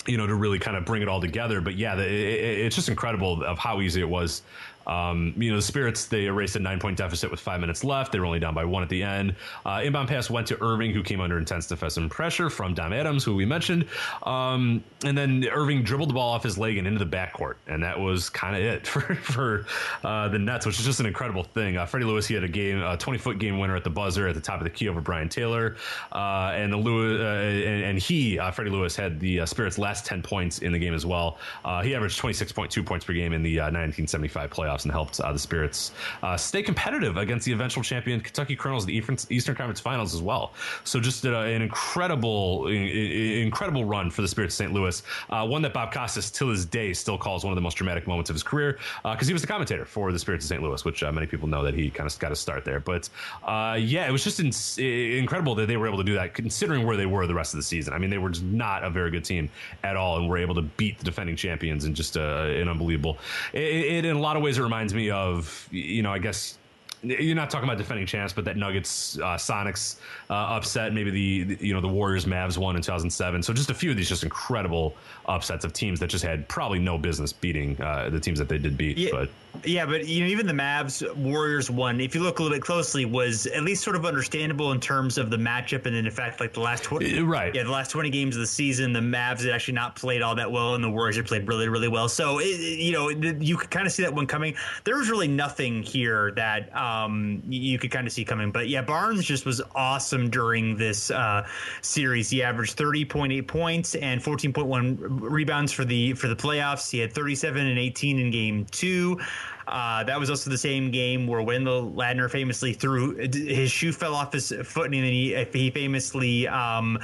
you 0.06 0.18
know, 0.18 0.26
to 0.26 0.34
really 0.34 0.58
kind 0.58 0.76
of 0.76 0.84
bring 0.84 1.00
it 1.00 1.08
all 1.08 1.18
together. 1.18 1.62
But 1.62 1.76
yeah, 1.76 1.94
the, 1.94 2.04
it, 2.04 2.58
it's 2.66 2.76
just 2.76 2.90
incredible 2.90 3.42
of 3.42 3.58
how 3.58 3.80
easy 3.80 4.02
it 4.02 4.08
was 4.08 4.42
um, 4.86 5.34
you 5.36 5.50
know, 5.50 5.56
the 5.56 5.62
Spirits, 5.62 6.06
they 6.06 6.26
erased 6.26 6.56
a 6.56 6.58
nine 6.58 6.78
point 6.78 6.98
deficit 6.98 7.30
with 7.30 7.40
five 7.40 7.60
minutes 7.60 7.84
left. 7.84 8.12
They 8.12 8.20
were 8.20 8.26
only 8.26 8.40
down 8.40 8.54
by 8.54 8.64
one 8.64 8.82
at 8.82 8.88
the 8.88 9.02
end. 9.02 9.34
Uh, 9.64 9.80
inbound 9.84 10.08
pass 10.08 10.30
went 10.30 10.46
to 10.48 10.56
Erving, 10.56 10.92
who 10.92 11.02
came 11.02 11.20
under 11.20 11.38
intense 11.38 11.66
defensive 11.66 12.08
pressure 12.10 12.50
from 12.50 12.74
Don 12.74 12.92
Adams, 12.92 13.24
who 13.24 13.34
we 13.34 13.44
mentioned. 13.44 13.86
Um, 14.24 14.82
and 15.04 15.16
then 15.16 15.42
Erving 15.42 15.84
dribbled 15.84 16.10
the 16.10 16.14
ball 16.14 16.32
off 16.32 16.42
his 16.42 16.58
leg 16.58 16.76
and 16.76 16.86
into 16.86 17.04
the 17.04 17.10
backcourt. 17.10 17.54
And 17.66 17.82
that 17.82 17.98
was 17.98 18.28
kind 18.28 18.56
of 18.56 18.62
it 18.62 18.86
for, 18.86 19.14
for 19.16 19.66
uh, 20.02 20.28
the 20.28 20.38
Nets, 20.38 20.66
which 20.66 20.78
is 20.78 20.84
just 20.84 21.00
an 21.00 21.06
incredible 21.06 21.44
thing. 21.44 21.76
Uh, 21.76 21.86
Freddie 21.86 22.06
Lewis, 22.06 22.26
he 22.26 22.34
had 22.34 22.44
a 22.44 22.48
game, 22.48 22.82
a 22.82 22.96
20 22.96 23.18
foot 23.18 23.38
game 23.38 23.58
winner 23.58 23.76
at 23.76 23.84
the 23.84 23.90
buzzer 23.90 24.28
at 24.28 24.34
the 24.34 24.40
top 24.40 24.58
of 24.58 24.64
the 24.64 24.70
key 24.70 24.88
over 24.88 25.00
Brian 25.00 25.28
Taylor. 25.28 25.76
Uh, 26.12 26.52
and 26.54 26.72
the 26.72 26.76
Lewis, 26.76 27.20
uh, 27.20 27.24
and, 27.24 27.84
and, 27.84 27.98
he, 27.98 28.38
uh, 28.38 28.50
Freddie 28.50 28.70
Lewis, 28.70 28.96
had 28.96 29.18
the 29.20 29.44
Spirits' 29.46 29.78
last 29.78 30.04
10 30.06 30.22
points 30.22 30.58
in 30.58 30.72
the 30.72 30.78
game 30.78 30.94
as 30.94 31.06
well. 31.06 31.38
he 31.82 31.94
averaged 31.94 32.20
26.2 32.20 32.84
points 32.84 33.04
per 33.04 33.12
game 33.12 33.32
in 33.32 33.42
the 33.42 33.56
1975 33.56 34.50
playoffs 34.50 34.73
playoffs 34.74 34.84
and 34.84 34.92
helped 34.92 35.20
uh, 35.20 35.32
the 35.32 35.38
Spirits 35.38 35.92
uh, 36.22 36.36
stay 36.36 36.62
competitive 36.62 37.16
against 37.16 37.46
the 37.46 37.52
eventual 37.52 37.82
champion 37.82 38.20
Kentucky 38.20 38.56
Colonels, 38.56 38.84
in 38.84 38.88
the 38.88 39.26
Eastern 39.30 39.54
Conference 39.54 39.80
Finals 39.80 40.14
as 40.14 40.22
well. 40.22 40.52
So 40.84 41.00
just 41.00 41.24
uh, 41.24 41.40
an 41.40 41.62
incredible, 41.62 42.66
incredible 42.68 43.84
run 43.84 44.10
for 44.10 44.22
the 44.22 44.28
Spirits 44.28 44.54
of 44.54 44.58
St. 44.58 44.72
Louis. 44.72 45.02
Uh, 45.30 45.46
one 45.46 45.62
that 45.62 45.72
Bob 45.72 45.92
Costas, 45.92 46.30
till 46.30 46.48
this 46.48 46.64
day, 46.64 46.92
still 46.92 47.18
calls 47.18 47.44
one 47.44 47.52
of 47.52 47.56
the 47.56 47.62
most 47.62 47.74
dramatic 47.74 48.06
moments 48.06 48.30
of 48.30 48.34
his 48.34 48.42
career 48.42 48.78
because 49.02 49.22
uh, 49.22 49.26
he 49.26 49.32
was 49.32 49.42
the 49.42 49.48
commentator 49.48 49.84
for 49.84 50.12
the 50.12 50.18
Spirits 50.18 50.44
of 50.44 50.48
St. 50.48 50.62
Louis, 50.62 50.84
which 50.84 51.02
uh, 51.02 51.12
many 51.12 51.26
people 51.26 51.48
know 51.48 51.62
that 51.62 51.74
he 51.74 51.90
kind 51.90 52.10
of 52.10 52.18
got 52.18 52.30
to 52.30 52.36
start 52.36 52.64
there. 52.64 52.80
But 52.80 53.08
yeah, 53.46 54.06
it 54.06 54.12
was 54.12 54.24
just 54.24 54.40
in- 54.40 54.84
incredible 55.18 55.54
that 55.56 55.66
they 55.66 55.76
were 55.76 55.86
able 55.86 55.98
to 55.98 56.04
do 56.04 56.14
that, 56.14 56.34
considering 56.34 56.86
where 56.86 56.96
they 56.96 57.06
were 57.06 57.26
the 57.26 57.34
rest 57.34 57.54
of 57.54 57.58
the 57.58 57.64
season. 57.64 57.92
I 57.92 57.98
mean, 57.98 58.10
they 58.10 58.18
were 58.18 58.30
just 58.30 58.44
not 58.44 58.84
a 58.84 58.90
very 58.90 59.10
good 59.10 59.24
team 59.24 59.50
at 59.82 59.96
all, 59.96 60.18
and 60.18 60.28
were 60.28 60.38
able 60.38 60.54
to 60.54 60.62
beat 60.62 60.98
the 60.98 61.04
defending 61.04 61.36
champions 61.36 61.84
and 61.84 61.94
just 61.94 62.16
an 62.16 62.68
unbelievable. 62.68 63.18
It, 63.52 63.60
it, 63.60 64.04
in 64.04 64.16
a 64.16 64.20
lot 64.20 64.36
of 64.36 64.42
ways, 64.42 64.58
it 64.58 64.62
reminds 64.64 64.92
me 64.92 65.10
of 65.10 65.68
you 65.70 66.02
know 66.02 66.12
I 66.12 66.18
guess 66.18 66.58
you're 67.04 67.36
not 67.36 67.50
talking 67.50 67.68
about 67.68 67.78
defending 67.78 68.06
champs, 68.06 68.32
but 68.32 68.44
that 68.46 68.56
Nuggets 68.56 69.18
uh, 69.18 69.36
Sonics 69.36 69.96
uh, 70.30 70.34
upset, 70.34 70.92
maybe 70.92 71.10
the, 71.10 71.54
the, 71.54 71.66
you 71.66 71.74
know 71.74 71.80
the 71.80 71.88
Warriors 71.88 72.24
Mavs 72.24 72.56
won 72.56 72.76
in 72.76 72.82
2007. 72.82 73.42
So 73.42 73.52
just 73.52 73.70
a 73.70 73.74
few 73.74 73.90
of 73.90 73.96
these 73.96 74.08
just 74.08 74.22
incredible 74.22 74.94
upsets 75.26 75.64
of 75.64 75.72
teams 75.72 76.00
that 76.00 76.08
just 76.08 76.24
had 76.24 76.48
probably 76.48 76.78
no 76.78 76.98
business 76.98 77.32
beating 77.32 77.80
uh, 77.80 78.08
the 78.10 78.20
teams 78.20 78.38
that 78.38 78.48
they 78.48 78.58
did 78.58 78.76
beat. 78.76 78.96
Yeah, 78.96 79.10
but 79.12 79.30
yeah, 79.64 79.86
but 79.86 80.06
you 80.06 80.22
know 80.22 80.26
even 80.28 80.46
the 80.46 80.52
Mavs 80.52 81.14
Warriors 81.16 81.70
one, 81.70 82.00
if 82.00 82.14
you 82.14 82.22
look 82.22 82.38
a 82.38 82.42
little 82.42 82.56
bit 82.56 82.62
closely, 82.62 83.04
was 83.04 83.46
at 83.46 83.62
least 83.62 83.82
sort 83.84 83.96
of 83.96 84.04
understandable 84.04 84.72
in 84.72 84.80
terms 84.80 85.18
of 85.18 85.30
the 85.30 85.36
matchup, 85.36 85.86
and 85.86 85.94
then 85.94 86.06
in 86.06 86.10
fact 86.12 86.40
like 86.40 86.52
the 86.52 86.60
last 86.60 86.82
20 86.84 87.18
uh, 87.18 87.22
right 87.22 87.54
yeah 87.54 87.62
the 87.62 87.70
last 87.70 87.90
20 87.90 88.10
games 88.10 88.36
of 88.36 88.40
the 88.40 88.46
season, 88.46 88.92
the 88.92 89.00
Mavs 89.00 89.42
had 89.42 89.50
actually 89.50 89.74
not 89.74 89.96
played 89.96 90.22
all 90.22 90.34
that 90.34 90.50
well, 90.50 90.74
and 90.74 90.82
the 90.82 90.90
Warriors 90.90 91.16
had 91.16 91.26
played 91.26 91.46
really 91.46 91.68
really 91.68 91.88
well. 91.88 92.08
So 92.08 92.38
it, 92.40 92.58
you 92.58 92.92
know 92.92 93.08
you 93.08 93.56
could 93.56 93.70
kind 93.70 93.86
of 93.86 93.92
see 93.92 94.02
that 94.02 94.14
one 94.14 94.26
coming. 94.26 94.54
There 94.84 94.96
was 94.96 95.08
really 95.10 95.28
nothing 95.28 95.82
here 95.82 96.32
that. 96.32 96.74
Um, 96.74 97.42
you 97.48 97.78
could 97.78 97.90
kind 97.90 98.06
of 98.06 98.12
see 98.12 98.24
coming. 98.24 98.50
But 98.50 98.68
yeah, 98.68 98.82
Barnes 98.82 99.24
just 99.24 99.46
was 99.46 99.60
awesome 99.74 100.30
during 100.30 100.76
this 100.76 101.10
uh, 101.10 101.46
series. 101.82 102.30
He 102.30 102.42
averaged 102.42 102.76
30.8 102.76 103.46
points 103.46 103.94
and 103.94 104.20
14.1 104.20 104.96
rebounds 105.00 105.72
for 105.72 105.84
the 105.84 106.14
for 106.14 106.28
the 106.28 106.36
playoffs. 106.36 106.90
He 106.90 106.98
had 106.98 107.12
37 107.12 107.66
and 107.66 107.78
18 107.78 108.18
in 108.18 108.30
game 108.30 108.66
two. 108.70 109.20
Uh, 109.66 110.04
that 110.04 110.18
was 110.18 110.28
also 110.30 110.50
the 110.50 110.58
same 110.58 110.90
game 110.90 111.26
where 111.26 111.42
Wendell 111.42 111.90
Ladner 111.92 112.30
famously 112.30 112.72
threw 112.72 113.14
his 113.16 113.70
shoe 113.70 113.92
fell 113.92 114.14
off 114.14 114.32
his 114.32 114.52
foot, 114.64 114.86
and 114.86 114.94
then 114.94 115.04
he 115.04 115.46
he 115.52 115.70
famously. 115.70 116.46
Um, 116.48 116.98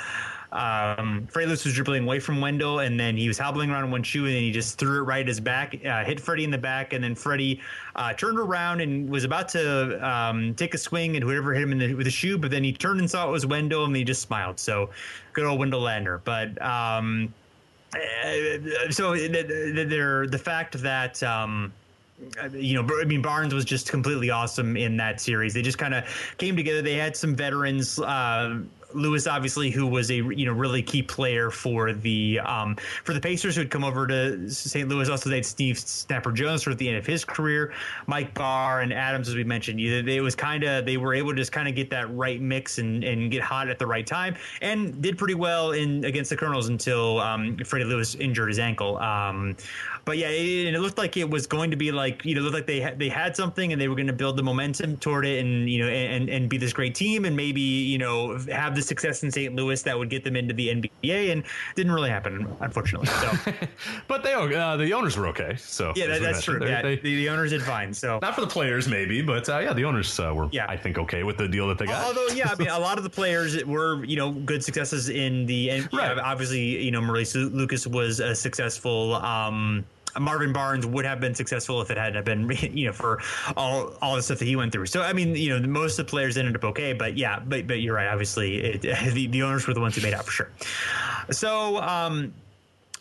um, 0.53 1.29
was 1.35 1.63
dribbling 1.63 2.05
away 2.05 2.19
from 2.19 2.41
Wendell, 2.41 2.81
and 2.81 2.99
then 2.99 3.17
he 3.17 3.29
was 3.29 3.39
hobbling 3.39 3.71
around 3.71 3.85
in 3.85 3.91
one 3.91 4.03
shoe, 4.03 4.27
and 4.27 4.35
then 4.35 4.43
he 4.43 4.51
just 4.51 4.79
threw 4.79 4.99
it 4.99 5.03
right 5.03 5.21
at 5.21 5.29
his 5.29 5.41
back, 5.41 5.75
uh, 5.87 6.05
hit 6.05 6.19
Freddie 6.19 6.45
in 6.45 6.51
the 6.51 6.59
back, 6.59 6.93
and 6.93 7.03
then 7.05 7.15
Freddie 7.15 7.61
uh, 7.95 8.13
turned 8.15 8.39
around 8.39 8.81
and 8.81 9.09
was 9.09 9.25
about 9.25 9.49
to 9.51 10.09
um, 10.09 10.55
take 10.55 10.75
a 10.75 10.79
swing 10.79 11.17
at 11.17 11.23
whoever 11.23 11.55
hit 11.55 11.63
him 11.63 11.79
the, 11.79 11.95
with 11.95 12.07
the 12.07 12.11
shoe, 12.11 12.37
but 12.37 12.51
then 12.51 12.65
he 12.65 12.73
turned 12.73 13.01
and 13.01 13.11
saw 13.11 13.29
it 13.29 13.31
was 13.31 13.47
Wendell, 13.47 13.85
and 13.85 13.95
he 13.95 14.05
just 14.05 14.23
smiled. 14.23 14.59
So 14.59 14.91
good 15.33 15.45
old 15.45 15.59
Wendell 15.61 15.83
Ladner. 15.83 16.21
But 16.25 16.61
um, 16.61 17.33
uh, 17.95 18.91
so 18.91 19.15
the, 19.15 20.29
the 20.31 20.39
fact 20.39 20.81
that. 20.83 21.23
Um, 21.23 21.73
you 22.53 22.81
know, 22.81 22.89
I 23.01 23.05
mean, 23.05 23.23
Barnes 23.23 23.55
was 23.55 23.65
just 23.65 23.89
completely 23.89 24.31
awesome 24.31 24.77
in 24.77 24.97
that 24.99 25.21
series. 25.21 25.55
They 25.55 25.63
just 25.63 25.79
kind 25.79 25.95
of 25.95 26.05
came 26.39 26.57
together. 26.57 26.83
They 26.83 26.95
had 26.95 27.17
some 27.17 27.35
veterans. 27.35 27.99
Uh, 27.99 28.61
Lewis, 28.95 29.27
obviously, 29.27 29.71
who 29.71 29.87
was 29.87 30.11
a 30.11 30.17
you 30.17 30.47
know 30.47 30.53
really 30.53 30.83
key 30.83 31.03
player 31.03 31.51
for 31.51 31.93
the 31.93 32.41
um, 32.41 32.77
for 33.05 33.13
the 33.13 33.21
Pacers, 33.21 33.55
who 33.55 33.63
had 33.63 33.71
come 33.71 33.85
over 33.85 34.07
to 34.07 34.51
St. 34.51 34.89
Louis. 34.89 35.09
Also, 35.09 35.29
they 35.31 35.37
had 35.37 35.47
Steve 35.47 35.79
Snapper 35.79 36.33
Jones 36.33 36.67
at 36.67 36.79
the 36.79 36.89
end 36.89 36.99
of 36.99 37.07
his 37.07 37.25
career, 37.25 37.73
Mike 38.07 38.35
Barr 38.35 38.81
and 38.81 38.93
Adams, 38.93 39.29
as 39.29 39.35
we 39.35 39.45
mentioned. 39.45 39.81
It 39.81 40.21
was 40.21 40.35
kind 40.35 40.65
of 40.65 40.85
they 40.85 40.97
were 40.97 41.15
able 41.15 41.31
to 41.31 41.37
just 41.37 41.53
kind 41.53 41.69
of 41.69 41.75
get 41.75 41.91
that 41.91 42.15
right 42.15 42.41
mix 42.41 42.79
and, 42.79 43.05
and 43.05 43.31
get 43.31 43.43
hot 43.43 43.69
at 43.69 43.79
the 43.79 43.87
right 43.87 44.07
time, 44.07 44.37
and 44.63 45.01
did 45.01 45.19
pretty 45.19 45.35
well 45.35 45.73
in 45.73 46.05
against 46.05 46.31
the 46.31 46.37
Colonels 46.37 46.69
until 46.69 47.21
um, 47.21 47.57
Freddie 47.59 47.85
Lewis 47.85 48.15
injured 48.17 48.49
his 48.49 48.59
ankle. 48.59 48.99
Um, 48.99 49.57
but 50.05 50.19
yeah, 50.19 50.29
it, 50.29 50.75
it, 50.75 50.81
looked 50.81 50.99
like 50.99 51.17
it 51.17 51.29
was 51.29 51.47
going 51.47 51.71
to 51.71 51.77
be 51.77 51.93
like 51.93 52.25
you 52.25 52.35
know, 52.35 52.41
looked 52.41 52.55
like 52.55 52.67
they 52.67 52.81
ha- 52.81 52.95
they 52.97 53.09
had 53.09 53.37
something 53.37 53.73
and 53.73 53.81
they 53.81 53.89
were 53.89 53.95
going 53.95 54.07
to 54.07 54.13
build 54.13 54.37
the 54.37 54.43
momentum 54.43 54.97
toward 54.97 55.27
it, 55.27 55.41
and 55.45 55.69
you 55.69 55.85
know, 55.85 55.91
and 55.91 56.29
and 56.29 56.49
be 56.49 56.57
this 56.57 56.73
great 56.73 56.95
team, 56.95 57.25
and 57.25 57.37
maybe 57.37 57.61
you 57.61 57.99
know 57.99 58.39
have 58.53 58.75
the 58.81 58.87
success 58.87 59.23
in 59.23 59.31
St. 59.31 59.55
Louis 59.55 59.83
that 59.83 59.99
would 59.99 60.11
get 60.11 60.25
them 60.25 60.37
into 60.37 60.55
the 60.55 60.69
NBA, 60.69 61.33
and 61.33 61.45
didn't 61.77 61.93
really 61.93 62.11
happen, 62.11 62.47
unfortunately. 62.61 63.09
So, 63.09 63.53
but 64.09 64.23
they 64.23 64.33
uh, 64.33 64.77
the 64.77 64.93
owners 64.93 65.17
were 65.17 65.27
okay. 65.29 65.57
So 65.57 65.93
yeah, 65.97 66.07
that, 66.07 66.23
that's 66.23 66.43
true. 66.43 66.65
Yeah, 66.67 66.83
they, 66.83 66.97
the, 66.97 67.17
the, 67.17 67.29
owners 67.29 67.51
did 67.51 67.63
fine. 67.63 67.93
So 67.93 68.19
not 68.23 68.35
for 68.35 68.41
the 68.41 68.47
players, 68.47 68.89
maybe, 68.89 69.23
but 69.23 69.49
uh, 69.49 69.59
yeah, 69.59 69.73
the 69.73 69.85
owners 69.85 70.19
uh, 70.19 70.33
were 70.35 70.49
yeah. 70.53 70.67
I 70.69 70.77
think 70.77 70.99
okay 70.99 71.23
with 71.23 71.37
the 71.37 71.49
deal 71.49 71.69
that 71.69 71.79
they 71.79 71.87
got. 71.87 72.05
Although 72.05 72.29
yeah, 72.35 72.51
I 72.51 72.57
mean, 72.57 72.69
a 72.69 72.79
lot 72.79 72.99
of 72.99 73.05
the 73.05 73.11
players 73.11 73.63
were 73.65 74.05
you 74.05 74.17
know 74.17 74.33
good 74.33 74.65
successes 74.65 75.09
in 75.09 75.47
the 75.47 75.71
and 75.71 75.89
right. 75.93 76.19
obviously 76.19 76.61
you 76.83 76.91
know 76.91 77.01
Maurice 77.01 77.35
Lucas 77.35 77.87
was 77.87 78.21
a 78.21 78.35
successful. 78.35 79.15
Um, 79.17 79.85
Marvin 80.19 80.53
Barnes 80.53 80.87
would 80.87 81.05
have 81.05 81.21
been 81.21 81.35
successful 81.35 81.81
if 81.81 81.91
it 81.91 81.99
hadn't 81.99 82.25
been, 82.25 82.51
you 82.73 82.87
know, 82.87 82.93
for 82.93 83.21
all 83.57 83.93
all 84.03 84.17
the 84.17 84.23
stuff 84.23 84.39
that 84.39 84.47
he 84.47 84.57
went 84.57 84.73
through. 84.73 84.87
So 84.87 85.03
I 85.03 85.13
mean, 85.13 85.35
you 85.35 85.59
know, 85.59 85.67
most 85.67 85.99
of 85.99 86.07
the 86.07 86.11
players 86.11 86.37
ended 86.37 86.57
up 86.57 86.65
okay, 86.65 86.93
but 86.93 87.17
yeah, 87.17 87.41
but 87.41 87.67
but 87.67 87.81
you're 87.81 87.95
right. 87.95 88.09
Obviously, 88.09 88.57
it, 88.57 88.83
the, 89.15 89.27
the 89.27 89.43
owners 89.43 89.67
were 89.67 89.75
the 89.75 89.81
ones 89.81 89.97
who 89.97 90.03
made 90.03 90.15
out 90.15 90.25
for 90.25 90.33
sure. 90.33 90.49
So 91.31 91.81
um, 91.81 92.33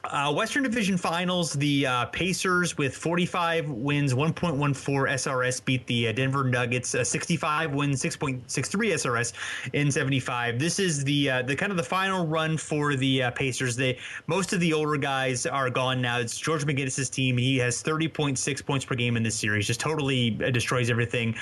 uh, 0.09 0.33
Western 0.33 0.63
Division 0.63 0.97
Finals, 0.97 1.53
the 1.53 1.85
uh, 1.85 2.05
Pacers 2.07 2.77
with 2.77 2.95
45 2.95 3.69
wins, 3.69 4.13
1.14 4.13 4.73
SRS 4.73 5.63
beat 5.63 5.85
the 5.87 6.07
uh, 6.07 6.11
Denver 6.11 6.43
Nuggets, 6.43 6.95
uh, 6.95 7.03
65 7.03 7.73
wins, 7.73 8.01
6.63 8.01 8.43
SRS 8.45 9.33
in 9.73 9.91
75. 9.91 10.59
This 10.59 10.79
is 10.79 11.03
the 11.03 11.29
uh, 11.29 11.41
the 11.43 11.55
kind 11.55 11.71
of 11.71 11.77
the 11.77 11.83
final 11.83 12.25
run 12.25 12.57
for 12.57 12.95
the 12.95 13.23
uh, 13.23 13.31
Pacers. 13.31 13.75
They 13.75 13.97
most 14.27 14.53
of 14.53 14.59
the 14.59 14.73
older 14.73 14.97
guys 14.97 15.45
are 15.45 15.69
gone 15.69 16.01
now. 16.01 16.19
It's 16.19 16.37
George 16.37 16.65
McGinnis's 16.65 17.09
team. 17.09 17.37
He 17.37 17.57
has 17.57 17.83
30.6 17.83 18.65
points 18.65 18.85
per 18.85 18.95
game 18.95 19.15
in 19.17 19.23
this 19.23 19.35
series, 19.35 19.67
just 19.67 19.79
totally 19.79 20.31
destroys 20.31 20.89
everything. 20.89 21.35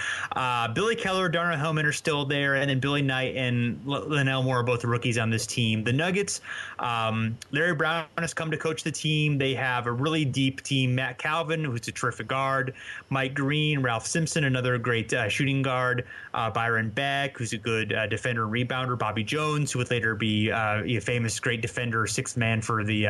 Billy 0.74 0.96
Keller, 0.96 1.30
Darnell 1.30 1.58
Hillman 1.58 1.86
are 1.86 1.92
still 1.92 2.26
there, 2.26 2.56
and 2.56 2.70
then 2.70 2.80
Billy 2.80 3.02
Knight 3.02 3.36
and 3.36 3.80
L- 3.88 4.08
Len 4.08 4.28
Elmore 4.28 4.60
are 4.60 4.64
both 4.64 4.84
rookies 4.84 5.18
on 5.18 5.30
this 5.30 5.48
team. 5.48 5.84
The 5.84 5.94
Nuggets, 5.94 6.42
um, 6.80 7.38
Larry 7.52 7.74
Brown 7.74 8.06
has 8.18 8.34
come 8.34 8.52
to 8.52 8.57
coach 8.58 8.84
the 8.84 8.92
team. 8.92 9.38
They 9.38 9.54
have 9.56 9.88
a 9.88 9.92
really 9.92 10.26
deep 10.26 10.62
team. 10.64 10.96
Mack 10.96 11.18
Calvin, 11.18 11.64
who's 11.64 11.88
a 11.88 11.92
terrific 11.92 12.28
guard. 12.28 12.74
Mike 13.10 13.34
Green, 13.34 13.82
Ralph 13.82 14.06
Simpson, 14.06 14.44
another 14.44 14.78
great 14.78 15.14
uh, 15.14 15.30
shooting 15.30 15.62
guard. 15.62 16.06
Uh, 16.34 16.50
Byron 16.50 16.90
Beck, 16.90 17.38
who's 17.38 17.54
a 17.54 17.58
good 17.58 17.94
uh, 17.94 18.08
defender 18.08 18.44
and 18.44 18.54
rebounder. 18.54 18.98
Bobby 18.98 19.24
Jones, 19.24 19.72
who 19.72 19.80
would 19.80 19.90
later 19.92 20.16
be 20.16 20.52
uh, 20.52 20.84
a 20.84 21.00
famous 21.00 21.40
great 21.40 21.62
defender, 21.62 22.08
sixth 22.08 22.38
man 22.38 22.62
for 22.62 22.84
the 22.84 23.06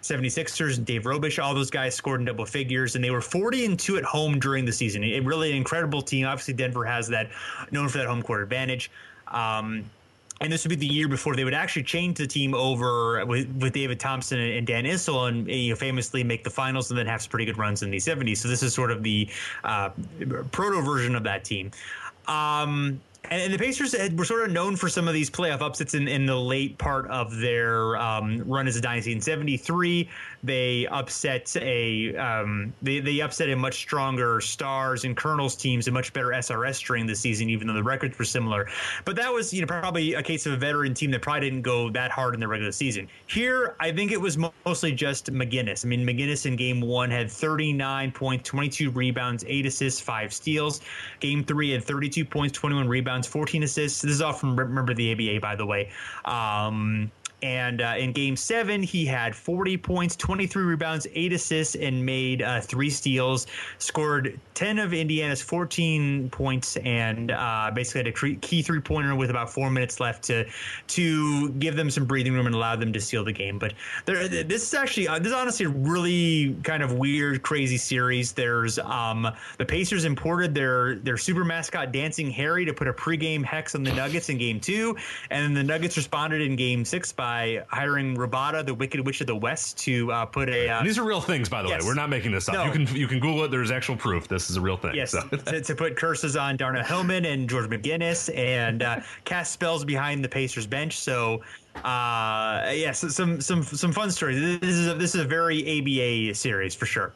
76ers. 0.00 0.72
Uh, 0.72 0.76
and 0.76 0.86
Dave 0.86 1.02
Robisch, 1.02 1.42
all 1.42 1.54
those 1.54 1.70
guys 1.70 1.94
scored 1.94 2.20
in 2.20 2.26
double 2.26 2.46
figures. 2.46 2.94
And 2.94 3.04
they 3.04 3.10
were 3.10 3.20
40 3.20 3.66
and 3.66 3.78
2 3.78 3.98
at 3.98 4.04
home 4.04 4.38
during 4.38 4.64
the 4.64 4.72
season. 4.72 5.04
A 5.04 5.20
really 5.20 5.56
incredible 5.56 6.02
team. 6.02 6.26
Obviously, 6.26 6.54
Denver 6.54 6.84
has 6.84 7.08
that, 7.08 7.30
known 7.70 7.88
for 7.88 7.98
that 7.98 8.06
home 8.06 8.22
court 8.22 8.42
advantage. 8.42 8.90
Um, 9.28 9.84
and 10.40 10.52
this 10.52 10.64
would 10.64 10.70
be 10.70 10.76
the 10.76 10.92
year 10.92 11.08
before 11.08 11.36
they 11.36 11.44
would 11.44 11.54
actually 11.54 11.84
change 11.84 12.18
the 12.18 12.26
team 12.26 12.54
over 12.54 13.24
with, 13.26 13.48
with 13.60 13.72
David 13.72 14.00
Thompson 14.00 14.40
and 14.40 14.66
Dan 14.66 14.84
Issel 14.84 15.28
and 15.28 15.48
you 15.48 15.70
know, 15.70 15.76
famously 15.76 16.24
make 16.24 16.42
the 16.42 16.50
finals 16.50 16.90
and 16.90 16.98
then 16.98 17.06
have 17.06 17.22
some 17.22 17.30
pretty 17.30 17.44
good 17.44 17.58
runs 17.58 17.82
in 17.82 17.90
the 17.90 17.98
70s. 17.98 18.38
So 18.38 18.48
this 18.48 18.62
is 18.62 18.74
sort 18.74 18.90
of 18.90 19.02
the 19.02 19.28
uh, 19.62 19.90
proto 20.50 20.80
version 20.80 21.14
of 21.14 21.22
that 21.24 21.44
team. 21.44 21.70
Um, 22.26 23.00
And, 23.30 23.52
the 23.52 23.58
Pacers 23.58 23.94
were 24.14 24.24
sort 24.24 24.42
of 24.42 24.50
known 24.50 24.76
for 24.76 24.88
some 24.88 25.06
of 25.06 25.14
these 25.14 25.30
playoff 25.30 25.60
upsets 25.60 25.94
in, 25.94 26.08
in 26.08 26.26
the 26.26 26.36
late 26.36 26.76
part 26.78 27.06
of 27.08 27.38
their 27.38 27.96
um, 27.96 28.42
run 28.46 28.66
as 28.66 28.76
a 28.76 28.80
dynasty. 28.80 29.12
In 29.12 29.20
'73, 29.20 30.08
they 30.42 30.86
upset 30.88 31.54
a 31.56 32.16
um, 32.16 32.72
they, 32.82 32.98
they 33.00 33.20
upset 33.20 33.48
a 33.48 33.56
much 33.56 33.74
stronger 33.74 34.40
Stars 34.40 35.04
and 35.04 35.16
Colonels 35.16 35.54
teams, 35.54 35.86
a 35.86 35.92
much 35.92 36.12
better 36.12 36.28
SRS 36.28 36.84
during 36.84 37.06
the 37.06 37.14
season, 37.14 37.48
even 37.48 37.68
though 37.68 37.74
the 37.74 37.82
records 37.82 38.18
were 38.18 38.24
similar. 38.24 38.68
But 39.04 39.16
that 39.16 39.32
was 39.32 39.54
you 39.54 39.60
know 39.60 39.66
probably 39.66 40.14
a 40.14 40.22
case 40.22 40.46
of 40.46 40.52
a 40.52 40.56
veteran 40.56 40.94
team 40.94 41.10
that 41.12 41.22
probably 41.22 41.48
didn't 41.48 41.62
go 41.62 41.90
that 41.90 42.10
hard 42.10 42.34
in 42.34 42.40
the 42.40 42.48
regular 42.48 42.72
season. 42.72 43.08
Here, 43.28 43.76
I 43.78 43.92
think 43.92 44.10
it 44.10 44.20
was 44.20 44.36
mostly 44.36 44.92
just 44.92 45.32
McGinnis. 45.32 45.84
I 45.84 45.88
mean, 45.88 46.04
McGinnis 46.04 46.44
in 46.46 46.56
Game 46.56 46.80
One 46.80 47.10
had 47.10 47.30
39 47.30 48.10
points, 48.12 48.48
22 48.48 48.90
rebounds, 48.90 49.44
eight 49.46 49.66
assists, 49.66 50.00
five 50.00 50.32
steals. 50.32 50.80
Game 51.20 51.44
Three 51.44 51.70
had 51.70 51.84
32 51.84 52.24
points, 52.24 52.58
21 52.58 52.88
rebounds, 52.88 53.11
14 53.20 53.62
assists. 53.62 54.02
This 54.02 54.12
is 54.12 54.20
all 54.20 54.32
from 54.32 54.56
remember 54.56 54.94
the 54.94 55.12
ABA, 55.12 55.40
by 55.40 55.56
the 55.56 55.66
way. 55.66 55.90
Um, 56.24 57.10
and 57.42 57.82
uh, 57.82 57.94
in 57.98 58.12
game 58.12 58.36
seven, 58.36 58.82
he 58.82 59.04
had 59.04 59.34
40 59.34 59.76
points, 59.78 60.14
23 60.16 60.62
rebounds, 60.62 61.08
eight 61.14 61.32
assists, 61.32 61.74
and 61.74 62.04
made 62.06 62.40
uh, 62.40 62.60
three 62.60 62.88
steals. 62.88 63.48
Scored 63.78 64.38
10 64.54 64.78
of 64.78 64.94
Indiana's 64.94 65.42
14 65.42 66.30
points, 66.30 66.76
and 66.78 67.32
uh, 67.32 67.72
basically 67.74 67.98
had 68.00 68.06
a 68.06 68.36
key 68.36 68.62
three 68.62 68.80
pointer 68.80 69.16
with 69.16 69.30
about 69.30 69.50
four 69.50 69.70
minutes 69.70 69.98
left 69.98 70.22
to 70.24 70.44
to 70.88 71.50
give 71.50 71.74
them 71.74 71.90
some 71.90 72.04
breathing 72.04 72.32
room 72.32 72.46
and 72.46 72.54
allow 72.54 72.76
them 72.76 72.92
to 72.92 73.00
seal 73.00 73.24
the 73.24 73.32
game. 73.32 73.58
But 73.58 73.74
there, 74.04 74.28
this 74.28 74.62
is 74.62 74.74
actually 74.74 75.08
uh, 75.08 75.18
this 75.18 75.28
is 75.28 75.34
honestly 75.34 75.66
a 75.66 75.70
really 75.70 76.54
kind 76.62 76.82
of 76.82 76.92
weird, 76.92 77.42
crazy 77.42 77.76
series. 77.76 78.32
There's 78.32 78.78
um, 78.78 79.28
the 79.58 79.66
Pacers 79.66 80.04
imported 80.04 80.54
their 80.54 80.94
their 80.96 81.16
super 81.16 81.44
mascot 81.44 81.90
Dancing 81.90 82.30
Harry 82.30 82.64
to 82.64 82.72
put 82.72 82.86
a 82.86 82.92
pregame 82.92 83.44
hex 83.44 83.74
on 83.74 83.82
the 83.82 83.92
Nuggets 83.92 84.28
in 84.28 84.38
game 84.38 84.60
two, 84.60 84.96
and 85.30 85.44
then 85.44 85.54
the 85.54 85.64
Nuggets 85.64 85.96
responded 85.96 86.40
in 86.40 86.54
game 86.54 86.84
six 86.84 87.12
by 87.12 87.31
by 87.32 87.64
hiring 87.68 88.14
Robata, 88.14 88.64
the 88.64 88.74
Wicked 88.74 89.00
Witch 89.06 89.22
of 89.22 89.26
the 89.26 89.34
West, 89.34 89.78
to 89.78 90.12
uh, 90.12 90.26
put 90.26 90.50
a. 90.50 90.68
Uh, 90.68 90.82
these 90.82 90.98
are 90.98 91.04
real 91.04 91.20
things, 91.20 91.48
by 91.48 91.62
the 91.62 91.68
yes. 91.68 91.82
way. 91.82 91.88
We're 91.88 91.94
not 91.94 92.10
making 92.10 92.32
this 92.32 92.46
up. 92.48 92.54
No. 92.54 92.64
You 92.64 92.72
can 92.72 92.96
you 92.96 93.08
can 93.08 93.20
Google 93.20 93.44
it. 93.44 93.50
There's 93.50 93.70
actual 93.70 93.96
proof. 93.96 94.28
This 94.28 94.50
is 94.50 94.56
a 94.56 94.60
real 94.60 94.76
thing. 94.76 94.94
Yes, 94.94 95.12
so. 95.12 95.22
to, 95.28 95.60
to, 95.62 95.74
put 95.74 95.96
curses 95.96 96.36
on 96.36 96.58
Darnell 96.58 96.84
Hillman 96.84 97.24
and 97.24 97.48
George 97.48 97.70
McGinnis 97.70 98.34
and 98.36 98.82
uh, 98.82 99.00
cast 99.24 99.52
spells 99.52 99.84
behind 99.84 100.22
the 100.22 100.28
Pacers 100.28 100.66
bench. 100.66 100.98
So 100.98 101.40
uh 101.84 102.70
yes 102.74 102.98
some 103.14 103.40
some 103.40 103.62
some 103.62 103.92
fun 103.92 104.10
stories 104.10 104.60
this 104.60 104.74
is 104.74 104.88
a, 104.88 104.94
this 104.94 105.14
is 105.14 105.22
a 105.22 105.24
very 105.24 105.64
aba 105.78 106.34
series 106.34 106.74
for 106.74 106.84
sure 106.84 107.14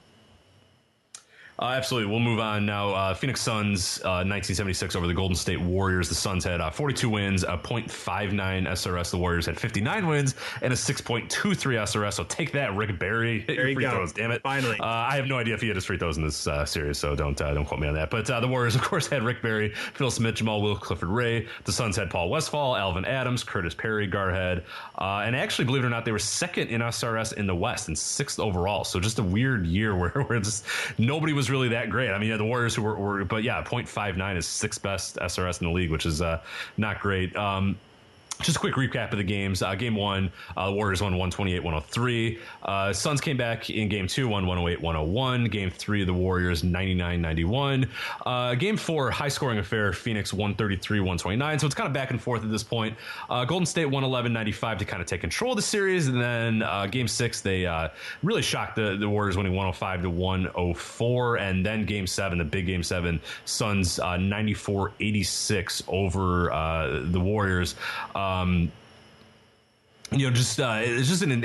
uh, 1.59 1.65
absolutely. 1.65 2.11
We'll 2.11 2.21
move 2.21 2.39
on 2.39 2.67
now. 2.67 2.91
Uh, 2.91 3.15
Phoenix 3.15 3.41
Suns, 3.41 3.99
uh, 4.01 4.23
1976 4.25 4.95
over 4.95 5.07
the 5.07 5.15
Golden 5.15 5.35
State 5.37 5.61
Warriors. 5.61 6.09
The 6.09 6.15
Suns 6.15 6.45
had 6.45 6.61
uh, 6.61 6.71
42 6.71 7.09
wins, 7.09 7.45
a 7.45 7.57
.59 7.57 7.89
SRS. 8.69 9.11
The 9.11 9.17
Warriors 9.17 9.47
had 9.47 9.59
59 9.59 10.07
wins 10.07 10.35
and 10.61 10.73
a 10.73 10.77
6.23 10.77 11.29
SRS. 11.29 12.13
So 12.15 12.25
take 12.25 12.53
that, 12.53 12.77
Rick 12.77 12.99
Barry. 12.99 13.39
Hit 13.41 13.47
there 13.47 13.69
your 13.69 13.77
free 13.77 13.85
go. 13.85 13.91
throws, 13.91 14.13
damn 14.13 14.31
it. 14.31 14.43
Finally. 14.43 14.79
Uh, 14.81 14.85
I 14.87 15.17
have 15.17 15.27
no 15.27 15.39
idea 15.39 15.55
if 15.55 15.61
he 15.63 15.69
hit 15.69 15.77
his 15.77 15.87
free 15.87 15.99
throws 15.99 16.19
in 16.19 16.25
this 16.25 16.47
uh, 16.47 16.65
series, 16.67 16.99
so 16.99 17.17
don't 17.17 17.37
don't 17.37 17.65
quote 17.65 17.81
me 17.81 17.89
on 17.89 17.95
that. 17.95 18.11
But 18.11 18.27
the 18.27 18.49
Warriors, 18.49 18.75
of 18.77 18.83
course, 18.83 19.07
had 19.07 19.23
Rick 19.23 19.41
Barry, 19.43 19.73
Phil 19.95 20.11
Smith, 20.11 20.35
Jamaal 20.35 20.63
Will, 20.63 20.77
Clifford 20.77 21.09
Ray. 21.09 21.47
The 21.65 21.73
Suns 21.73 21.97
had 21.97 22.11
Paul 22.11 22.29
Westphal, 22.29 22.77
Alvan 22.77 23.05
Adams, 23.07 23.43
Curtis 23.43 23.75
Perry, 23.75 24.07
Gar 24.07 24.31
Heard. 24.31 24.65
and 24.99 25.35
actually, 25.35 25.65
believe 25.65 25.85
it 25.85 25.87
or 25.87 25.91
not, 25.91 26.05
they 26.05 26.13
were 26.13 26.19
second 26.19 26.69
in 26.69 26.81
SRS 26.83 27.33
in 27.35 27.47
the 27.47 27.57
West 27.57 27.89
and 27.89 27.99
sixth 27.99 28.39
overall. 28.39 28.85
So 28.85 29.01
just 29.01 29.19
a 29.19 29.23
weird 29.23 29.67
year 29.67 29.97
where, 29.99 30.11
where 30.11 30.39
just 30.41 30.67
nobody 30.99 31.33
was 31.33 31.46
really 31.51 31.69
that 31.69 31.91
great. 31.91 32.11
I 32.11 32.19
mean, 32.19 32.31
yeah, 32.31 32.37
the 32.37 32.45
Warriors 32.45 32.79
were, 32.79 32.97
were 32.97 33.25
but 33.25 33.43
yeah, 33.43 33.63
0.59 33.63 34.37
is 34.37 34.47
sixth 34.47 34.83
best 34.83 35.17
SRS 35.17 35.61
in 35.61 35.67
the 35.67 35.73
league, 35.73 35.91
which 35.91 36.07
is 36.07 36.23
uh, 36.23 36.43
not 36.77 37.01
great. 37.01 37.35
Um, 37.37 37.79
just 38.43 38.57
a 38.57 38.61
quick 38.61 38.75
recap 38.75 39.13
of 39.13 39.19
the 39.19 39.25
games. 39.25 39.63
Uh, 39.63 39.75
game 39.75 39.95
one, 39.95 40.31
uh, 40.57 40.71
Warriors 40.73 41.01
won 41.01 41.13
128 41.13 41.61
103. 41.61 42.39
Uh, 42.63 42.93
Suns 42.93 43.21
came 43.21 43.37
back 43.37 43.71
in 43.71 43.89
game 43.89 44.07
two, 44.07 44.29
won 44.29 44.47
108 44.47 44.81
101. 44.81 45.45
Game 45.47 45.71
three, 45.71 46.05
the 46.05 46.13
Warriors 46.13 46.63
99 46.63 47.21
91. 47.21 47.89
Uh, 48.25 48.55
game 48.55 48.77
four, 48.77 49.11
high 49.11 49.29
scoring 49.29 49.59
affair, 49.59 49.93
Phoenix 49.93 50.33
133 50.33 51.01
129. 51.01 51.59
So 51.59 51.67
it's 51.67 51.75
kind 51.75 51.87
of 51.87 51.93
back 51.93 52.11
and 52.11 52.21
forth 52.21 52.43
at 52.45 52.51
this 52.51 52.63
point. 52.63 52.97
Uh, 53.31 53.45
Golden 53.45 53.67
State 53.67 53.87
111 53.87 54.33
95 54.33 54.79
to 54.79 54.85
kind 54.85 55.01
of 55.01 55.09
take 55.09 55.21
control 55.21 55.53
of 55.53 55.57
the 55.57 55.63
series. 55.63 56.09
And 56.09 56.21
then 56.21 56.63
uh, 56.63 56.87
game 56.87 57.09
six, 57.09 57.41
they 57.41 57.67
really 58.23 58.43
shocked 58.43 58.77
the, 58.77 58.97
the 58.99 59.09
Warriors, 59.09 59.37
winning 59.37 59.55
105 59.55 60.03
to 60.03 60.11
104. 60.11 61.37
And 61.39 61.65
then 61.65 61.85
game 61.87 62.07
seven, 62.07 62.39
the 62.39 62.45
big 62.45 62.67
game 62.67 62.83
seven, 62.83 63.21
Suns 63.45 63.99
94 63.99 64.93
86 65.01 65.83
over 65.89 67.03
the 67.07 67.21
Warriors. 67.21 67.77
Um, 68.27 68.73
you 70.13 70.27
know, 70.27 70.33
just 70.33 70.61
uh, 70.61 70.79
it's 70.81 71.09
just 71.09 71.23
an, 71.23 71.33
an 71.33 71.43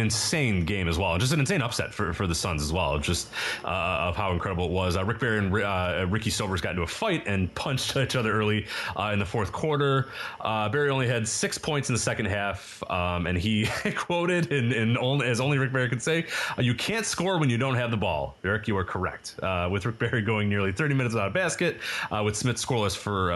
insane 0.00 0.66
game 0.66 0.86
as 0.86 0.98
well. 0.98 1.16
Just 1.16 1.32
an 1.32 1.40
insane 1.40 1.62
upset 1.62 1.94
for, 1.94 2.12
for 2.12 2.26
the 2.26 2.34
Suns 2.34 2.62
as 2.62 2.70
well. 2.70 2.98
Just 2.98 3.30
uh, 3.64 3.68
of 3.68 4.16
how 4.16 4.32
incredible 4.32 4.66
it 4.66 4.70
was. 4.70 4.96
Uh, 4.96 5.04
Rick 5.04 5.18
Barry 5.18 5.38
and 5.38 5.54
uh, 5.54 6.06
Ricky 6.08 6.28
Sobers 6.28 6.60
got 6.60 6.70
into 6.70 6.82
a 6.82 6.86
fight 6.86 7.22
and 7.26 7.52
punched 7.54 7.96
each 7.96 8.14
other 8.14 8.30
early 8.30 8.66
uh, 8.96 9.10
in 9.14 9.18
the 9.18 9.24
fourth 9.24 9.50
quarter. 9.50 10.10
Uh, 10.42 10.68
Barry 10.68 10.90
only 10.90 11.08
had 11.08 11.26
six 11.26 11.56
points 11.56 11.88
in 11.88 11.94
the 11.94 11.98
second 11.98 12.26
half, 12.26 12.82
um, 12.90 13.26
and 13.26 13.38
he 13.38 13.66
quoted, 13.96 14.52
and, 14.52 14.72
and 14.72 14.98
only, 14.98 15.26
as 15.26 15.40
only 15.40 15.56
Rick 15.56 15.72
Barry 15.72 15.88
could 15.88 16.02
say, 16.02 16.26
"You 16.58 16.74
can't 16.74 17.06
score 17.06 17.38
when 17.38 17.48
you 17.48 17.56
don't 17.56 17.76
have 17.76 17.90
the 17.90 17.96
ball." 17.96 18.36
Eric, 18.44 18.68
you 18.68 18.76
are 18.76 18.84
correct. 18.84 19.36
with 19.70 19.86
Rick 19.86 19.98
Barry 19.98 20.20
going 20.20 20.50
nearly 20.50 20.70
30 20.70 20.94
minutes 20.94 21.14
without 21.14 21.28
a 21.28 21.34
basket, 21.34 21.78
with 22.22 22.36
Smith 22.36 22.56
scoreless 22.56 22.94
for 22.94 23.32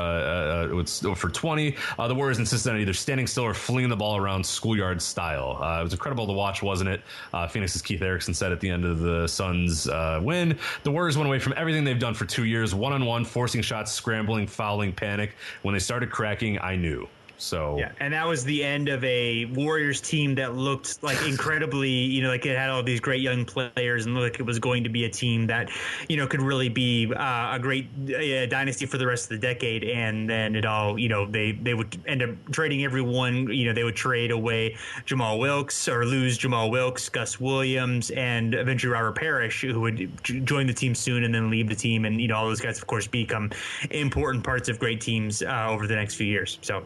for 1.16 1.30
20, 1.30 1.76
the 2.08 2.14
Warriors 2.14 2.38
insisted 2.38 2.72
on 2.72 2.80
either 2.80 2.92
standing 2.92 3.26
still 3.26 3.44
or 3.44 3.54
flinging 3.54 3.88
the 3.88 3.96
ball 3.96 4.18
around 4.18 4.44
schoolyard 4.66 5.00
style. 5.00 5.58
Uh, 5.62 5.78
it 5.80 5.84
was 5.84 5.92
incredible 5.92 6.26
to 6.26 6.32
watch, 6.32 6.60
wasn't 6.60 6.90
it? 6.90 7.00
Uh, 7.32 7.46
Phoenix's 7.46 7.80
Keith 7.80 8.02
Erickson 8.02 8.34
said 8.34 8.50
at 8.50 8.58
the 8.58 8.68
end 8.68 8.84
of 8.84 8.98
the 8.98 9.28
Suns' 9.28 9.86
uh, 9.86 10.18
win, 10.20 10.58
the 10.82 10.90
Warriors 10.90 11.16
went 11.16 11.28
away 11.28 11.38
from 11.38 11.54
everything 11.56 11.84
they've 11.84 12.00
done 12.00 12.14
for 12.14 12.24
two 12.24 12.46
years, 12.46 12.74
one 12.74 12.92
on 12.92 13.04
one, 13.06 13.24
forcing 13.24 13.62
shots, 13.62 13.92
scrambling, 13.92 14.48
fouling, 14.48 14.92
panic. 14.92 15.36
When 15.62 15.72
they 15.72 15.78
started 15.78 16.10
cracking, 16.10 16.58
I 16.58 16.74
knew. 16.74 17.08
So 17.38 17.78
yeah, 17.78 17.92
and 18.00 18.14
that 18.14 18.26
was 18.26 18.44
the 18.44 18.64
end 18.64 18.88
of 18.88 19.02
a 19.04 19.44
Warriors 19.46 20.00
team 20.00 20.34
that 20.36 20.54
looked 20.54 21.02
like 21.02 21.22
incredibly, 21.26 21.90
you 21.90 22.22
know, 22.22 22.28
like 22.28 22.46
it 22.46 22.56
had 22.56 22.70
all 22.70 22.82
these 22.82 23.00
great 23.00 23.20
young 23.20 23.44
players 23.44 24.06
and 24.06 24.14
looked 24.14 24.34
like 24.34 24.40
it 24.40 24.44
was 24.44 24.58
going 24.58 24.84
to 24.84 24.90
be 24.90 25.04
a 25.04 25.10
team 25.10 25.46
that, 25.46 25.70
you 26.08 26.16
know, 26.16 26.26
could 26.26 26.42
really 26.42 26.68
be 26.68 27.12
uh, 27.14 27.54
a 27.54 27.58
great 27.60 27.88
uh, 28.08 28.46
dynasty 28.46 28.86
for 28.86 28.98
the 28.98 29.06
rest 29.06 29.24
of 29.24 29.28
the 29.30 29.38
decade. 29.38 29.84
And 29.84 30.28
then 30.28 30.54
it 30.54 30.64
all, 30.64 30.98
you 30.98 31.08
know, 31.08 31.26
they 31.26 31.52
they 31.52 31.74
would 31.74 31.96
end 32.06 32.22
up 32.22 32.30
trading 32.50 32.84
everyone. 32.84 33.52
You 33.52 33.66
know, 33.66 33.72
they 33.72 33.84
would 33.84 33.96
trade 33.96 34.30
away 34.30 34.76
Jamaal 35.06 35.38
Wilkes 35.38 35.88
or 35.88 36.04
lose 36.04 36.38
Jamaal 36.38 36.70
Wilkes, 36.70 37.08
Gus 37.08 37.38
Williams, 37.40 38.10
and 38.10 38.54
eventually 38.54 38.92
Robert 38.92 39.16
Parish, 39.16 39.62
who 39.62 39.80
would 39.80 40.10
join 40.22 40.66
the 40.66 40.74
team 40.74 40.94
soon 40.94 41.24
and 41.24 41.34
then 41.34 41.50
leave 41.50 41.68
the 41.68 41.74
team. 41.74 42.04
And 42.04 42.20
you 42.20 42.28
know, 42.28 42.36
all 42.36 42.46
those 42.46 42.60
guys, 42.60 42.78
of 42.78 42.86
course, 42.86 43.06
become 43.06 43.50
important 43.90 44.44
parts 44.44 44.68
of 44.68 44.78
great 44.78 45.00
teams 45.00 45.42
uh, 45.42 45.66
over 45.68 45.86
the 45.86 45.94
next 45.94 46.14
few 46.14 46.26
years. 46.26 46.58
So. 46.62 46.84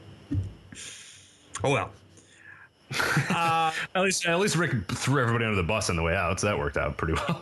Oh 1.64 1.72
well. 1.72 1.90
Uh, 3.30 3.72
at 3.94 4.02
least, 4.02 4.26
at 4.26 4.38
least 4.38 4.56
Rick 4.56 4.72
threw 4.90 5.22
everybody 5.22 5.44
under 5.44 5.56
the 5.56 5.62
bus 5.62 5.90
on 5.90 5.96
the 5.96 6.02
way 6.02 6.14
out, 6.14 6.40
so 6.40 6.48
that 6.48 6.58
worked 6.58 6.76
out 6.76 6.96
pretty 6.96 7.14
well. 7.14 7.40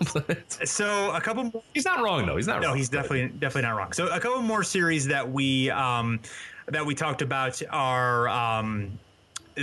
so 0.64 1.11
a 1.12 1.21
couple. 1.21 1.45
More, 1.45 1.62
he's 1.75 1.85
not 1.85 2.03
wrong 2.03 2.27
though. 2.27 2.37
He's 2.37 2.47
not. 2.47 2.61
No, 2.61 2.69
wrong, 2.69 2.77
he's 2.77 2.89
definitely 2.89 3.29
definitely 3.39 3.62
not 3.62 3.77
wrong. 3.77 3.93
So 3.93 4.09
a 4.09 4.21
couple 4.21 4.43
more 4.43 4.62
series 4.62 5.07
that 5.07 5.31
we 5.31 5.71
um, 5.71 6.21
that 6.66 6.85
we 6.85 6.95
talked 6.95 7.23
about 7.23 7.61
are. 7.71 8.29
Um, 8.29 8.99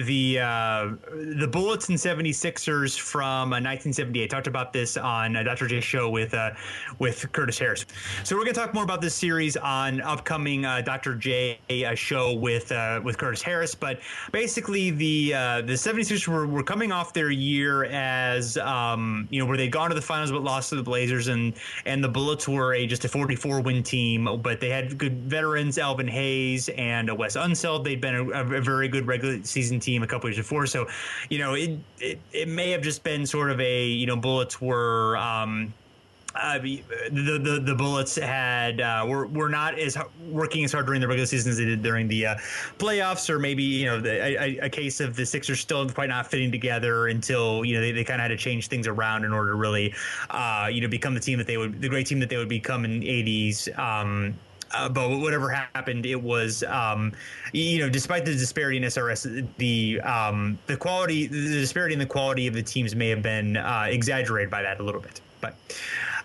the 0.03 0.39
uh, 0.39 0.91
the 1.37 1.47
Bullets 1.47 1.89
and 1.89 1.97
76ers 1.97 2.99
from 2.99 3.53
uh, 3.53 3.61
1978. 3.61 4.29
Talked 4.29 4.47
about 4.47 4.73
this 4.73 4.97
on 4.97 5.35
uh, 5.35 5.43
Dr. 5.43 5.67
J's 5.67 5.83
show 5.83 6.09
with 6.09 6.33
uh, 6.33 6.51
with 6.99 7.31
Curtis 7.31 7.57
Harris. 7.57 7.85
So 8.23 8.35
we're 8.35 8.43
going 8.43 8.53
to 8.53 8.59
talk 8.59 8.73
more 8.73 8.83
about 8.83 9.01
this 9.01 9.15
series 9.15 9.55
on 9.57 10.01
upcoming 10.01 10.65
uh, 10.65 10.81
Dr. 10.81 11.15
J 11.15 11.59
uh, 11.69 11.95
show 11.95 12.33
with 12.33 12.71
with 13.03 13.17
Curtis 13.17 13.41
Harris. 13.41 13.73
But 13.73 13.99
basically, 14.31 14.91
the 14.91 15.29
the 15.65 15.73
76ers 15.73 16.27
were, 16.27 16.47
were 16.47 16.63
coming 16.63 16.91
off 16.91 17.13
their 17.13 17.31
year 17.31 17.85
as 17.85 18.57
um, 18.57 19.27
you 19.31 19.39
know 19.39 19.45
where 19.45 19.57
they'd 19.57 19.71
gone 19.71 19.89
to 19.89 19.95
the 19.95 20.01
finals 20.01 20.31
but 20.31 20.43
lost 20.43 20.69
to 20.69 20.75
the 20.75 20.83
Blazers, 20.83 21.27
and 21.27 21.53
and 21.85 22.03
the 22.03 22.09
Bullets 22.09 22.47
were 22.47 22.73
a 22.73 22.85
just 22.85 23.05
a 23.05 23.09
44 23.09 23.61
win 23.61 23.83
team, 23.83 24.41
but 24.41 24.59
they 24.59 24.69
had 24.69 24.97
good 24.97 25.23
veterans, 25.23 25.77
Elvin 25.77 26.07
Hayes 26.07 26.69
and 26.69 27.15
Wes 27.17 27.37
Unseld. 27.37 27.83
They'd 27.83 28.01
been 28.01 28.15
a, 28.15 28.43
a 28.57 28.61
very 28.61 28.87
good 28.87 29.07
regular 29.07 29.41
season 29.43 29.79
team 29.85 30.03
a 30.03 30.07
couple 30.07 30.29
years 30.29 30.37
before. 30.37 30.65
So, 30.65 30.87
you 31.29 31.37
know, 31.37 31.53
it, 31.53 31.79
it, 31.99 32.19
it 32.33 32.47
may 32.47 32.71
have 32.71 32.81
just 32.81 33.03
been 33.03 33.25
sort 33.25 33.51
of 33.51 33.59
a, 33.59 33.85
you 33.87 34.05
know, 34.05 34.15
bullets 34.15 34.61
were, 34.61 35.17
um, 35.17 35.73
uh, 36.35 36.59
the, 36.59 36.83
the 37.11 37.61
the 37.63 37.75
bullets 37.75 38.15
had 38.17 38.81
uh, 38.81 39.05
were 39.07 39.27
were 39.27 39.47
not 39.47 39.79
as 39.79 39.97
working 40.29 40.65
as 40.65 40.73
hard 40.73 40.85
during 40.85 40.99
the 40.99 41.07
regular 41.07 41.25
season 41.25 41.51
as 41.51 41.57
they 41.57 41.65
did 41.65 41.81
during 41.81 42.07
the 42.07 42.25
uh, 42.25 42.35
playoffs, 42.77 43.29
or 43.29 43.39
maybe 43.39 43.63
you 43.63 43.85
know 43.85 44.01
the, 44.01 44.43
a, 44.43 44.57
a, 44.59 44.69
case 44.69 44.99
of 44.99 45.15
the 45.15 45.25
Sixers 45.25 45.61
still 45.61 45.87
quite 45.89 46.09
not 46.09 46.27
fitting 46.27 46.51
together 46.51 47.07
until 47.07 47.63
you 47.63 47.73
know 47.75 47.81
they, 47.81 47.93
they 47.93 48.03
kind 48.03 48.19
of 48.19 48.23
had 48.23 48.27
to 48.29 48.37
change 48.37 48.67
things 48.67 48.85
around 48.85 49.23
in 49.23 49.31
order 49.31 49.51
to 49.51 49.55
really 49.55 49.93
uh, 50.29 50.67
you 50.69 50.81
know 50.81 50.89
become 50.89 51.13
the 51.13 51.21
team 51.21 51.37
that 51.37 51.47
they 51.47 51.57
would 51.57 51.81
the 51.81 51.87
great 51.87 52.05
team 52.05 52.19
that 52.19 52.29
they 52.29 52.37
would 52.37 52.49
become 52.49 52.83
in 52.83 52.99
the 52.99 53.07
'80s. 53.07 53.79
Um, 53.79 54.35
uh, 54.75 54.89
but 54.89 55.09
whatever 55.09 55.49
happened, 55.49 56.05
it 56.05 56.21
was 56.21 56.63
um, 56.63 57.11
you 57.53 57.79
know 57.79 57.89
despite 57.89 58.25
the 58.25 58.33
disparity 58.33 58.77
in 58.77 58.83
SRS, 58.83 59.47
the 59.57 60.01
um, 60.01 60.57
the 60.67 60.77
quality, 60.77 61.27
the 61.27 61.59
disparity 61.59 61.93
in 61.93 61.99
the 61.99 62.05
quality 62.05 62.47
of 62.47 62.53
the 62.53 62.63
teams 62.63 62.95
may 62.95 63.09
have 63.09 63.21
been 63.21 63.57
uh, 63.57 63.85
exaggerated 63.87 64.49
by 64.49 64.61
that 64.61 64.79
a 64.79 64.83
little 64.83 65.01
bit, 65.01 65.21
but. 65.41 65.55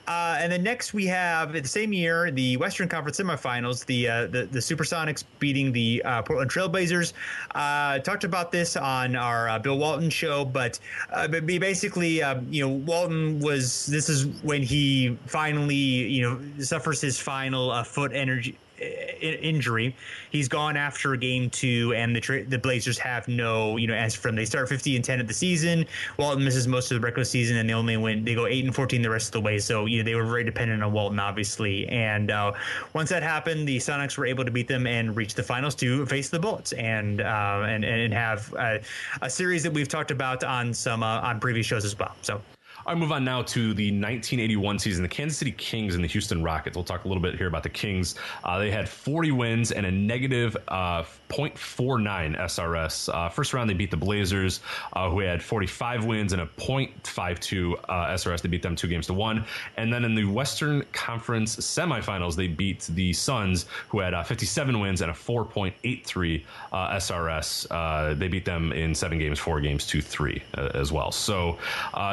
Uh, 0.06 0.36
and 0.38 0.50
then 0.50 0.62
next 0.62 0.92
we 0.94 1.06
have 1.06 1.52
the 1.52 1.66
same 1.66 1.92
year 1.92 2.30
the 2.30 2.56
Western 2.56 2.88
Conference 2.88 3.20
semifinals, 3.20 3.84
the 3.86 4.08
uh, 4.08 4.26
the, 4.26 4.44
the 4.44 4.58
Supersonics 4.58 5.24
beating 5.38 5.72
the 5.72 6.02
uh, 6.04 6.22
Portland 6.22 6.50
Trailblazers. 6.50 7.12
Uh, 7.54 7.98
talked 8.00 8.24
about 8.24 8.50
this 8.50 8.76
on 8.76 9.16
our 9.16 9.48
uh, 9.48 9.58
Bill 9.58 9.78
Walton 9.78 10.10
show, 10.10 10.44
but, 10.44 10.78
uh, 11.12 11.28
but 11.28 11.46
basically, 11.46 12.22
um, 12.22 12.46
you 12.50 12.66
know, 12.66 12.72
Walton 12.74 13.40
was 13.40 13.86
this 13.86 14.08
is 14.08 14.26
when 14.42 14.62
he 14.62 15.16
finally 15.26 15.74
you 15.74 16.22
know 16.22 16.40
suffers 16.62 17.00
his 17.00 17.18
final 17.18 17.82
foot 17.84 18.12
energy 18.14 18.56
injury. 18.80 19.94
He's 20.30 20.48
gone 20.48 20.76
after 20.76 21.14
game 21.16 21.50
two, 21.50 21.92
and 21.94 22.14
the 22.14 22.20
tra- 22.20 22.44
the 22.44 22.58
Blazers 22.58 22.98
have 22.98 23.28
no, 23.28 23.76
you 23.76 23.86
know, 23.86 23.94
as 23.94 24.14
from 24.14 24.36
they 24.36 24.44
start 24.44 24.68
50 24.68 24.96
and 24.96 25.04
10 25.04 25.20
of 25.20 25.28
the 25.28 25.34
season. 25.34 25.86
Walton 26.18 26.44
misses 26.44 26.66
most 26.66 26.90
of 26.90 27.00
the 27.00 27.04
regular 27.04 27.24
season, 27.24 27.56
and 27.56 27.68
they 27.68 27.74
only 27.74 27.96
win. 27.96 28.24
They 28.24 28.34
go 28.34 28.46
eight 28.46 28.64
and 28.64 28.74
14 28.74 29.02
the 29.02 29.10
rest 29.10 29.28
of 29.28 29.32
the 29.32 29.40
way. 29.40 29.58
So 29.58 29.86
you 29.86 29.98
know 29.98 30.04
they 30.04 30.14
were 30.14 30.24
very 30.24 30.44
dependent 30.44 30.82
on 30.82 30.92
Walton, 30.92 31.18
obviously. 31.18 31.88
And 31.88 32.30
uh, 32.30 32.52
once 32.94 33.10
that 33.10 33.22
happened, 33.22 33.68
the 33.68 33.78
Sonics 33.78 34.16
were 34.16 34.26
able 34.26 34.44
to 34.44 34.50
beat 34.50 34.68
them 34.68 34.86
and 34.86 35.16
reach 35.16 35.34
the 35.34 35.42
finals 35.42 35.74
to 35.76 36.06
face 36.06 36.28
the 36.28 36.38
Bullets 36.38 36.72
and 36.72 37.20
uh, 37.20 37.64
and 37.66 37.84
and 37.84 38.12
have 38.12 38.52
uh, 38.54 38.78
a 39.22 39.30
series 39.30 39.62
that 39.62 39.72
we've 39.72 39.88
talked 39.88 40.10
about 40.10 40.44
on 40.44 40.72
some 40.72 41.02
uh, 41.02 41.20
on 41.20 41.40
previous 41.40 41.66
shows 41.66 41.84
as 41.84 41.98
well. 41.98 42.14
So. 42.22 42.40
I 42.86 42.94
move 42.94 43.12
on 43.12 43.24
now 43.24 43.42
to 43.42 43.74
the 43.74 43.90
1981 43.90 44.78
season, 44.78 45.02
the 45.02 45.08
Kansas 45.08 45.38
City 45.38 45.52
Kings 45.52 45.94
and 45.94 46.02
the 46.02 46.08
Houston 46.08 46.42
Rockets. 46.42 46.76
We'll 46.76 46.84
talk 46.84 47.04
a 47.04 47.08
little 47.08 47.22
bit 47.22 47.36
here 47.36 47.46
about 47.46 47.62
the 47.62 47.68
Kings. 47.68 48.14
Uh, 48.42 48.58
they 48.58 48.70
had 48.70 48.88
40 48.88 49.32
wins 49.32 49.72
and 49.72 49.84
a 49.84 49.90
negative, 49.90 50.56
uh, 50.68 51.04
0.49 51.28 52.36
SRS. 52.38 53.14
Uh, 53.14 53.28
first 53.28 53.52
round, 53.52 53.68
they 53.68 53.74
beat 53.74 53.90
the 53.90 53.96
Blazers, 53.96 54.60
uh, 54.94 55.10
who 55.10 55.20
had 55.20 55.42
45 55.42 56.06
wins 56.06 56.32
and 56.32 56.40
a 56.42 56.46
0.52 56.46 57.74
uh, 57.88 58.06
SRS. 58.08 58.40
They 58.40 58.48
beat 58.48 58.62
them 58.62 58.74
two 58.74 58.88
games 58.88 59.06
to 59.08 59.14
one. 59.14 59.44
And 59.76 59.92
then 59.92 60.04
in 60.04 60.14
the 60.14 60.24
Western 60.24 60.82
Conference 60.92 61.56
semifinals, 61.56 62.34
they 62.34 62.48
beat 62.48 62.88
the 62.94 63.12
Suns, 63.12 63.66
who 63.88 64.00
had 64.00 64.14
uh, 64.14 64.22
57 64.22 64.80
wins 64.80 65.02
and 65.02 65.10
a 65.10 65.14
4.83 65.14 66.44
SRS. 66.72 68.18
they 68.18 68.28
beat 68.28 68.44
them 68.44 68.72
in 68.72 68.94
seven 68.94 69.18
games, 69.18 69.38
four 69.38 69.60
games 69.60 69.86
to 69.86 70.00
three 70.00 70.42
as 70.54 70.90
well. 70.92 71.12
So 71.12 71.58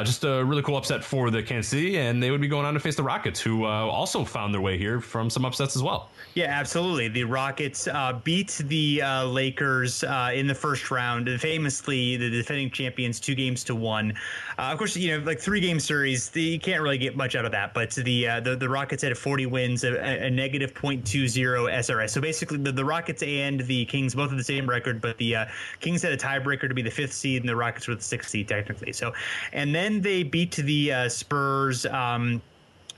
just 0.04 0.24
a 0.24 0.44
really 0.44 0.57
really 0.58 0.66
cool 0.66 0.76
upset 0.76 1.04
for 1.04 1.30
the 1.30 1.40
Kansas 1.40 1.70
City, 1.70 1.98
and 1.98 2.20
they 2.20 2.32
would 2.32 2.40
be 2.40 2.48
going 2.48 2.66
on 2.66 2.74
to 2.74 2.80
face 2.80 2.96
the 2.96 3.02
Rockets, 3.02 3.40
who 3.40 3.64
uh, 3.64 3.68
also 3.68 4.24
found 4.24 4.52
their 4.52 4.60
way 4.60 4.76
here 4.76 5.00
from 5.00 5.30
some 5.30 5.44
upsets 5.44 5.76
as 5.76 5.84
well. 5.84 6.08
Yeah, 6.34 6.46
absolutely. 6.46 7.06
The 7.06 7.24
Rockets 7.24 7.86
uh, 7.86 8.18
beat 8.24 8.60
the 8.64 9.00
uh, 9.02 9.24
Lakers 9.26 10.02
uh, 10.02 10.30
in 10.34 10.48
the 10.48 10.54
first 10.54 10.90
round, 10.90 11.28
famously 11.40 12.16
the 12.16 12.28
defending 12.28 12.70
champions, 12.70 13.20
two 13.20 13.36
games 13.36 13.62
to 13.64 13.76
one. 13.76 14.14
Uh, 14.58 14.62
of 14.72 14.78
course, 14.78 14.96
you 14.96 15.16
know, 15.16 15.24
like 15.24 15.38
three 15.38 15.60
game 15.60 15.78
series, 15.78 16.28
the, 16.30 16.42
you 16.42 16.58
can't 16.58 16.82
really 16.82 16.98
get 16.98 17.16
much 17.16 17.36
out 17.36 17.44
of 17.44 17.52
that. 17.52 17.72
But 17.72 17.92
the 17.92 18.28
uh, 18.28 18.40
the, 18.40 18.56
the 18.56 18.68
Rockets 18.68 19.02
had 19.02 19.16
40 19.16 19.46
wins, 19.46 19.84
a, 19.84 19.96
a 20.24 20.30
negative 20.30 20.74
0.20 20.74 21.02
SRS. 21.04 22.10
So 22.10 22.20
basically, 22.20 22.58
the, 22.58 22.72
the 22.72 22.84
Rockets 22.84 23.22
and 23.22 23.60
the 23.60 23.84
Kings 23.84 24.14
both 24.14 24.30
have 24.30 24.38
the 24.38 24.44
same 24.44 24.68
record, 24.68 25.00
but 25.00 25.16
the 25.18 25.36
Kings 25.78 26.02
had 26.02 26.12
a 26.12 26.16
tiebreaker 26.16 26.68
to 26.68 26.74
be 26.74 26.82
the 26.82 26.90
fifth 26.90 27.12
seed, 27.12 27.42
and 27.42 27.48
the 27.48 27.56
Rockets 27.56 27.86
were 27.86 27.94
the 27.94 28.02
sixth 28.02 28.30
seed 28.30 28.48
technically. 28.48 28.92
So, 28.92 29.12
and 29.52 29.72
then 29.72 30.00
they 30.00 30.24
beat 30.24 30.47
to 30.52 30.62
the 30.62 30.92
uh, 30.92 31.08
Spurs. 31.08 31.86
Um, 31.86 32.42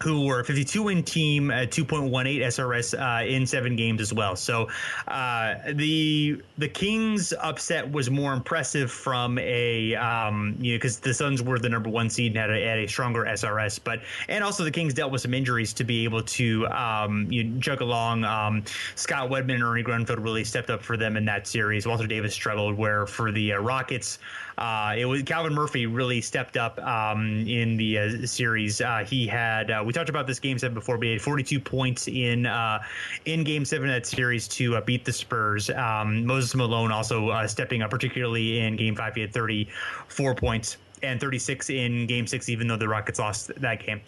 who 0.03 0.25
were 0.25 0.41
a 0.41 0.45
52 0.45 0.83
win 0.83 1.03
team, 1.03 1.51
at 1.51 1.71
2.18 1.71 2.11
SRS 2.11 2.99
uh, 2.99 3.27
in 3.27 3.47
seven 3.47 3.77
games 3.77 4.01
as 4.01 4.13
well. 4.13 4.37
So 4.37 4.69
uh, 5.09 5.55
the 5.73 6.43
the 6.59 6.69
Kings 6.69 7.33
upset 7.41 7.91
was 7.91 8.11
more 8.11 8.33
impressive 8.33 8.91
from 8.91 9.39
a 9.39 9.95
um, 9.97 10.57
you 10.61 10.73
know 10.73 10.77
because 10.77 10.99
the 11.01 11.13
Suns 11.13 11.43
were 11.43 11.59
the 11.59 11.69
number 11.69 11.91
one 11.91 12.09
seed 12.09 12.33
and 12.33 12.37
had 12.39 12.51
a, 12.51 12.67
had 12.67 12.79
a, 12.79 12.87
stronger 12.87 13.25
SRS, 13.25 13.81
but 13.83 14.01
and 14.29 14.43
also 14.43 14.65
the 14.65 14.71
Kings 14.71 14.95
dealt 14.95 15.13
with 15.13 15.21
some 15.21 15.35
injuries 15.35 15.73
to 15.75 15.85
be 15.85 16.05
able 16.05 16.23
to 16.23 16.67
um, 16.69 17.31
you 17.31 17.45
know, 17.45 17.61
jug 17.61 17.81
along. 17.81 18.25
Um, 18.25 18.65
Scott 18.95 19.31
Wedman 19.31 19.55
and 19.55 19.63
Ernie 19.63 19.83
Grunfeld 19.83 20.23
really 20.23 20.45
stepped 20.45 20.71
up 20.71 20.83
for 20.83 20.97
them 20.97 21.17
in 21.17 21.25
that 21.27 21.47
series. 21.47 21.87
Walter 21.87 22.07
Davis 22.07 22.33
struggled, 22.33 22.77
where 22.77 23.07
for 23.07 23.33
the 23.33 23.53
uh, 23.53 23.59
Rockets. 23.59 24.19
Uh, 24.59 24.95
it 24.97 25.07
was 25.07 25.23
Calvin 25.23 25.55
Murphy 25.55 25.87
really 25.87 26.21
stepped 26.21 26.59
up 26.59 26.79
um, 26.81 27.47
in 27.47 27.79
the 27.79 27.99
uh, 27.99 28.27
series. 28.27 28.81
Uh, 28.81 29.05
he 29.07 29.27
had 29.27 29.71
we 29.91 29.93
talked 29.93 30.09
about 30.09 30.29
this 30.29 30.39
game 30.39 30.57
seven 30.57 30.73
before, 30.73 30.97
but 30.99 31.07
he 31.07 31.13
had 31.15 31.21
42 31.21 31.59
points 31.59 32.07
in 32.07 32.47
uh, 32.47 32.81
in 33.25 33.43
game 33.43 33.65
seven 33.65 33.89
of 33.89 33.95
that 33.97 34.07
series 34.07 34.47
to 34.47 34.77
uh, 34.77 34.81
beat 34.83 35.05
the 35.05 35.13
Spurs. 35.13 35.69
Um, 35.69 36.25
Moses 36.25 36.55
Malone 36.55 36.93
also 36.93 37.45
stepping 37.49 37.83
up, 37.83 37.91
particularly 37.91 38.61
in 38.61 38.77
game 38.77 38.95
five. 38.95 39.17
He 39.17 39.23
had 39.23 39.33
34 39.33 40.37
points 40.37 40.77
and 41.03 41.21
36 41.21 41.71
in 41.71 42.07
game 42.07 42.29
six, 42.29 42.49
even 42.49 42.69
though 42.69 42.77
the 42.77 42.87
Rockets 42.87 43.19
lost 43.19 43.51
that 43.61 43.85
game. 43.85 44.01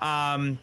Um, 0.00 0.58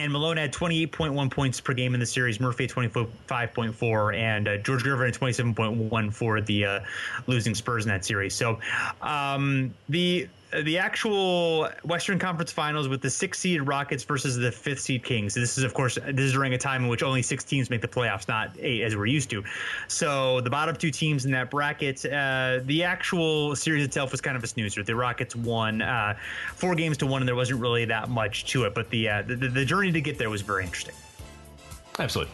and 0.00 0.12
Malone 0.12 0.36
had 0.36 0.52
28.1 0.52 1.30
points 1.30 1.60
per 1.60 1.72
game 1.72 1.94
in 1.94 2.00
the 2.00 2.06
series. 2.06 2.40
Murphy 2.40 2.66
25.4, 2.66 4.16
and 4.16 4.48
uh, 4.48 4.56
George 4.58 4.82
Gervin 4.82 5.16
27.1 5.16 6.12
for 6.12 6.40
the 6.40 6.64
uh, 6.64 6.80
losing 7.28 7.54
Spurs 7.54 7.84
in 7.84 7.90
that 7.90 8.04
series. 8.04 8.34
So 8.34 8.58
um, 9.00 9.72
the 9.88 10.28
the 10.62 10.78
actual 10.78 11.68
Western 11.84 12.18
Conference 12.18 12.50
Finals 12.50 12.88
with 12.88 13.02
the 13.02 13.10
six 13.10 13.38
seed 13.38 13.62
Rockets 13.62 14.02
versus 14.02 14.36
the 14.36 14.50
fifth 14.50 14.80
seed 14.80 15.04
Kings. 15.04 15.34
This 15.34 15.58
is, 15.58 15.64
of 15.64 15.74
course, 15.74 15.96
this 15.96 16.20
is 16.20 16.32
during 16.32 16.54
a 16.54 16.58
time 16.58 16.84
in 16.84 16.88
which 16.88 17.02
only 17.02 17.22
six 17.22 17.44
teams 17.44 17.68
make 17.68 17.82
the 17.82 17.88
playoffs, 17.88 18.28
not 18.28 18.50
eight 18.58 18.82
as 18.82 18.96
we're 18.96 19.06
used 19.06 19.28
to. 19.30 19.44
So 19.88 20.40
the 20.40 20.50
bottom 20.50 20.74
two 20.74 20.90
teams 20.90 21.26
in 21.26 21.32
that 21.32 21.50
bracket, 21.50 22.04
uh, 22.06 22.60
the 22.64 22.82
actual 22.82 23.54
series 23.56 23.84
itself 23.84 24.10
was 24.12 24.20
kind 24.20 24.36
of 24.36 24.44
a 24.44 24.46
snoozer. 24.46 24.82
The 24.82 24.96
Rockets 24.96 25.36
won 25.36 25.82
uh, 25.82 26.16
four 26.54 26.74
games 26.74 26.96
to 26.98 27.06
one, 27.06 27.20
and 27.20 27.28
there 27.28 27.36
wasn't 27.36 27.60
really 27.60 27.84
that 27.84 28.08
much 28.08 28.46
to 28.46 28.64
it. 28.64 28.74
But 28.74 28.88
the, 28.90 29.08
uh, 29.08 29.22
the 29.22 29.36
the 29.36 29.64
journey 29.64 29.92
to 29.92 30.00
get 30.00 30.18
there 30.18 30.30
was 30.30 30.42
very 30.42 30.64
interesting. 30.64 30.94
Absolutely. 31.98 32.32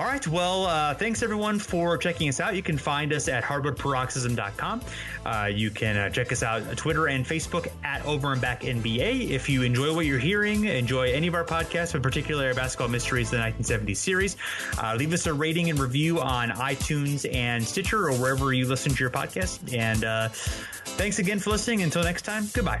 All 0.00 0.06
right. 0.06 0.26
Well, 0.26 0.64
uh, 0.64 0.94
thanks 0.94 1.22
everyone 1.22 1.58
for 1.58 1.98
checking 1.98 2.30
us 2.30 2.40
out. 2.40 2.56
You 2.56 2.62
can 2.62 2.78
find 2.78 3.12
us 3.12 3.28
at 3.28 3.44
hardwoodparoxysm.com. 3.44 4.80
Uh, 5.26 5.50
you 5.52 5.70
can 5.70 5.94
uh, 5.94 6.08
check 6.08 6.32
us 6.32 6.42
out 6.42 6.62
on 6.62 6.74
Twitter 6.74 7.08
and 7.08 7.22
Facebook 7.22 7.70
at 7.84 8.02
Over 8.06 8.32
and 8.32 8.40
Back 8.40 8.62
NBA. 8.62 9.28
If 9.28 9.50
you 9.50 9.62
enjoy 9.62 9.94
what 9.94 10.06
you're 10.06 10.18
hearing, 10.18 10.64
enjoy 10.64 11.12
any 11.12 11.26
of 11.26 11.34
our 11.34 11.44
podcasts, 11.44 11.92
but 11.92 12.02
particularly 12.02 12.48
our 12.48 12.54
Basketball 12.54 12.88
Mysteries, 12.88 13.28
the 13.28 13.36
1970s 13.36 13.98
series, 13.98 14.36
uh, 14.82 14.96
leave 14.98 15.12
us 15.12 15.26
a 15.26 15.34
rating 15.34 15.68
and 15.68 15.78
review 15.78 16.18
on 16.18 16.48
iTunes 16.48 17.30
and 17.34 17.62
Stitcher 17.62 18.08
or 18.08 18.14
wherever 18.14 18.54
you 18.54 18.66
listen 18.66 18.92
to 18.92 19.04
your 19.04 19.10
podcast. 19.10 19.76
And 19.76 20.02
uh, 20.04 20.30
thanks 20.30 21.18
again 21.18 21.40
for 21.40 21.50
listening. 21.50 21.82
Until 21.82 22.04
next 22.04 22.22
time, 22.22 22.48
goodbye. 22.54 22.80